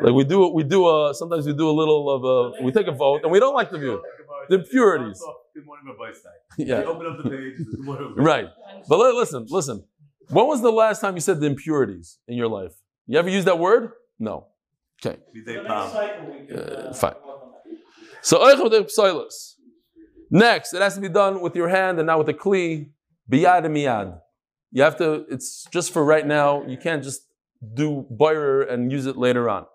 Like 0.00 0.14
we 0.14 0.24
do, 0.24 0.48
we 0.48 0.64
do. 0.64 0.88
A, 0.88 1.14
sometimes 1.14 1.46
we 1.46 1.52
do 1.52 1.68
a 1.68 1.76
little 1.80 2.10
of 2.10 2.24
a. 2.24 2.64
We 2.64 2.72
take 2.72 2.86
a 2.86 2.92
vote, 2.92 3.20
and 3.22 3.30
we 3.30 3.38
don't 3.38 3.54
like 3.54 3.70
the 3.70 3.78
view. 3.78 4.02
The 4.48 4.56
impurities. 4.56 5.22
Good 5.54 5.64
morning, 5.64 5.86
Rabbi 5.86 6.12
Yeah. 6.58 6.82
Open 6.82 7.06
up 7.06 7.22
the 7.22 7.30
page. 7.30 7.54
it's 7.58 7.70
Good 7.70 7.84
morning, 7.84 8.08
Rabbi 8.16 8.22
Right. 8.22 8.48
But 8.88 8.98
listen, 9.14 9.46
listen. 9.48 9.84
When 10.30 10.46
was 10.46 10.62
the 10.62 10.72
last 10.72 11.00
time 11.00 11.14
you 11.14 11.20
said 11.20 11.40
the 11.40 11.46
impurities 11.46 12.18
in 12.26 12.36
your 12.36 12.48
life? 12.48 12.72
You 13.06 13.18
ever 13.18 13.28
use 13.28 13.44
that 13.44 13.58
word? 13.58 13.92
No. 14.18 14.48
Okay. 15.04 15.18
Uh, 15.68 16.92
fine. 16.94 17.14
So 18.22 18.38
oichel. 18.38 19.30
Next, 20.30 20.74
it 20.74 20.80
has 20.80 20.94
to 20.94 21.00
be 21.00 21.08
done 21.08 21.40
with 21.40 21.54
your 21.54 21.68
hand 21.68 21.98
and 21.98 22.06
not 22.06 22.18
with 22.18 22.28
a 22.28 22.34
kli. 22.34 22.90
Biyad 23.30 23.64
miyad. 23.66 24.18
You 24.72 24.82
have 24.82 24.96
to. 24.98 25.24
It's 25.30 25.66
just 25.70 25.92
for 25.92 26.04
right 26.04 26.26
now. 26.26 26.64
You 26.66 26.76
can't 26.76 27.02
just 27.02 27.28
do 27.74 28.06
boirer 28.10 28.70
and 28.70 28.90
use 28.90 29.06
it 29.06 29.16
later 29.16 29.48
on. 29.48 29.66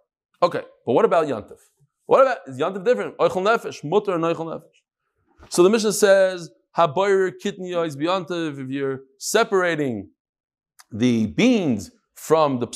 Okay, 0.42 0.62
but 0.86 0.94
what 0.94 1.06
about 1.06 1.28
yantif? 1.28 1.60
What 2.06 2.22
about 2.22 2.38
is 2.48 2.58
yantif 2.58 2.84
different? 2.86 3.18
Oichel 3.18 3.44
nefesh, 3.44 3.84
mutter 3.84 4.16
and 4.16 4.24
oichel 4.24 4.46
nefesh. 4.46 5.50
So 5.50 5.64
the 5.64 5.70
Mishnah 5.70 5.94
says 5.94 6.50
haboirer 6.78 7.32
kitniya 7.44 7.86
is 7.88 7.96
biyantif. 7.96 8.60
If 8.64 8.70
you're 8.70 9.02
separating 9.18 10.10
the 10.92 11.28
beans 11.28 11.92
from 12.16 12.60
the 12.60 12.68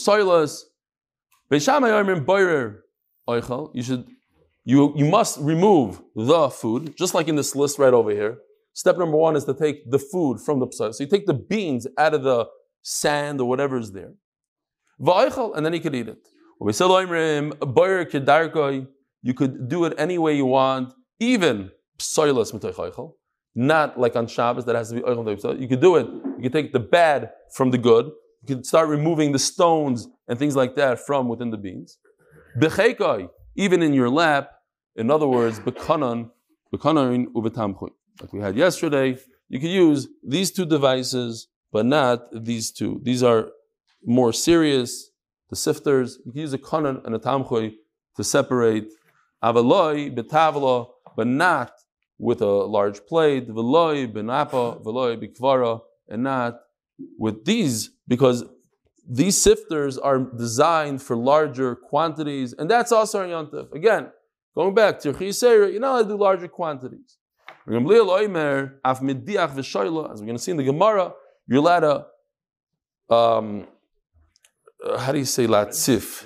oichel. 3.28 3.72
You 3.74 3.84
should 3.84 4.06
you, 4.66 4.94
you 4.96 5.06
must 5.06 5.40
remove 5.40 6.02
the 6.16 6.50
food, 6.50 6.96
just 6.98 7.14
like 7.14 7.28
in 7.28 7.36
this 7.36 7.54
list 7.56 7.78
right 7.80 7.94
over 7.94 8.12
here. 8.12 8.38
Step 8.74 8.98
number 8.98 9.18
one 9.18 9.36
is 9.36 9.44
to 9.46 9.54
take 9.54 9.90
the 9.92 10.00
food 10.00 10.40
from 10.40 10.60
the 10.60 10.68
psal. 10.68 10.94
So 10.94 11.04
you 11.04 11.10
take 11.10 11.26
the 11.26 11.34
beans 11.34 11.86
out 11.98 12.14
of 12.14 12.24
the 12.24 12.48
sand 12.82 13.42
or 13.42 13.50
whatever 13.50 13.78
is 13.78 13.92
there. 13.92 14.14
And 15.00 15.66
then 15.66 15.74
you 15.74 15.82
could 15.82 15.96
eat 15.96 16.08
it. 16.08 16.28
You 16.60 16.74
could 19.34 19.70
do 19.70 19.86
it 19.86 19.94
any 19.98 20.18
way 20.18 20.36
you 20.36 20.46
want, 20.46 20.94
even 21.20 21.72
psoilas 21.98 22.52
mitoichaychal. 22.54 23.14
Not 23.56 24.00
like 24.00 24.16
on 24.16 24.26
Shabbos 24.28 24.66
that 24.66 24.76
has 24.76 24.90
to 24.90 24.96
be. 24.96 25.02
You 25.62 25.68
could 25.68 25.80
do 25.80 25.98
it. 25.98 26.08
You 26.38 26.44
could 26.44 26.54
take 26.54 26.74
the 26.74 26.80
bad 26.80 27.32
from 27.54 27.70
the 27.70 27.78
good. 27.78 28.06
You 28.42 28.56
could 28.56 28.66
start 28.66 28.90
removing 28.90 29.32
the 29.32 29.40
stones 29.40 30.08
and 30.28 30.40
things 30.40 30.56
like 30.56 30.74
that 30.76 31.06
from 31.06 31.28
within 31.28 31.52
the 31.52 31.58
beans. 31.58 32.00
Even 33.56 33.84
in 33.84 33.94
your 33.94 34.10
lap. 34.10 34.50
In 34.96 35.12
other 35.12 35.28
words. 35.28 35.62
Like 38.22 38.34
we 38.34 38.42
had 38.42 38.56
yesterday, 38.56 39.18
you 39.50 39.60
could 39.60 39.70
use 39.70 40.08
these 40.28 40.52
two 40.52 40.66
devices, 40.66 41.48
but 41.72 41.86
not 41.86 42.22
these 42.32 42.72
two. 42.72 43.00
These 43.04 43.22
are 43.22 43.52
more 44.04 44.34
serious. 44.34 45.12
The 45.54 45.58
sifters, 45.58 46.18
you 46.26 46.32
can 46.32 46.42
use 46.42 46.54
a 46.54 46.58
kanan 46.58 47.06
and 47.06 47.14
a 47.14 47.20
tamchui 47.20 47.76
to 48.16 48.24
separate 48.24 48.88
avaloi 49.44 50.12
betavla, 50.12 50.88
but 51.16 51.28
not 51.28 51.74
with 52.18 52.42
a 52.42 52.48
large 52.48 53.06
plate. 53.06 53.48
Veloi 53.48 54.12
benapa, 54.12 54.84
veloi 54.84 55.16
bikvara, 55.16 55.82
and 56.10 56.24
not 56.24 56.62
with 57.20 57.46
these 57.46 57.92
because 58.08 58.46
these 59.08 59.38
sifters 59.38 60.00
are 60.02 60.18
designed 60.18 61.04
for 61.04 61.16
larger 61.16 61.76
quantities, 61.76 62.54
and 62.54 62.68
that's 62.68 62.92
also 62.92 63.22
on 63.22 63.30
Yontif. 63.30 63.72
Again, 63.74 64.08
going 64.56 64.74
back 64.74 65.00
to 65.02 65.14
Chisera, 65.14 65.72
you're 65.72 65.80
not 65.80 65.92
allowed 65.92 66.04
to 66.04 66.10
do 66.10 66.18
larger 66.18 66.48
quantities. 66.48 67.20
As 67.68 67.74
we're 67.76 67.80
going 67.80 67.86
to 70.26 70.40
see 70.40 70.52
in 70.52 70.58
the 70.58 70.64
Gemara, 70.64 71.14
you're 71.46 71.60
allowed 71.60 72.08
to, 73.10 73.16
um, 73.16 73.68
uh, 74.84 74.98
how 74.98 75.12
do 75.12 75.20
you 75.20 75.26
say 75.26 75.48
latzif? 75.48 76.26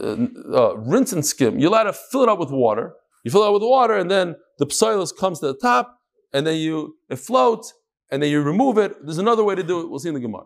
Uh, 0.00 0.26
uh, 0.56 0.76
rinse 0.76 1.12
and 1.12 1.24
skim. 1.24 1.58
You're 1.58 1.70
it 1.70 1.84
to 1.84 1.92
fill 1.92 2.22
it 2.22 2.28
up 2.28 2.38
with 2.38 2.50
water. 2.50 2.94
You 3.24 3.30
fill 3.30 3.42
it 3.44 3.48
up 3.48 3.54
with 3.54 3.62
water, 3.62 3.94
and 3.94 4.10
then 4.10 4.36
the 4.58 4.66
psilus 4.66 5.16
comes 5.16 5.40
to 5.40 5.48
the 5.48 5.54
top, 5.54 6.00
and 6.32 6.46
then 6.46 6.56
you 6.56 6.96
it 7.08 7.18
floats, 7.18 7.74
and 8.10 8.22
then 8.22 8.30
you 8.30 8.40
remove 8.42 8.78
it. 8.78 9.04
There's 9.04 9.18
another 9.18 9.44
way 9.44 9.54
to 9.54 9.62
do 9.62 9.80
it. 9.80 9.90
We'll 9.90 9.98
see 9.98 10.08
in 10.08 10.14
the 10.14 10.20
Gemara. 10.20 10.44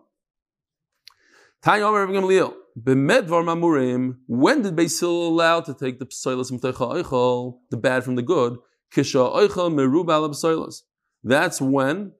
Tanya 1.61 1.85
Omer 1.85 2.07
Gamliel. 2.07 2.53
B'medvar 2.79 3.43
mamurim. 3.43 4.17
When 4.27 4.61
did 4.61 4.75
Beis 4.75 4.99
Hillel 4.99 5.29
allow 5.29 5.61
to 5.61 5.73
take 5.73 5.97
the 5.99 6.05
eichel, 6.05 7.59
the 7.71 7.77
bad 7.77 8.03
from 8.03 8.15
the 8.15 8.21
good? 8.21 8.57
Kisha 8.93 9.33
eichel 9.33 9.71
merubal 9.73 10.29
psilas. 10.29 10.81
That's 11.23 11.61
when 11.61 12.11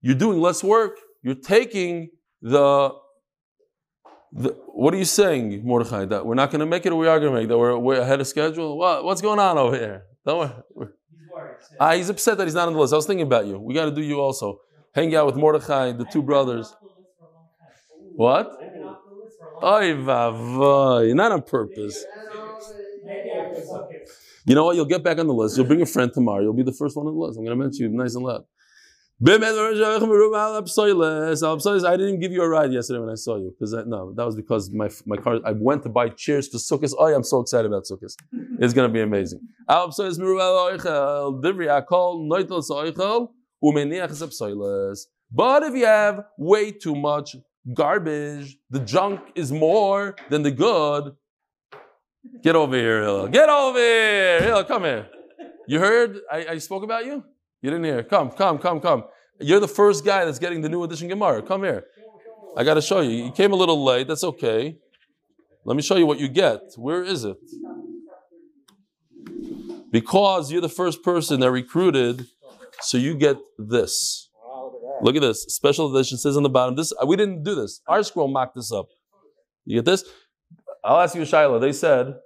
you're 0.00 0.14
doing 0.14 0.40
less 0.40 0.62
work. 0.62 0.98
You're 1.22 1.34
taking 1.34 2.10
the, 2.40 2.94
the 4.34 4.50
what 4.66 4.92
are 4.92 4.96
you 4.96 5.04
saying, 5.04 5.64
Mordechai? 5.64 6.04
That 6.06 6.26
we're 6.26 6.34
not 6.34 6.50
going 6.50 6.60
to 6.60 6.66
make 6.66 6.84
it, 6.86 6.92
or 6.92 6.96
we 6.98 7.06
are 7.08 7.18
going 7.20 7.32
to 7.32 7.36
make 7.38 7.44
it? 7.44 7.48
That 7.48 7.58
we're, 7.58 7.78
we're 7.78 8.00
ahead 8.00 8.20
of 8.20 8.26
schedule. 8.26 8.76
What, 8.76 9.04
what's 9.04 9.22
going 9.22 9.38
on 9.38 9.56
over 9.58 9.76
here? 9.76 10.04
Don't 10.26 10.38
worry. 10.38 10.50
We're- 10.74 10.90
Ah, 11.80 11.92
he's 11.94 12.08
upset 12.08 12.38
that 12.38 12.44
he's 12.44 12.54
not 12.54 12.68
on 12.68 12.74
the 12.74 12.78
list. 12.78 12.92
I 12.92 12.96
was 12.96 13.06
thinking 13.06 13.26
about 13.26 13.46
you. 13.46 13.58
We 13.58 13.74
got 13.74 13.86
to 13.86 13.90
do 13.90 14.02
you 14.02 14.20
also. 14.20 14.60
Hang 14.94 15.14
out 15.16 15.26
with 15.26 15.34
Mordechai, 15.36 15.92
the 15.92 16.04
two 16.04 16.22
brothers. 16.22 16.72
What? 18.16 18.46
Oy 19.62 19.94
vavoy, 19.94 21.14
not 21.14 21.32
on 21.32 21.42
purpose. 21.42 22.04
You 24.46 24.54
know 24.54 24.64
what? 24.64 24.76
You'll 24.76 24.84
get 24.84 25.02
back 25.02 25.18
on 25.18 25.26
the 25.26 25.34
list. 25.34 25.56
You'll 25.56 25.66
bring 25.66 25.82
a 25.82 25.86
friend 25.86 26.12
tomorrow. 26.12 26.42
You'll 26.42 26.52
be 26.52 26.62
the 26.62 26.72
first 26.72 26.96
one 26.96 27.06
on 27.06 27.14
the 27.14 27.18
list. 27.20 27.38
I'm 27.38 27.44
going 27.44 27.58
to 27.58 27.62
mention 27.64 27.90
you 27.90 27.96
nice 27.96 28.14
and 28.14 28.24
loud. 28.24 28.44
I 31.84 31.96
didn't 31.96 32.18
give 32.20 32.32
you 32.32 32.42
a 32.42 32.48
ride 32.48 32.72
yesterday 32.72 32.98
when 32.98 33.10
I 33.10 33.14
saw 33.14 33.36
you 33.36 33.52
because 33.52 33.72
no, 33.86 34.12
that 34.16 34.26
was 34.26 34.34
because 34.34 34.72
my 34.72 34.90
my 35.06 35.16
car. 35.16 35.38
I 35.44 35.52
went 35.52 35.84
to 35.84 35.88
buy 35.88 36.08
chairs 36.08 36.48
for 36.48 36.58
Sukkot. 36.58 36.92
Oh, 36.98 37.14
I'm 37.14 37.22
so 37.22 37.38
excited 37.40 37.66
about 37.66 37.84
Sukkot. 37.84 38.12
It's 38.58 38.74
going 38.74 38.88
to 38.88 38.92
be 38.92 39.00
amazing. 39.00 39.38
But 39.68 39.94
if 45.62 45.74
you 45.74 45.86
have 45.86 46.24
way 46.36 46.72
too 46.72 46.96
much 46.96 47.36
garbage, 47.72 48.58
the 48.70 48.80
junk 48.80 49.20
is 49.36 49.52
more 49.52 50.16
than 50.28 50.42
the 50.42 50.50
good. 50.50 51.14
Get 52.42 52.56
over 52.56 52.76
here, 52.76 53.02
Hillel. 53.02 53.28
Get 53.28 53.48
over 53.48 53.78
here. 53.78 54.42
Hillel, 54.42 54.64
come 54.64 54.82
here. 54.82 55.08
You 55.68 55.78
heard 55.78 56.18
I, 56.30 56.46
I 56.50 56.58
spoke 56.58 56.82
about 56.82 57.06
you? 57.06 57.24
You 57.64 57.70
didn't 57.70 57.86
hear. 57.86 58.02
Come, 58.02 58.30
come, 58.30 58.58
come, 58.58 58.78
come. 58.78 59.04
You're 59.40 59.58
the 59.58 59.66
first 59.66 60.04
guy 60.04 60.26
that's 60.26 60.38
getting 60.38 60.60
the 60.60 60.68
new 60.68 60.84
edition 60.84 61.08
Gemara. 61.08 61.40
Come 61.40 61.62
here. 61.62 61.86
I 62.58 62.62
got 62.62 62.74
to 62.74 62.82
show 62.82 63.00
you. 63.00 63.24
You 63.24 63.32
came 63.32 63.54
a 63.54 63.56
little 63.56 63.82
late. 63.82 64.06
That's 64.06 64.22
okay. 64.22 64.76
Let 65.64 65.74
me 65.74 65.80
show 65.80 65.96
you 65.96 66.04
what 66.04 66.20
you 66.20 66.28
get. 66.28 66.60
Where 66.76 67.02
is 67.02 67.24
it? 67.24 67.38
Because 69.90 70.52
you're 70.52 70.60
the 70.60 70.68
first 70.68 71.02
person 71.02 71.40
that 71.40 71.50
recruited, 71.50 72.26
so 72.82 72.98
you 72.98 73.14
get 73.14 73.38
this. 73.58 74.28
Look 75.00 75.16
at 75.16 75.22
this. 75.22 75.44
Special 75.48 75.96
edition 75.96 76.18
says 76.18 76.36
on 76.36 76.42
the 76.42 76.50
bottom. 76.50 76.76
This 76.76 76.92
we 77.06 77.16
didn't 77.16 77.44
do 77.44 77.54
this. 77.54 77.80
ArtScroll 77.88 78.30
mocked 78.30 78.56
this 78.56 78.72
up. 78.72 78.88
You 79.64 79.78
get 79.78 79.86
this? 79.86 80.04
I'll 80.84 81.00
ask 81.00 81.14
you, 81.14 81.22
Shaila. 81.22 81.62
They 81.62 81.72
said 81.72 82.16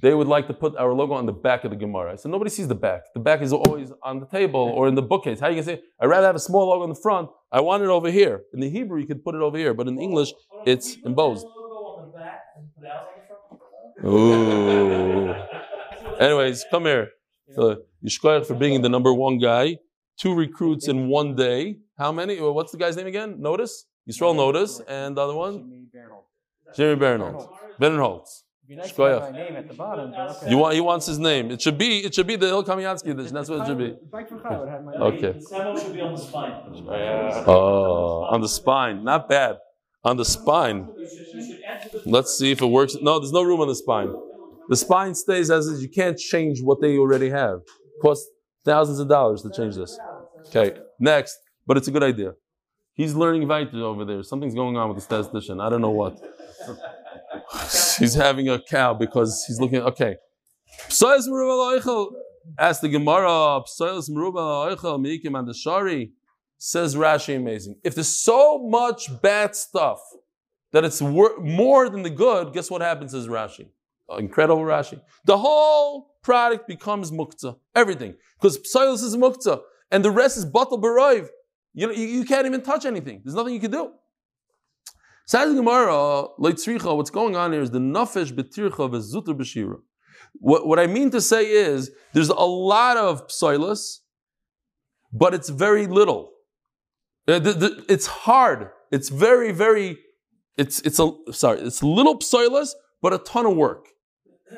they 0.00 0.14
would 0.14 0.26
like 0.26 0.46
to 0.46 0.54
put 0.54 0.76
our 0.76 0.92
logo 0.92 1.14
on 1.14 1.26
the 1.26 1.32
back 1.32 1.64
of 1.64 1.70
the 1.70 1.76
Gemara. 1.76 2.16
Said 2.16 2.30
nobody 2.30 2.50
sees 2.50 2.68
the 2.68 2.74
back. 2.74 3.02
The 3.14 3.20
back 3.20 3.42
is 3.42 3.52
always 3.52 3.92
on 4.02 4.20
the 4.20 4.26
table 4.26 4.60
or 4.60 4.88
in 4.88 4.94
the 4.94 5.02
bookcase. 5.02 5.40
How 5.40 5.48
you 5.48 5.56
can 5.56 5.64
say? 5.64 5.82
I'd 6.00 6.06
rather 6.06 6.26
have 6.26 6.36
a 6.36 6.40
small 6.40 6.68
logo 6.68 6.84
in 6.84 6.90
the 6.90 7.00
front. 7.00 7.28
I 7.52 7.60
want 7.60 7.82
it 7.82 7.88
over 7.88 8.10
here. 8.10 8.42
In 8.54 8.60
the 8.60 8.70
Hebrew, 8.70 9.00
you 9.00 9.06
could 9.06 9.22
put 9.24 9.34
it 9.34 9.40
over 9.40 9.58
here, 9.58 9.74
but 9.74 9.88
in 9.88 9.98
English, 10.00 10.32
it's 10.66 10.96
embossed. 11.04 11.46
Ooh. 14.04 15.34
Anyways, 16.18 16.64
come 16.70 16.84
here. 16.84 17.10
Yishkoyach 18.04 18.46
for 18.46 18.54
being 18.54 18.80
the 18.80 18.88
number 18.88 19.12
one 19.12 19.38
guy. 19.38 19.78
Two 20.18 20.34
recruits 20.34 20.88
in 20.88 21.08
one 21.08 21.34
day. 21.34 21.78
How 21.98 22.12
many? 22.12 22.40
What's 22.40 22.72
the 22.72 22.78
guy's 22.78 22.96
name 22.96 23.06
again? 23.06 23.40
Notice? 23.40 23.86
Yisrael 24.08 24.34
Notice. 24.34 24.80
And 24.88 25.16
the 25.16 25.20
other 25.22 25.34
one? 25.34 25.88
Jimmy 26.74 26.96
Bernholtz. 27.00 27.48
Bernholtz. 27.80 28.44
Be 28.48 28.49
nice 28.76 28.92
Shkoyach. 28.92 29.20
my 29.20 29.30
name 29.30 29.56
at 29.56 29.68
the 29.68 29.74
bottom. 29.74 30.12
okay. 30.12 30.50
You 30.50 30.58
want, 30.58 30.74
he 30.74 30.80
wants 30.80 31.06
his 31.06 31.18
name. 31.18 31.50
It 31.50 31.60
should 31.60 31.78
be, 31.78 31.98
it 31.98 32.14
should 32.14 32.26
be 32.26 32.36
the 32.36 32.48
Il 32.48 32.64
Kamiansky 32.64 33.10
edition. 33.10 33.34
That's 33.34 33.48
what 33.48 33.60
it 33.60 33.66
should 33.66 33.78
be. 33.78 33.96
Bike 34.10 34.28
for 34.28 34.38
Chai 34.40 34.58
would 34.58 34.68
have 34.68 34.84
my 34.84 34.92
name. 34.92 35.02
Okay. 35.02 35.40
Should 35.40 35.94
be 35.94 36.00
on 36.00 36.14
the 36.14 36.20
spine. 36.20 36.52
Oh, 37.46 38.26
on 38.30 38.40
the 38.40 38.48
spine. 38.48 39.04
Not 39.04 39.28
bad. 39.28 39.58
On 40.04 40.16
the 40.16 40.24
spine. 40.24 40.88
You 40.96 41.08
should, 41.08 41.26
you 41.34 41.46
should 41.46 41.62
add 41.64 41.90
to 41.90 41.98
the 41.98 42.10
Let's 42.10 42.36
see 42.38 42.50
if 42.50 42.62
it 42.62 42.66
works. 42.66 42.96
No, 43.00 43.18
there's 43.18 43.32
no 43.32 43.42
room 43.42 43.60
on 43.60 43.68
the 43.68 43.74
spine. 43.74 44.14
The 44.68 44.76
spine 44.76 45.14
stays 45.14 45.50
as 45.50 45.66
is. 45.66 45.82
You 45.82 45.88
can't 45.88 46.16
change 46.16 46.62
what 46.62 46.80
they 46.80 46.96
already 46.96 47.28
have. 47.30 47.60
Costs 48.00 48.28
thousands 48.64 48.98
of 49.00 49.08
dollars 49.08 49.42
to 49.42 49.50
change 49.50 49.76
this. 49.76 49.98
Okay, 50.46 50.78
next. 50.98 51.36
But 51.66 51.76
it's 51.76 51.88
a 51.88 51.90
good 51.90 52.02
idea. 52.02 52.34
He's 52.94 53.14
learning 53.14 53.46
Weiter 53.48 53.84
over 53.84 54.04
there. 54.04 54.22
Something's 54.22 54.54
going 54.54 54.76
on 54.76 54.88
with 54.88 54.98
the 54.98 55.02
statistician. 55.02 55.60
I 55.60 55.68
don't 55.68 55.80
know 55.80 55.90
what. 55.90 56.20
He's 58.00 58.14
having 58.14 58.48
a 58.48 58.60
cow 58.60 58.94
because 58.94 59.44
he's 59.46 59.60
looking. 59.60 59.80
Okay. 59.82 60.16
Psoyas 60.88 61.28
merubah 61.28 61.80
loichel. 61.80 62.12
Ask 62.58 62.80
the 62.80 62.88
Gemara. 62.88 63.62
Psoyas 63.68 64.10
merubah 64.10 64.76
loichel 64.76 64.98
mikim 64.98 65.38
and 65.38 65.46
the 65.46 65.54
shari. 65.54 66.12
Says 66.58 66.94
Rashi, 66.94 67.36
amazing. 67.36 67.76
If 67.82 67.94
there's 67.94 68.08
so 68.08 68.58
much 68.58 69.08
bad 69.22 69.56
stuff 69.56 70.00
that 70.72 70.84
it's 70.84 71.00
wor- 71.00 71.40
more 71.40 71.88
than 71.88 72.02
the 72.02 72.10
good, 72.10 72.52
guess 72.52 72.70
what 72.70 72.82
happens? 72.82 73.12
Says 73.12 73.28
Rashi. 73.28 73.68
Incredible 74.18 74.62
Rashi. 74.62 75.00
The 75.24 75.38
whole 75.38 76.16
product 76.22 76.68
becomes 76.68 77.10
muktzah. 77.12 77.56
Everything. 77.74 78.14
Because 78.38 78.58
psoilus 78.58 79.02
is 79.02 79.16
muktzah. 79.16 79.60
And 79.90 80.04
the 80.04 80.10
rest 80.10 80.36
is 80.36 80.44
batal 80.44 80.80
baroiv. 80.82 81.28
You, 81.72 81.86
know, 81.86 81.92
you, 81.92 82.06
you 82.06 82.24
can't 82.24 82.46
even 82.46 82.62
touch 82.62 82.84
anything. 82.84 83.22
There's 83.24 83.34
nothing 83.34 83.54
you 83.54 83.60
can 83.60 83.70
do. 83.70 83.92
Says 85.30 85.54
Gemara, 85.54 86.26
what's 86.36 87.10
going 87.10 87.36
on 87.36 87.52
here 87.52 87.62
is 87.62 87.70
the 87.70 87.78
nafesh 87.78 88.32
betircha 88.32 88.90
vezuter 88.90 89.28
b'shira. 89.28 89.76
What, 90.32 90.66
what 90.66 90.80
I 90.80 90.88
mean 90.88 91.12
to 91.12 91.20
say 91.20 91.52
is, 91.52 91.92
there's 92.12 92.30
a 92.30 92.34
lot 92.34 92.96
of 92.96 93.28
psoilus, 93.28 93.98
but 95.12 95.32
it's 95.32 95.48
very 95.48 95.86
little. 95.86 96.32
Uh, 97.28 97.38
it's 97.88 98.06
hard. 98.06 98.70
It's 98.90 99.08
very, 99.08 99.52
very, 99.52 99.98
it's, 100.56 100.80
it's 100.80 100.98
a, 100.98 101.12
sorry, 101.30 101.60
it's 101.60 101.80
little 101.80 102.18
psoilus, 102.18 102.70
but 103.00 103.12
a 103.12 103.18
ton 103.18 103.46
of 103.46 103.54
work. 103.54 103.86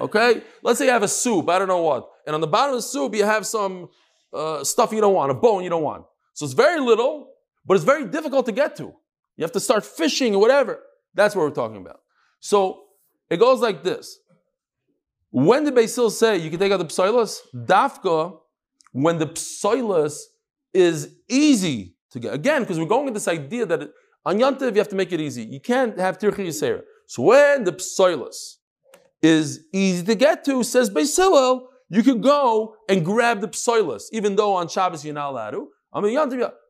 Okay? 0.01 0.43
Let's 0.63 0.79
say 0.79 0.87
you 0.87 0.93
have 0.93 1.03
a 1.03 1.09
soup, 1.09 1.51
I 1.51 1.59
don't 1.59 1.69
know 1.69 1.83
what, 1.83 2.09
and 2.27 2.35
on 2.35 2.41
the 2.41 2.47
bottom 2.47 2.75
of 2.75 2.79
the 2.79 2.89
soup 2.89 3.15
you 3.15 3.27
have 3.27 3.47
some 3.47 3.91
uh, 4.33 4.65
stuff 4.65 4.91
you 4.91 5.03
don't 5.03 5.13
want, 5.13 5.33
a 5.33 5.35
bone 5.35 5.65
you 5.65 5.69
don't 5.69 5.83
want. 5.83 6.07
So 6.33 6.47
it's 6.47 6.55
very 6.55 6.81
little, 6.81 7.29
but 7.67 7.75
it's 7.75 7.85
very 7.85 8.07
difficult 8.07 8.47
to 8.47 8.53
get 8.53 8.75
to. 8.77 8.95
You 9.37 9.43
have 9.43 9.53
to 9.53 9.61
start 9.61 9.85
fishing 9.85 10.35
or 10.35 10.41
whatever. 10.41 10.81
That's 11.15 11.35
what 11.35 11.43
we're 11.43 11.51
talking 11.51 11.79
about. 11.79 12.01
So 12.41 12.83
it 13.31 13.39
goes 13.39 13.61
like 13.61 13.83
this. 13.83 14.19
When 15.31 15.65
did 15.65 15.75
Beis 15.75 15.95
Hillel 15.95 16.11
say 16.11 16.37
you 16.37 16.51
can 16.51 16.59
take 16.59 16.73
out 16.73 16.79
the 16.79 16.85
psoilus? 16.85 17.39
Dafka, 17.55 18.39
when 18.93 19.19
the 19.19 19.27
psoilus 19.27 20.19
is 20.75 21.17
easy 21.29 21.97
to 22.11 22.21
get. 22.21 22.35
Again, 22.35 22.63
because 22.63 22.79
we're 22.79 22.87
going 22.87 23.07
with 23.07 23.15
this 23.15 23.29
idea 23.29 23.67
that 23.67 23.91
on 24.25 24.39
Yantiv 24.39 24.73
you 24.73 24.79
have 24.79 24.89
to 24.89 24.97
make 24.97 25.13
it 25.13 25.21
easy. 25.21 25.43
You 25.45 25.61
can't 25.61 25.99
have 25.99 26.19
Tirchi 26.19 26.47
Yisera. 26.47 26.83
So 27.07 27.23
when 27.23 27.65
the 27.65 27.73
psoilus 27.73 28.57
is 29.23 29.65
easy 29.73 30.05
to 30.05 30.15
get 30.15 30.45
to, 30.45 30.63
says 30.63 30.91
Beis 30.91 31.17
Hillel, 31.17 31.69
you 31.89 32.03
can 32.03 32.21
go 32.21 32.77
and 32.89 33.05
grab 33.05 33.41
the 33.41 33.49
psoilus, 33.49 34.05
even 34.13 34.37
though 34.37 34.55
on 34.55 34.69
Shabbos 34.69 35.05
you're 35.05 35.15
not 35.15 35.31
allowed 35.31 35.51
to. 35.51 35.69
I 35.93 36.01
mean, 36.01 36.17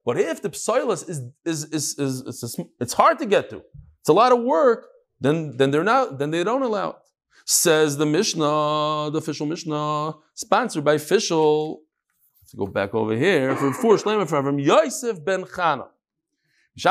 but 0.04 0.18
if 0.18 0.42
the 0.42 0.50
psoilus 0.50 1.08
is, 1.08 1.22
is, 1.44 1.64
is, 1.66 1.98
is, 1.98 2.20
is, 2.26 2.60
it's 2.80 2.92
hard 2.92 3.18
to 3.20 3.26
get 3.26 3.50
to, 3.50 3.62
it's 4.00 4.08
a 4.08 4.12
lot 4.12 4.32
of 4.32 4.42
work, 4.42 4.86
then, 5.20 5.56
then 5.56 5.70
they're 5.70 5.84
not, 5.84 6.18
then 6.18 6.30
they 6.32 6.42
don't 6.42 6.62
allow 6.62 6.90
it. 6.90 6.96
Says 7.44 7.96
the 7.96 8.06
Mishnah, 8.06 9.10
the 9.12 9.18
official 9.18 9.46
Mishnah, 9.46 10.14
sponsored 10.34 10.84
by 10.84 10.94
official. 10.94 11.82
Let's 12.40 12.54
go 12.54 12.66
back 12.66 12.94
over 12.94 13.16
here 13.16 13.54
for 13.56 13.72
four 13.72 13.96
shleimah 13.96 14.28
from 14.28 14.58
Yosef 14.58 15.24
ben 15.24 15.44
Chana. 15.44 15.86
You're 16.74 16.86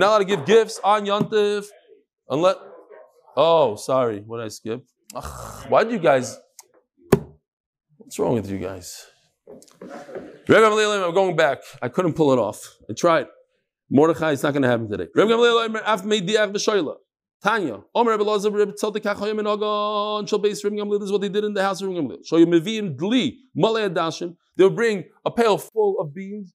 not 0.00 0.08
allowed 0.08 0.18
to 0.18 0.24
give 0.24 0.44
gifts 0.44 0.80
on 0.82 1.06
Yontif 1.06 1.66
unless. 2.28 2.56
Oh, 3.36 3.76
sorry, 3.76 4.20
what 4.20 4.40
I 4.40 4.48
skip? 4.48 4.84
Ugh, 5.14 5.66
why 5.68 5.84
do 5.84 5.92
you 5.92 5.98
guys? 5.98 6.38
What's 7.98 8.18
wrong 8.18 8.34
with 8.34 8.50
you 8.50 8.58
guys? 8.58 9.06
Reb 9.48 10.62
Gamliel, 10.62 11.06
I'm 11.08 11.14
going 11.14 11.36
back. 11.36 11.58
I 11.80 11.88
couldn't 11.88 12.14
pull 12.14 12.32
it 12.32 12.38
off. 12.38 12.76
I 12.90 12.94
tried. 12.94 13.26
Mordechai, 13.90 14.32
it's 14.32 14.42
not 14.42 14.52
going 14.52 14.62
to 14.62 14.68
happen 14.68 14.88
today. 14.88 15.06
Reb 15.14 15.28
Gamliel, 15.28 15.80
Af 15.84 16.02
Meidiach 16.02 16.52
V'Shoyla. 16.52 16.96
Tanya, 17.42 17.80
Omer 17.94 18.12
Reb 18.12 18.20
Elazar, 18.20 18.52
Reb 18.52 18.74
Tzeltek 18.74 19.02
HaChoyim 19.02 19.38
in 19.38 19.46
Ogon, 19.46 20.26
Shal 20.26 20.40
Reb 20.40 20.52
Gamliel, 20.52 20.98
this 20.98 21.06
is 21.06 21.12
what 21.12 21.20
they 21.20 21.28
did 21.28 21.44
in 21.44 21.54
the 21.54 21.62
house 21.62 21.80
of 21.80 21.88
Reb 21.88 21.98
Gamliel. 21.98 22.24
So 22.24 22.38
you 22.38 22.46
Mevim 22.46 22.96
Dli, 22.96 23.34
Malei 23.56 23.88
Adashim, 23.88 24.36
they 24.56 24.64
would 24.64 24.74
bring 24.74 25.04
a 25.24 25.30
pail 25.30 25.58
full 25.58 26.00
of 26.00 26.14
beans, 26.14 26.52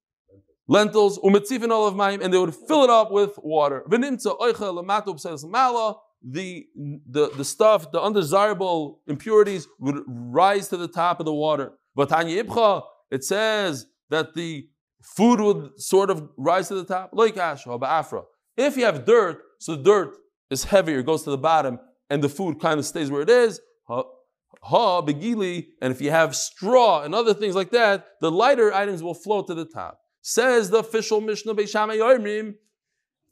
lentils, 0.68 1.20
umetzif 1.20 1.64
and 1.64 1.72
olive 1.72 1.94
mayim, 1.94 2.22
and 2.22 2.34
they 2.34 2.38
would 2.38 2.56
fill 2.56 2.84
it 2.84 2.90
up 2.90 3.12
with 3.12 3.38
water. 3.38 3.84
V'nimtza 3.90 4.38
oicha 4.40 4.74
lamato 4.74 5.16
b'seis 5.16 5.48
mala, 5.48 5.96
the, 6.24 6.66
the, 6.76 7.30
the 7.38 7.46
stuff, 7.46 7.92
the 7.92 8.02
undesirable 8.02 9.00
impurities 9.08 9.68
would 9.80 10.04
rise 10.08 10.68
to 10.70 10.78
the 10.78 10.88
top 10.88 11.20
of 11.20 11.26
the 11.26 11.34
water. 11.34 11.74
V'tanya 11.98 12.44
ibcha, 12.44 12.84
it 13.10 13.24
says 13.24 13.88
that 14.10 14.34
the 14.34 14.68
food 15.02 15.40
would 15.40 15.82
sort 15.82 16.10
of 16.10 16.30
rise 16.38 16.68
to 16.70 16.76
the 16.76 16.86
top. 16.86 17.12
Loikash, 17.12 17.66
ba'afra. 17.66 18.24
If 18.58 18.78
you 18.78 18.86
have 18.86 19.06
dirt, 19.06 19.42
so 19.60 19.76
the 19.76 19.84
dirt 19.84 20.18
is 20.50 20.66
heavier, 20.66 21.02
goes 21.02 21.24
to 21.24 21.32
the 21.32 21.38
bottom, 21.38 21.80
and 22.10 22.24
the 22.24 22.30
food 22.30 22.60
kind 22.60 22.80
of 22.80 22.86
stays 22.86 23.10
where 23.10 23.22
it 23.22 23.30
is. 23.30 23.60
Ha, 23.88 25.02
begili, 25.02 25.68
and 25.82 25.92
if 25.92 26.02
you 26.02 26.12
have 26.12 26.36
straw 26.36 27.02
and 27.02 27.16
other 27.16 27.34
things 27.34 27.56
like 27.56 27.72
that, 27.72 28.06
the 28.20 28.30
lighter 28.30 28.72
items 28.74 29.02
will 29.02 29.16
float 29.16 29.48
to 29.48 29.56
the 29.56 29.66
top. 29.66 30.00
Says 30.22 30.70
the 30.70 30.80
official 30.80 31.20
Mishnah 31.20 31.56
Beishamay 31.56 31.98
Yoimrim, 31.98 32.56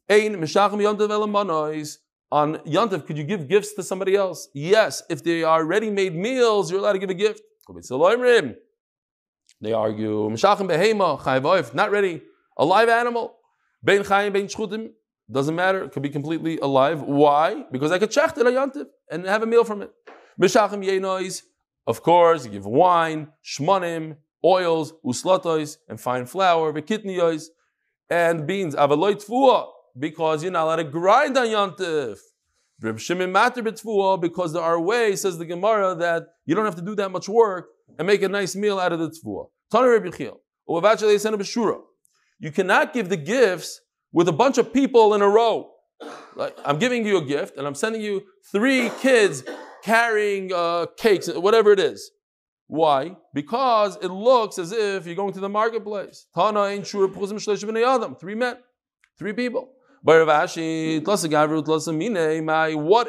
Ein 0.10 0.36
Meshachim 0.38 0.80
Yontav 0.82 1.10
Elamanois. 1.10 1.98
On 2.32 2.56
Yontav, 2.60 3.06
could 3.06 3.18
you 3.18 3.24
give 3.24 3.48
gifts 3.48 3.74
to 3.76 3.84
somebody 3.84 4.16
else? 4.16 4.50
Yes. 4.56 5.04
If 5.10 5.24
they 5.24 5.44
are 5.44 5.64
ready-made 5.66 6.16
meals, 6.16 6.72
you're 6.72 6.80
allowed 6.80 6.94
to 6.94 7.00
give 7.00 7.12
a 7.12 7.16
gift. 7.16 7.42
They 9.62 9.74
argue, 9.74 10.30
not 10.30 11.92
ready. 11.92 12.22
A 12.58 12.66
live 12.66 12.90
animal. 12.90 13.36
Chayim, 13.86 14.34
Shchutim, 14.34 14.90
doesn't 15.32 15.56
matter. 15.56 15.84
It 15.84 15.92
could 15.92 16.04
be 16.04 16.10
completely 16.10 16.58
alive. 16.60 17.02
Why? 17.02 17.64
Because 17.72 17.92
I 17.92 18.00
could 18.00 18.12
check 18.12 18.38
it 18.38 18.88
and 19.12 19.26
have 19.26 19.44
a 19.44 19.46
meal 19.46 19.64
from 19.64 19.82
it. 19.84 19.92
Of 21.88 22.02
course, 22.04 22.46
give 22.48 22.66
wine, 22.66 23.30
shmonim, 23.44 24.18
oils, 24.44 24.94
uslatois, 25.06 25.78
and 25.88 26.00
fine 26.00 26.26
flour, 26.26 26.72
vekitniois, 26.74 27.50
and 28.10 28.46
beans. 28.48 28.76
Avaloi 28.76 29.16
tfua, 29.16 29.68
because 29.98 30.44
you're 30.44 30.52
not 30.52 30.66
allowed 30.66 30.76
to 30.78 30.84
grind 30.86 31.38
on 31.38 31.48
Yontif. 31.48 32.20
Because 32.82 34.54
there 34.54 34.64
are 34.64 34.80
ways, 34.80 35.22
says 35.22 35.38
the 35.38 35.46
Gemara, 35.46 35.96
that 35.96 36.28
you 36.46 36.56
don't 36.56 36.66
have 36.66 36.76
to 36.76 36.82
do 36.82 36.96
that 36.96 37.10
much 37.10 37.28
work 37.28 37.68
and 37.98 38.08
make 38.08 38.22
a 38.22 38.30
nice 38.30 38.56
meal 38.56 38.80
out 38.80 38.94
of 38.94 39.00
the 39.00 39.10
tfua. 39.10 39.48
Tana 39.72 39.90
Reb 39.90 40.06
Yechiel, 40.06 40.38
Uvavach 40.68 41.02
Leisena 41.02 41.36
b'shura. 41.36 41.80
You 42.40 42.52
cannot 42.52 42.94
give 42.94 43.10
the 43.10 43.18
gifts 43.18 43.82
with 44.12 44.30
a 44.30 44.34
bunch 44.34 44.58
of 44.58 44.74
people 44.74 45.14
in 45.14 45.22
a 45.22 45.28
row. 45.28 45.72
Like, 46.36 46.58
I'm 46.64 46.80
giving 46.80 47.06
you 47.06 47.18
a 47.18 47.26
gift, 47.26 47.58
and 47.58 47.68
I'm 47.68 47.76
sending 47.76 48.02
you 48.02 48.24
three 48.52 48.90
kids 49.02 49.44
carrying 49.84 50.54
uh, 50.54 50.88
cakes, 50.98 51.28
whatever 51.28 51.74
it 51.74 51.80
is. 51.80 52.12
Why? 52.68 53.18
Because 53.34 53.98
it 53.98 54.08
looks 54.08 54.58
as 54.58 54.72
if 54.72 55.06
you're 55.06 55.16
going 55.16 55.34
to 55.34 55.40
the 55.40 55.50
marketplace. 55.50 56.28
Three 56.34 58.36
men, 58.36 58.58
three 59.18 59.34
people. 59.34 59.74
What 60.02 60.22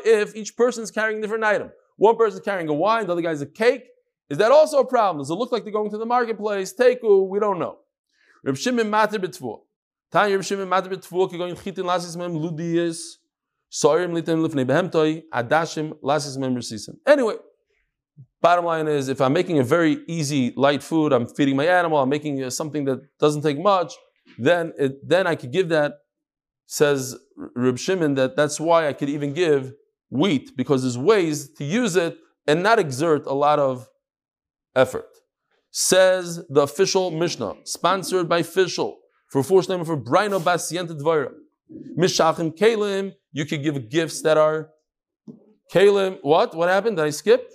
if 0.04 0.36
each 0.36 0.56
person's 0.56 0.90
carrying 0.90 1.18
a 1.18 1.22
different 1.22 1.44
item? 1.44 1.70
One 1.96 2.16
person's 2.16 2.40
carrying 2.40 2.68
a 2.68 2.74
wine, 2.74 3.06
the 3.06 3.12
other 3.12 3.22
guy's 3.22 3.40
a 3.42 3.46
cake. 3.46 3.84
Is 4.28 4.38
that 4.38 4.50
also 4.52 4.78
a 4.78 4.86
problem? 4.86 5.20
Does 5.20 5.30
it 5.30 5.34
look 5.34 5.52
like 5.52 5.64
they're 5.64 5.72
going 5.72 5.90
to 5.90 5.98
the 5.98 6.06
marketplace? 6.06 6.72
Teku, 6.72 7.28
we 7.28 7.38
don't 7.40 7.58
know. 7.58 7.78
Reb 8.44 8.56
Shimon 8.56 8.88
mater 8.88 9.18
b'tfuah. 9.18 9.60
Tanya 10.10 10.36
Reb 10.36 10.44
Shimon 10.44 10.68
mater 10.68 10.88
b'tfuah, 10.88 11.36
going 11.36 11.56
chitin 11.56 11.84
lasis 11.84 12.16
mem 12.16 12.34
ludiyas, 12.34 13.18
soirim 13.70 14.14
litem 14.14 14.40
lifnei 14.42 14.64
behemtoi, 14.64 15.24
adashim 15.34 15.92
lasis 16.02 16.36
mem 16.38 16.54
resisim. 16.54 16.96
Anyway, 17.06 17.34
bottom 18.40 18.64
line 18.64 18.88
is, 18.88 19.08
if 19.08 19.20
I'm 19.20 19.32
making 19.32 19.58
a 19.58 19.64
very 19.64 19.98
easy, 20.06 20.54
light 20.56 20.82
food, 20.82 21.12
I'm 21.12 21.26
feeding 21.26 21.56
my 21.56 21.66
animal, 21.66 21.98
I'm 21.98 22.08
making 22.08 22.42
uh, 22.42 22.50
something 22.50 22.84
that 22.86 23.00
doesn't 23.18 23.42
take 23.42 23.58
much, 23.58 23.94
then 24.38 24.72
it, 24.78 25.06
then 25.06 25.26
I 25.26 25.34
could 25.34 25.50
give 25.52 25.68
that, 25.70 25.98
says 26.70 27.16
Reb 27.56 27.78
Shimon, 27.78 28.14
that 28.14 28.36
that's 28.36 28.60
why 28.60 28.86
I 28.86 28.92
could 28.92 29.08
even 29.08 29.32
give 29.32 29.72
wheat, 30.08 30.56
because 30.56 30.82
there's 30.82 30.96
ways 30.96 31.48
to 31.54 31.64
use 31.64 31.96
it 31.96 32.16
and 32.46 32.62
not 32.62 32.78
exert 32.78 33.26
a 33.26 33.32
lot 33.34 33.58
of 33.58 33.88
effort. 34.76 35.08
Says 35.72 36.46
the 36.48 36.60
official 36.60 37.10
Mishnah, 37.10 37.54
sponsored 37.64 38.28
by 38.28 38.44
Fishel, 38.44 38.98
for 39.30 39.42
force 39.42 39.68
name 39.68 39.84
for 39.84 39.96
Brino 39.96 40.38
Basienta 40.40 40.96
Dvara. 40.96 41.32
Mishachim 41.98 42.56
Kalim, 42.56 43.14
you 43.32 43.44
could 43.46 43.64
give 43.64 43.90
gifts 43.90 44.22
that 44.22 44.38
are 44.38 44.70
Kalim. 45.72 46.18
What? 46.22 46.54
What 46.54 46.68
happened? 46.68 46.98
Did 46.98 47.06
I 47.06 47.10
skip? 47.10 47.50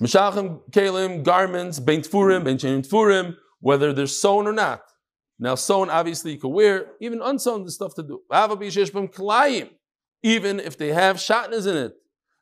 Mishachim 0.00 0.60
Kalim, 0.72 1.22
garments, 1.22 1.78
Bein 1.78 2.02
Tfurim, 2.02 2.42
Bein 2.42 2.56
Chenim 2.56 2.84
Tfurim, 2.84 3.36
whether 3.60 3.92
they're 3.92 4.08
sewn 4.08 4.48
or 4.48 4.52
not. 4.52 4.82
Now, 5.42 5.56
sewn, 5.56 5.90
obviously, 5.90 6.30
you 6.30 6.38
can 6.38 6.52
wear. 6.52 6.92
Even 7.00 7.20
unsewn, 7.20 7.64
there's 7.64 7.74
stuff 7.74 7.96
to 7.96 8.04
do. 8.04 8.22
Even 10.22 10.60
if 10.60 10.78
they 10.78 10.92
have 10.92 11.16
shatnas 11.16 11.66
in 11.66 11.76
it. 11.76 11.94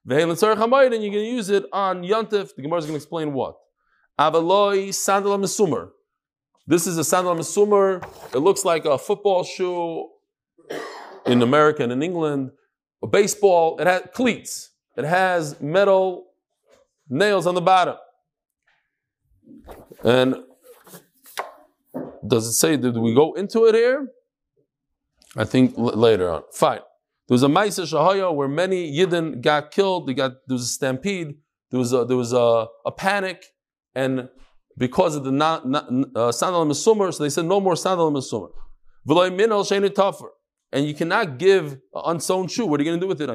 And 0.06 0.18
you're 0.28 0.36
going 0.36 1.12
to 1.12 1.18
use 1.20 1.48
it 1.48 1.64
on 1.72 2.02
Yontif. 2.02 2.54
The 2.54 2.60
Gemara 2.60 2.80
is 2.80 2.84
going 2.84 2.92
to 2.92 3.02
explain 3.02 3.32
what. 3.32 3.56
Avaloi 4.18 4.92
sandal 4.92 5.38
mesumer. 5.38 5.92
This 6.66 6.86
is 6.86 6.98
a 6.98 7.04
sandal 7.04 7.34
mesumer. 7.34 8.04
It 8.34 8.40
looks 8.40 8.66
like 8.66 8.84
a 8.84 8.98
football 8.98 9.44
shoe 9.44 10.10
in 11.24 11.40
America 11.40 11.82
and 11.82 11.92
in 11.92 12.02
England. 12.02 12.50
A 13.02 13.06
baseball. 13.06 13.78
It 13.80 13.86
has 13.86 14.02
cleats. 14.12 14.72
It 14.98 15.06
has 15.06 15.58
metal 15.58 16.26
nails 17.08 17.46
on 17.46 17.54
the 17.54 17.62
bottom. 17.62 17.96
And 20.04 20.44
does 22.30 22.46
it 22.46 22.54
say, 22.54 22.76
did 22.76 22.96
we 22.96 23.14
go 23.14 23.34
into 23.34 23.66
it 23.66 23.74
here? 23.74 24.08
I 25.36 25.44
think 25.44 25.76
l- 25.76 25.84
later 25.84 26.30
on. 26.30 26.42
Fine. 26.52 26.80
There 27.28 27.34
was 27.34 27.42
a 27.42 27.48
Maisa 27.48 27.86
Shahaya 27.86 28.34
where 28.34 28.48
many 28.48 28.96
Yidden 28.96 29.40
got 29.40 29.70
killed. 29.70 30.08
They 30.08 30.14
got, 30.14 30.32
there 30.46 30.54
was 30.54 30.62
a 30.62 30.66
stampede. 30.66 31.36
There 31.70 31.78
was 31.78 31.92
a, 31.92 32.04
there 32.04 32.16
was 32.16 32.32
a, 32.32 32.66
a 32.86 32.92
panic. 32.92 33.44
And 33.94 34.28
because 34.76 35.14
of 35.14 35.24
the 35.24 35.30
na, 35.30 35.60
na, 35.64 35.82
uh, 36.16 36.32
sandal 36.32 36.72
so 36.74 37.22
they 37.22 37.30
said 37.30 37.44
no 37.44 37.60
more 37.60 37.76
sandal 37.76 38.12
tafer. 38.12 38.48
And 40.72 40.86
you 40.86 40.94
cannot 40.94 41.38
give 41.38 41.72
an 41.94 42.02
unsewn 42.06 42.48
shoe. 42.48 42.66
What 42.66 42.80
are 42.80 42.84
you 42.84 42.90
going 42.90 43.00
to 43.00 43.04
do 43.04 43.08
with 43.08 43.20
it. 43.20 43.28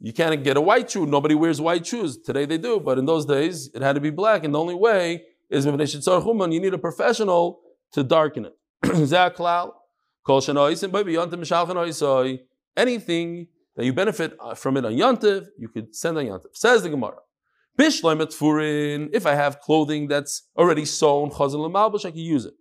You 0.00 0.12
can't 0.12 0.44
get 0.44 0.56
a 0.56 0.60
white 0.60 0.90
shoe. 0.90 1.06
Nobody 1.06 1.34
wears 1.34 1.60
white 1.60 1.86
shoes. 1.86 2.18
Today 2.18 2.46
they 2.46 2.58
do, 2.58 2.80
but 2.80 2.98
in 2.98 3.06
those 3.06 3.24
days 3.24 3.70
it 3.74 3.82
had 3.82 3.94
to 3.94 4.00
be 4.00 4.10
black. 4.10 4.44
And 4.44 4.54
the 4.54 4.60
only 4.60 4.74
way 4.74 5.22
is 5.54 5.64
you 5.64 6.60
need 6.60 6.74
a 6.74 6.78
professional 6.78 7.60
to 7.92 8.02
darken 8.02 8.46
it. 8.46 8.54
Anything 12.76 13.46
that 13.76 13.84
you 13.84 13.92
benefit 13.92 14.36
uh, 14.40 14.54
from 14.54 14.76
it 14.76 14.84
on 14.84 14.92
Yontif, 14.92 15.46
you 15.58 15.68
could 15.68 15.94
send 15.94 16.18
on 16.18 16.24
Yontif. 16.24 16.54
Says 16.54 16.82
the 16.82 16.90
Gemara. 16.90 17.18
If 17.76 19.26
I 19.26 19.34
have 19.34 19.60
clothing 19.60 20.08
that's 20.08 20.48
already 20.56 20.84
sewn, 20.84 21.30
I 21.30 22.10
can 22.10 22.16
use 22.16 22.46
it. 22.46 22.54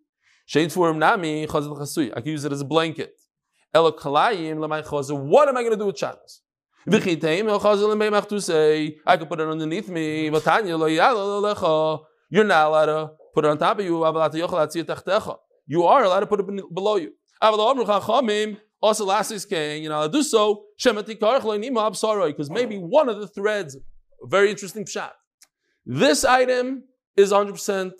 nami 0.56 1.44
I 1.44 1.48
can 1.48 2.26
use 2.26 2.46
it 2.46 2.52
as 2.52 2.62
a 2.62 2.66
blanket. 2.66 3.14
What 3.74 5.50
am 5.50 5.58
I 5.58 5.62
going 5.62 5.72
to 5.72 5.78
do 5.78 5.86
with 5.86 5.98
shadows? 5.98 6.42
I 6.86 7.00
can 9.18 9.28
put 9.28 9.40
it 9.40 9.48
underneath 9.48 9.88
me. 9.88 10.30
You're 12.34 12.44
not 12.44 12.66
allowed 12.66 12.88
to 12.88 13.12
put 13.36 13.46
it 13.46 13.50
on 13.50 13.60
top 13.60 13.78
of 13.78 13.86
you. 13.86 14.00
You 15.68 15.84
are 15.84 16.04
allowed 16.04 16.20
to 16.22 16.26
put 16.26 16.40
it 16.40 16.74
below 16.74 16.96
you. 16.96 17.12
Also, 18.82 19.06
last 19.06 19.30
is 19.30 19.46
king, 19.46 19.84
you 19.84 19.90
know, 19.90 20.08
do 20.08 20.24
so. 20.24 20.64
Because 20.84 22.50
maybe 22.50 22.78
one 22.80 23.08
of 23.08 23.20
the 23.20 23.28
threads, 23.28 23.78
very 24.24 24.50
interesting 24.50 24.84
shot. 24.84 25.14
This 25.86 26.26
item 26.26 26.86
is 27.16 27.32
100% 27.32 27.92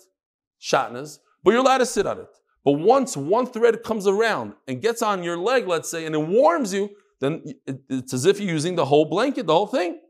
shatnas, 0.60 1.18
but 1.44 1.52
you're 1.52 1.60
allowed 1.60 1.78
to 1.78 1.86
sit 1.86 2.04
on 2.04 2.18
it. 2.18 2.26
But 2.64 2.72
once 2.72 3.16
one 3.16 3.46
thread 3.46 3.84
comes 3.84 4.08
around 4.08 4.54
and 4.66 4.82
gets 4.82 5.00
on 5.00 5.22
your 5.22 5.36
leg, 5.36 5.68
let's 5.68 5.88
say, 5.88 6.06
and 6.06 6.14
it 6.16 6.26
warms 6.26 6.74
you, 6.74 6.90
then 7.20 7.44
it's 7.88 8.12
as 8.12 8.26
if 8.26 8.40
you're 8.40 8.50
using 8.50 8.74
the 8.74 8.86
whole 8.86 9.04
blanket, 9.04 9.46
the 9.46 9.54
whole 9.54 9.68
thing. 9.68 10.00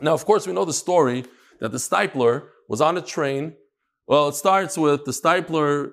Now, 0.00 0.14
of 0.14 0.24
course, 0.24 0.46
we 0.46 0.52
know 0.52 0.64
the 0.64 0.72
story 0.72 1.24
that 1.58 1.72
the 1.72 1.78
Steipler 1.78 2.50
was 2.68 2.80
on 2.80 2.96
a 2.96 3.02
train. 3.02 3.54
Well, 4.06 4.28
it 4.28 4.34
starts 4.34 4.76
with 4.76 5.04
the 5.04 5.12
Steipler 5.12 5.90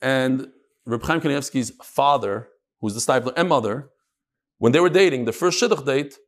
and 0.00 0.48
Reb 0.86 1.02
Chaim 1.02 1.20
Kanievsky's 1.20 1.72
father, 1.82 2.48
who's 2.80 2.94
the 2.94 3.00
Steipler 3.00 3.32
and 3.36 3.48
mother. 3.48 3.90
When 4.58 4.72
they 4.72 4.80
were 4.80 4.88
dating, 4.88 5.24
the 5.24 5.32
first 5.32 5.60
shidduch 5.60 5.84
date, 5.84 6.18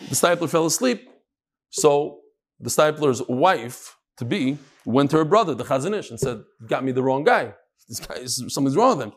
the 0.00 0.14
Steipler 0.14 0.48
fell 0.48 0.66
asleep. 0.66 1.08
So 1.70 2.20
the 2.60 2.70
Steipler's 2.70 3.22
wife 3.28 3.96
to 4.18 4.24
be 4.24 4.58
went 4.84 5.10
to 5.10 5.18
her 5.18 5.24
brother, 5.24 5.54
the 5.54 5.64
Chazon 5.64 5.98
Ish, 5.98 6.10
and 6.10 6.20
said, 6.20 6.44
"Got 6.66 6.84
me 6.84 6.92
the 6.92 7.02
wrong 7.02 7.24
guy. 7.24 7.54
This 7.88 8.00
guy 8.00 8.16
is 8.16 8.42
something's 8.48 8.76
wrong 8.76 8.98
with 8.98 9.06
him." 9.08 9.12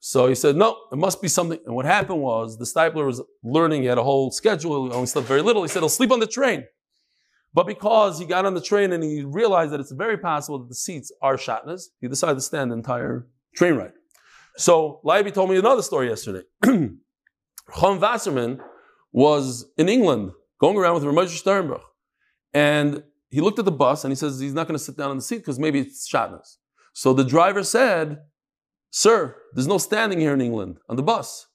So 0.00 0.26
he 0.26 0.34
said, 0.34 0.56
"No, 0.56 0.76
it 0.92 0.96
must 0.96 1.22
be 1.22 1.28
something." 1.28 1.58
And 1.64 1.74
what 1.74 1.84
happened 1.84 2.20
was 2.20 2.58
the 2.58 2.64
Steipler 2.64 3.06
was 3.06 3.22
learning. 3.42 3.82
He 3.82 3.88
had 3.88 3.98
a 3.98 4.02
whole 4.02 4.30
schedule. 4.30 4.86
He 4.86 4.92
only 4.92 5.06
slept 5.06 5.28
very 5.28 5.42
little. 5.42 5.62
He 5.62 5.68
said, 5.68 5.80
"He'll 5.80 5.88
sleep 5.88 6.10
on 6.10 6.20
the 6.20 6.26
train." 6.26 6.64
But 7.54 7.68
because 7.68 8.18
he 8.18 8.26
got 8.26 8.44
on 8.44 8.54
the 8.54 8.60
train 8.60 8.92
and 8.92 9.02
he 9.02 9.22
realized 9.22 9.72
that 9.72 9.80
it's 9.80 9.92
very 9.92 10.18
possible 10.18 10.58
that 10.58 10.68
the 10.68 10.74
seats 10.74 11.12
are 11.22 11.36
shatnas, 11.36 11.84
he 12.00 12.08
decided 12.08 12.34
to 12.34 12.40
stand 12.40 12.72
the 12.72 12.76
entire 12.76 13.28
train 13.54 13.74
ride. 13.74 13.92
So 14.56 15.00
Leiby 15.04 15.32
told 15.32 15.50
me 15.50 15.56
another 15.56 15.82
story 15.82 16.08
yesterday. 16.08 16.42
Chon 16.64 18.00
Wasserman 18.00 18.60
was 19.12 19.66
in 19.78 19.88
England 19.88 20.32
going 20.60 20.76
around 20.76 20.94
with 20.94 21.04
Ramesh 21.04 21.40
Sternbuch. 21.40 21.82
And 22.52 23.04
he 23.30 23.40
looked 23.40 23.58
at 23.58 23.64
the 23.64 23.72
bus 23.72 24.04
and 24.04 24.10
he 24.10 24.16
says 24.16 24.40
he's 24.40 24.54
not 24.54 24.66
going 24.66 24.78
to 24.78 24.84
sit 24.84 24.96
down 24.96 25.10
on 25.10 25.16
the 25.16 25.22
seat 25.22 25.38
because 25.38 25.58
maybe 25.58 25.78
it's 25.80 26.08
shatnas. 26.08 26.56
So 26.92 27.12
the 27.12 27.24
driver 27.24 27.62
said, 27.62 28.18
Sir, 28.90 29.36
there's 29.52 29.66
no 29.66 29.78
standing 29.78 30.20
here 30.20 30.34
in 30.34 30.40
England 30.40 30.78
on 30.88 30.96
the 30.96 31.02
bus. 31.02 31.46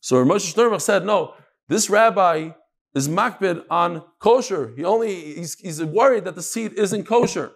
So 0.00 0.16
Ramesh 0.16 0.52
Sternbuch 0.52 0.80
said, 0.80 1.04
No, 1.04 1.34
this 1.68 1.90
rabbi 1.90 2.50
is 2.94 3.08
makbid 3.08 3.64
on 3.70 4.02
kosher. 4.18 4.72
He 4.76 4.84
only 4.84 5.14
he's, 5.14 5.54
he's 5.58 5.82
worried 5.82 6.24
that 6.24 6.34
the 6.34 6.42
seat 6.42 6.72
isn't 6.74 7.04
kosher. 7.04 7.52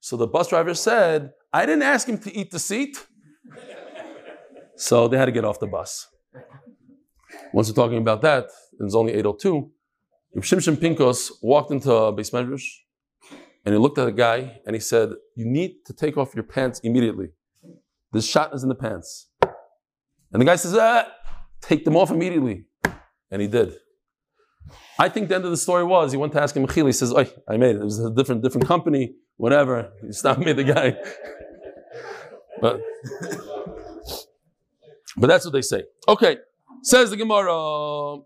So 0.00 0.16
the 0.16 0.26
bus 0.26 0.48
driver 0.48 0.74
said, 0.74 1.32
I 1.52 1.66
didn't 1.66 1.82
ask 1.82 2.08
him 2.08 2.18
to 2.18 2.34
eat 2.34 2.50
the 2.50 2.58
seat. 2.58 2.96
so 4.76 5.08
they 5.08 5.16
had 5.16 5.26
to 5.26 5.32
get 5.32 5.44
off 5.44 5.58
the 5.58 5.66
bus. 5.66 6.06
Once 7.52 7.68
we're 7.68 7.74
talking 7.74 7.98
about 7.98 8.22
that, 8.22 8.44
it 8.44 8.82
was 8.82 8.94
only 8.94 9.12
802. 9.14 9.70
Shimshon 10.38 10.78
Pincus 10.78 11.32
walked 11.42 11.70
into 11.70 11.90
a 11.90 12.12
beis 12.12 12.30
medrash 12.30 12.66
and 13.64 13.74
he 13.74 13.78
looked 13.78 13.98
at 13.98 14.06
a 14.06 14.12
guy 14.12 14.60
and 14.66 14.76
he 14.76 14.80
said, 14.80 15.10
You 15.34 15.46
need 15.46 15.76
to 15.86 15.94
take 15.94 16.16
off 16.16 16.34
your 16.34 16.44
pants 16.44 16.80
immediately. 16.80 17.28
This 18.12 18.28
shot 18.28 18.54
is 18.54 18.62
in 18.62 18.68
the 18.68 18.74
pants. 18.74 19.28
And 20.32 20.40
the 20.40 20.44
guy 20.44 20.56
says, 20.56 20.74
ah, 20.74 21.06
take 21.60 21.84
them 21.84 21.96
off 21.96 22.10
immediately. 22.10 22.66
And 23.30 23.42
he 23.42 23.48
did. 23.48 23.74
I 24.98 25.08
think 25.08 25.28
the 25.28 25.34
end 25.34 25.44
of 25.44 25.50
the 25.50 25.56
story 25.56 25.84
was 25.84 26.12
he 26.12 26.18
went 26.18 26.32
to 26.32 26.42
ask 26.42 26.56
him 26.56 26.66
He 26.68 26.92
says, 26.92 27.12
"Oh, 27.12 27.24
I 27.48 27.56
made 27.56 27.76
it. 27.76 27.80
It 27.80 27.84
was 27.84 27.98
a 27.98 28.10
different 28.10 28.42
different 28.42 28.66
company, 28.66 29.14
whatever." 29.36 29.92
He 30.04 30.12
stopped 30.12 30.40
me, 30.40 30.52
the 30.52 30.64
guy. 30.64 30.96
but 32.60 32.80
but 35.16 35.26
that's 35.26 35.44
what 35.44 35.52
they 35.52 35.62
say. 35.62 35.84
Okay, 36.08 36.38
says 36.82 37.10
the 37.10 37.16
Gemara. 37.16 38.18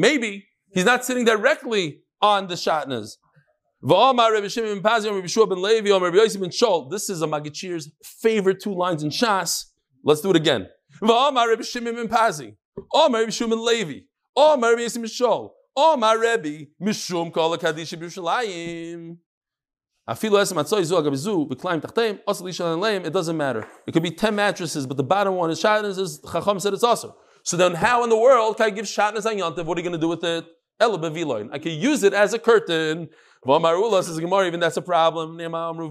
Maybe 0.00 0.46
he's 0.72 0.84
not 0.84 1.04
sitting 1.04 1.24
directly 1.24 2.02
on 2.20 2.46
the 2.46 2.54
shatnas. 2.54 3.16
This 3.80 4.56
is 7.10 7.22
a 7.22 7.26
Magichir's 7.26 7.90
favorite 8.04 8.60
two 8.60 8.74
lines 8.74 9.02
in 9.02 9.10
Shas. 9.10 9.64
Let's 10.04 10.20
do 10.20 10.30
it 10.30 10.36
again. 10.36 10.68
Levi. 12.94 14.00
Oh, 14.36 14.56
my 14.56 14.70
Rebbe 14.70 14.82
Yisim 14.82 15.02
Mishol. 15.04 15.50
Oh, 15.76 15.96
my 15.96 16.12
Rebbe, 16.12 16.66
Mishum 16.82 17.32
Kol 17.32 17.56
HaKadish 17.56 17.96
B'Yerushalayim. 17.98 19.18
Afilu 20.08 20.38
esem 20.40 20.56
atzoy 20.56 20.84
zu 20.84 20.94
agabizu 20.94 21.46
b'klaim 21.46 21.80
tachteim 21.82 22.18
osel 22.26 22.48
ishan 22.48 22.80
leim. 22.80 23.04
It 23.04 23.12
doesn't 23.12 23.36
matter. 23.36 23.66
It 23.86 23.92
could 23.92 24.02
be 24.02 24.10
ten 24.10 24.34
mattresses, 24.34 24.86
but 24.86 24.96
the 24.96 25.04
bottom 25.04 25.34
one 25.34 25.50
is 25.50 25.60
shatnez. 25.62 25.98
Is 25.98 26.18
Chacham 26.32 26.58
said 26.60 26.72
it's 26.72 26.82
also. 26.82 27.14
So 27.42 27.58
then, 27.58 27.74
how 27.74 28.02
in 28.04 28.08
the 28.08 28.16
world 28.16 28.56
can 28.56 28.66
I 28.66 28.70
give 28.70 28.86
shatnez 28.86 29.26
on 29.26 29.36
yontev? 29.36 29.66
What 29.66 29.76
are 29.76 29.80
you 29.82 29.84
going 29.86 29.92
to 29.92 29.98
do 29.98 30.08
with 30.08 30.24
it? 30.24 30.46
Ela 30.80 30.98
beviloin. 30.98 31.50
I 31.52 31.58
can 31.58 31.72
use 31.72 32.04
it 32.04 32.14
as 32.14 32.32
a 32.32 32.38
curtain. 32.38 33.10
V'amarula 33.46 34.02
says 34.02 34.18
Gemara. 34.18 34.46
Even 34.46 34.60
that's 34.60 34.78
a 34.78 34.82
problem. 34.82 35.36
Nema 35.36 35.68
amru. 35.68 35.90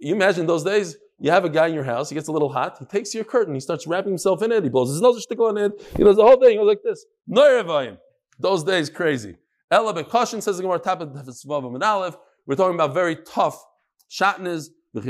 You 0.00 0.14
imagine 0.14 0.46
those 0.46 0.64
days. 0.64 0.96
You 1.22 1.30
have 1.30 1.44
a 1.44 1.48
guy 1.48 1.68
in 1.68 1.74
your 1.74 1.84
house, 1.84 2.08
he 2.08 2.16
gets 2.16 2.26
a 2.26 2.32
little 2.32 2.48
hot, 2.48 2.78
he 2.80 2.84
takes 2.84 3.14
your 3.14 3.22
curtain, 3.22 3.54
he 3.54 3.60
starts 3.60 3.86
wrapping 3.86 4.10
himself 4.10 4.42
in 4.42 4.50
it, 4.50 4.64
he 4.64 4.68
blows 4.68 4.90
his 4.90 5.00
nose, 5.00 5.22
stickle 5.22 5.46
on 5.46 5.56
it, 5.56 5.70
he 5.96 6.02
does 6.02 6.16
the 6.16 6.22
whole 6.24 6.36
thing, 6.40 6.50
he 6.50 6.56
goes 6.56 6.66
like 6.66 6.82
this. 6.82 7.06
Those 8.40 8.64
days, 8.64 8.90
crazy. 8.90 9.36
Ella 9.70 9.94
Bekashin 9.94 10.42
says 10.42 10.56
the 10.56 10.64
Gemara 10.64 10.80
Tapet 10.80 11.14
Svavam 11.28 11.74
and 11.74 11.84
Aleph. 11.84 12.16
We're 12.44 12.56
talking 12.56 12.74
about 12.74 12.92
very 12.92 13.14
tough 13.14 13.64
shatnez. 14.10 14.70
This 14.94 15.04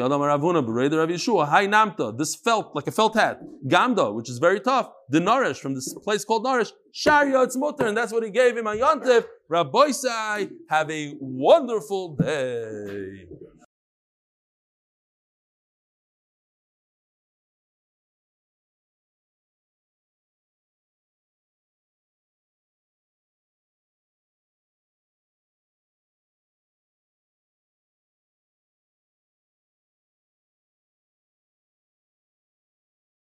felt 2.36 2.74
like 2.76 2.86
a 2.86 2.92
felt 2.92 3.14
hat, 3.14 3.40
gamda, 3.66 4.14
which 4.14 4.28
is 4.28 4.38
very 4.38 4.60
tough. 4.60 4.90
The 5.08 5.18
Narish 5.18 5.60
from 5.60 5.74
this 5.74 5.92
place 5.94 6.26
called 6.26 6.44
Narish, 6.44 6.72
shariot's 6.94 7.56
mutter, 7.56 7.86
and 7.86 7.96
that's 7.96 8.12
what 8.12 8.22
he 8.22 8.28
gave 8.30 8.56
him 8.56 8.66
A 8.66 8.76
yontif. 8.76 9.24
Rabbi 9.48 9.90
have 10.68 10.90
a 10.90 11.14
wonderful 11.18 12.16
day. 12.16 13.26